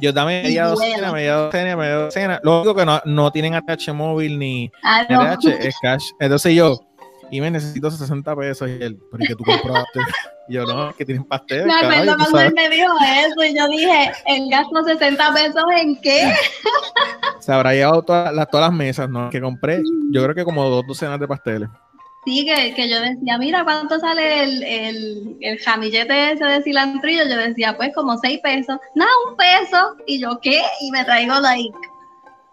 Yo 0.00 0.14
también 0.14 0.42
media 0.44 0.66
docena, 0.66 1.12
media 1.12 1.34
docena, 1.34 1.76
media 1.76 1.94
docena. 1.94 2.40
Lo 2.44 2.58
único 2.58 2.74
que 2.74 2.86
no, 2.86 3.00
no 3.04 3.32
tienen 3.32 3.54
ATH 3.54 3.92
móvil 3.92 4.38
ni 4.38 4.70
ah, 4.84 5.36
es 5.42 5.74
cash. 5.82 6.04
Entonces 6.20 6.54
yo, 6.54 6.78
y 7.30 7.40
me 7.40 7.50
necesito 7.50 7.90
60 7.90 8.36
pesos. 8.36 8.68
Y 8.68 8.82
él, 8.82 8.98
pero 9.10 9.24
que 9.26 9.34
tú 9.34 9.44
compraste. 9.44 10.00
Y 10.48 10.54
yo, 10.54 10.64
no, 10.64 10.94
que 10.94 11.04
tienen 11.04 11.24
pastel. 11.24 11.66
Me 11.66 11.74
acuerdo 11.74 12.16
cuando 12.16 12.40
él 12.40 12.52
me 12.54 12.68
dijo 12.70 12.92
eso 13.02 13.44
y 13.44 13.56
yo 13.56 13.68
dije, 13.68 14.12
¿el 14.26 14.48
gasto 14.50 14.82
60 14.82 15.34
pesos 15.34 15.64
en 15.76 16.00
qué? 16.00 16.32
Se 17.40 17.52
habrá 17.52 17.74
llevado 17.74 18.02
todas 18.02 18.34
las, 18.34 18.48
todas 18.48 18.70
las 18.70 18.76
mesas, 18.76 19.08
¿no? 19.08 19.30
Que 19.30 19.40
compré, 19.40 19.82
yo 20.10 20.22
creo 20.22 20.34
que 20.34 20.44
como 20.44 20.68
dos 20.68 20.86
docenas 20.86 21.20
de 21.20 21.28
pasteles. 21.28 21.68
Sí, 22.24 22.44
que, 22.44 22.88
yo 22.88 23.00
decía, 23.00 23.38
mira, 23.38 23.64
¿cuánto 23.64 23.98
sale 23.98 24.42
el, 24.42 24.62
el, 24.62 25.36
el 25.40 25.58
jamillete 25.60 26.32
ese 26.32 26.44
de 26.44 26.62
cilantrillo? 26.62 27.24
Yo 27.28 27.36
decía, 27.36 27.76
pues 27.76 27.94
como 27.94 28.18
seis 28.18 28.40
pesos. 28.42 28.78
No, 28.94 29.06
un 29.28 29.36
peso. 29.36 29.96
Y 30.06 30.20
yo, 30.20 30.38
¿qué? 30.42 30.60
Y 30.82 30.90
me 30.90 31.04
traigo 31.04 31.40
like. 31.40 31.78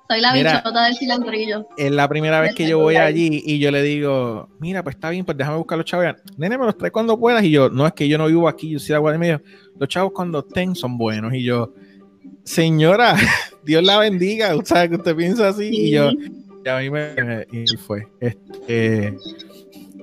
Soy 0.08 0.22
la 0.22 0.34
bichota 0.34 0.86
del 0.86 0.96
cilantrillo. 0.96 1.68
Es 1.78 1.92
la 1.92 2.08
primera 2.08 2.40
vez 2.40 2.54
que 2.54 2.68
yo 2.68 2.80
voy 2.80 2.96
allí 2.96 3.42
y 3.44 3.58
yo 3.60 3.72
le 3.72 3.82
digo, 3.82 4.50
mira, 4.60 4.84
pues 4.84 4.96
está 4.96 5.10
bien, 5.10 5.26
pues 5.26 5.38
déjame 5.38 5.58
buscar 5.58 5.78
los 5.78 5.86
chavos. 5.86 6.06
Nene, 6.38 6.58
me 6.58 6.66
los 6.66 6.78
trae 6.78 6.92
cuando 6.92 7.20
puedas. 7.20 7.44
Y 7.44 7.52
yo, 7.52 7.70
no, 7.70 7.88
es 7.88 7.94
que 7.94 8.08
yo 8.08 8.18
no 8.18 8.28
vivo 8.28 8.48
aquí, 8.48 8.70
yo 8.70 8.80
soy 8.80 8.90
de 8.90 8.96
agua 8.96 9.12
de 9.12 9.18
medio. 9.18 9.42
Los 9.80 9.90
chavos 9.90 10.12
cuando 10.14 10.40
estén 10.40 10.76
son 10.76 10.98
buenos. 10.98 11.34
Y 11.34 11.44
yo, 11.44 11.74
señora, 12.44 13.16
Dios 13.66 13.84
la 13.84 13.98
bendiga. 13.98 14.54
¿Sabes 14.64 14.90
que 14.90 14.96
usted 14.98 15.16
piensa 15.16 15.48
así? 15.48 15.70
Y 15.72 15.92
yo, 15.92 16.12
y 16.66 16.70
a 16.70 16.78
mí 16.78 16.90
me, 16.90 17.48
y 17.52 17.66
fue. 17.78 18.08
Este, 18.20 19.18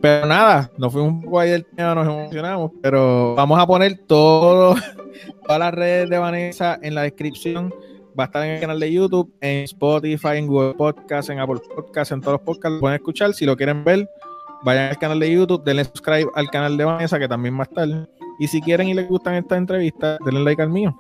pero 0.01 0.27
nada, 0.27 0.69
nos 0.79 0.93
fuimos 0.93 1.13
un 1.13 1.23
poco 1.23 1.39
ahí 1.39 1.51
del 1.51 1.65
tema, 1.65 1.95
nos 1.95 2.07
emocionamos, 2.07 2.73
pero 2.83 3.37
vamos 3.37 3.61
a 3.61 3.67
poner 3.69 3.99
todo, 4.09 4.75
todas 5.47 5.59
las 5.61 5.73
redes 5.73 6.11
de 6.11 6.19
Vanessa 6.19 6.79
en 6.83 6.97
la 6.97 7.03
descripción. 7.03 7.73
Va 8.19 8.25
a 8.25 8.27
estar 8.27 8.45
en 8.45 8.53
el 8.53 8.61
canal 8.61 8.79
de 8.79 8.93
YouTube, 8.93 9.33
en 9.41 9.65
Spotify, 9.65 10.37
en 10.37 10.47
Google 10.47 10.75
Podcast, 10.75 11.31
en 11.31 11.41
Apple 11.41 11.61
Podcast, 11.75 12.13
en 12.13 12.21
todos 12.21 12.35
los 12.35 12.43
podcasts. 12.43 12.75
Lo 12.75 12.81
pueden 12.81 12.97
escuchar. 12.97 13.33
Si 13.35 13.47
lo 13.47 13.57
quieren 13.57 13.85
ver, 13.85 14.09
vayan 14.65 14.91
al 14.91 14.99
canal 14.99 15.19
de 15.19 15.33
YouTube, 15.33 15.65
denle 15.65 15.85
subscribe 15.85 16.31
al 16.35 16.51
canal 16.51 16.77
de 16.77 16.85
Vanessa, 16.85 17.19
que 17.19 17.29
también 17.29 17.57
va 17.57 17.61
a 17.61 17.65
estar. 17.65 18.09
Y 18.39 18.49
si 18.49 18.61
quieren 18.61 18.89
y 18.89 18.95
les 18.95 19.09
gustan 19.09 19.35
estas 19.35 19.59
entrevistas, 19.59 20.19
denle 20.25 20.45
like 20.45 20.61
al 20.61 20.69
mío. 20.69 20.95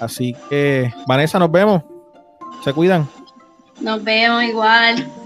Así 0.00 0.34
que, 0.48 0.92
Vanessa, 1.06 1.38
nos 1.38 1.50
vemos. 1.50 1.82
Se 2.64 2.72
cuidan. 2.72 3.08
Nos 3.80 4.02
vemos 4.02 4.44
igual. 4.44 5.21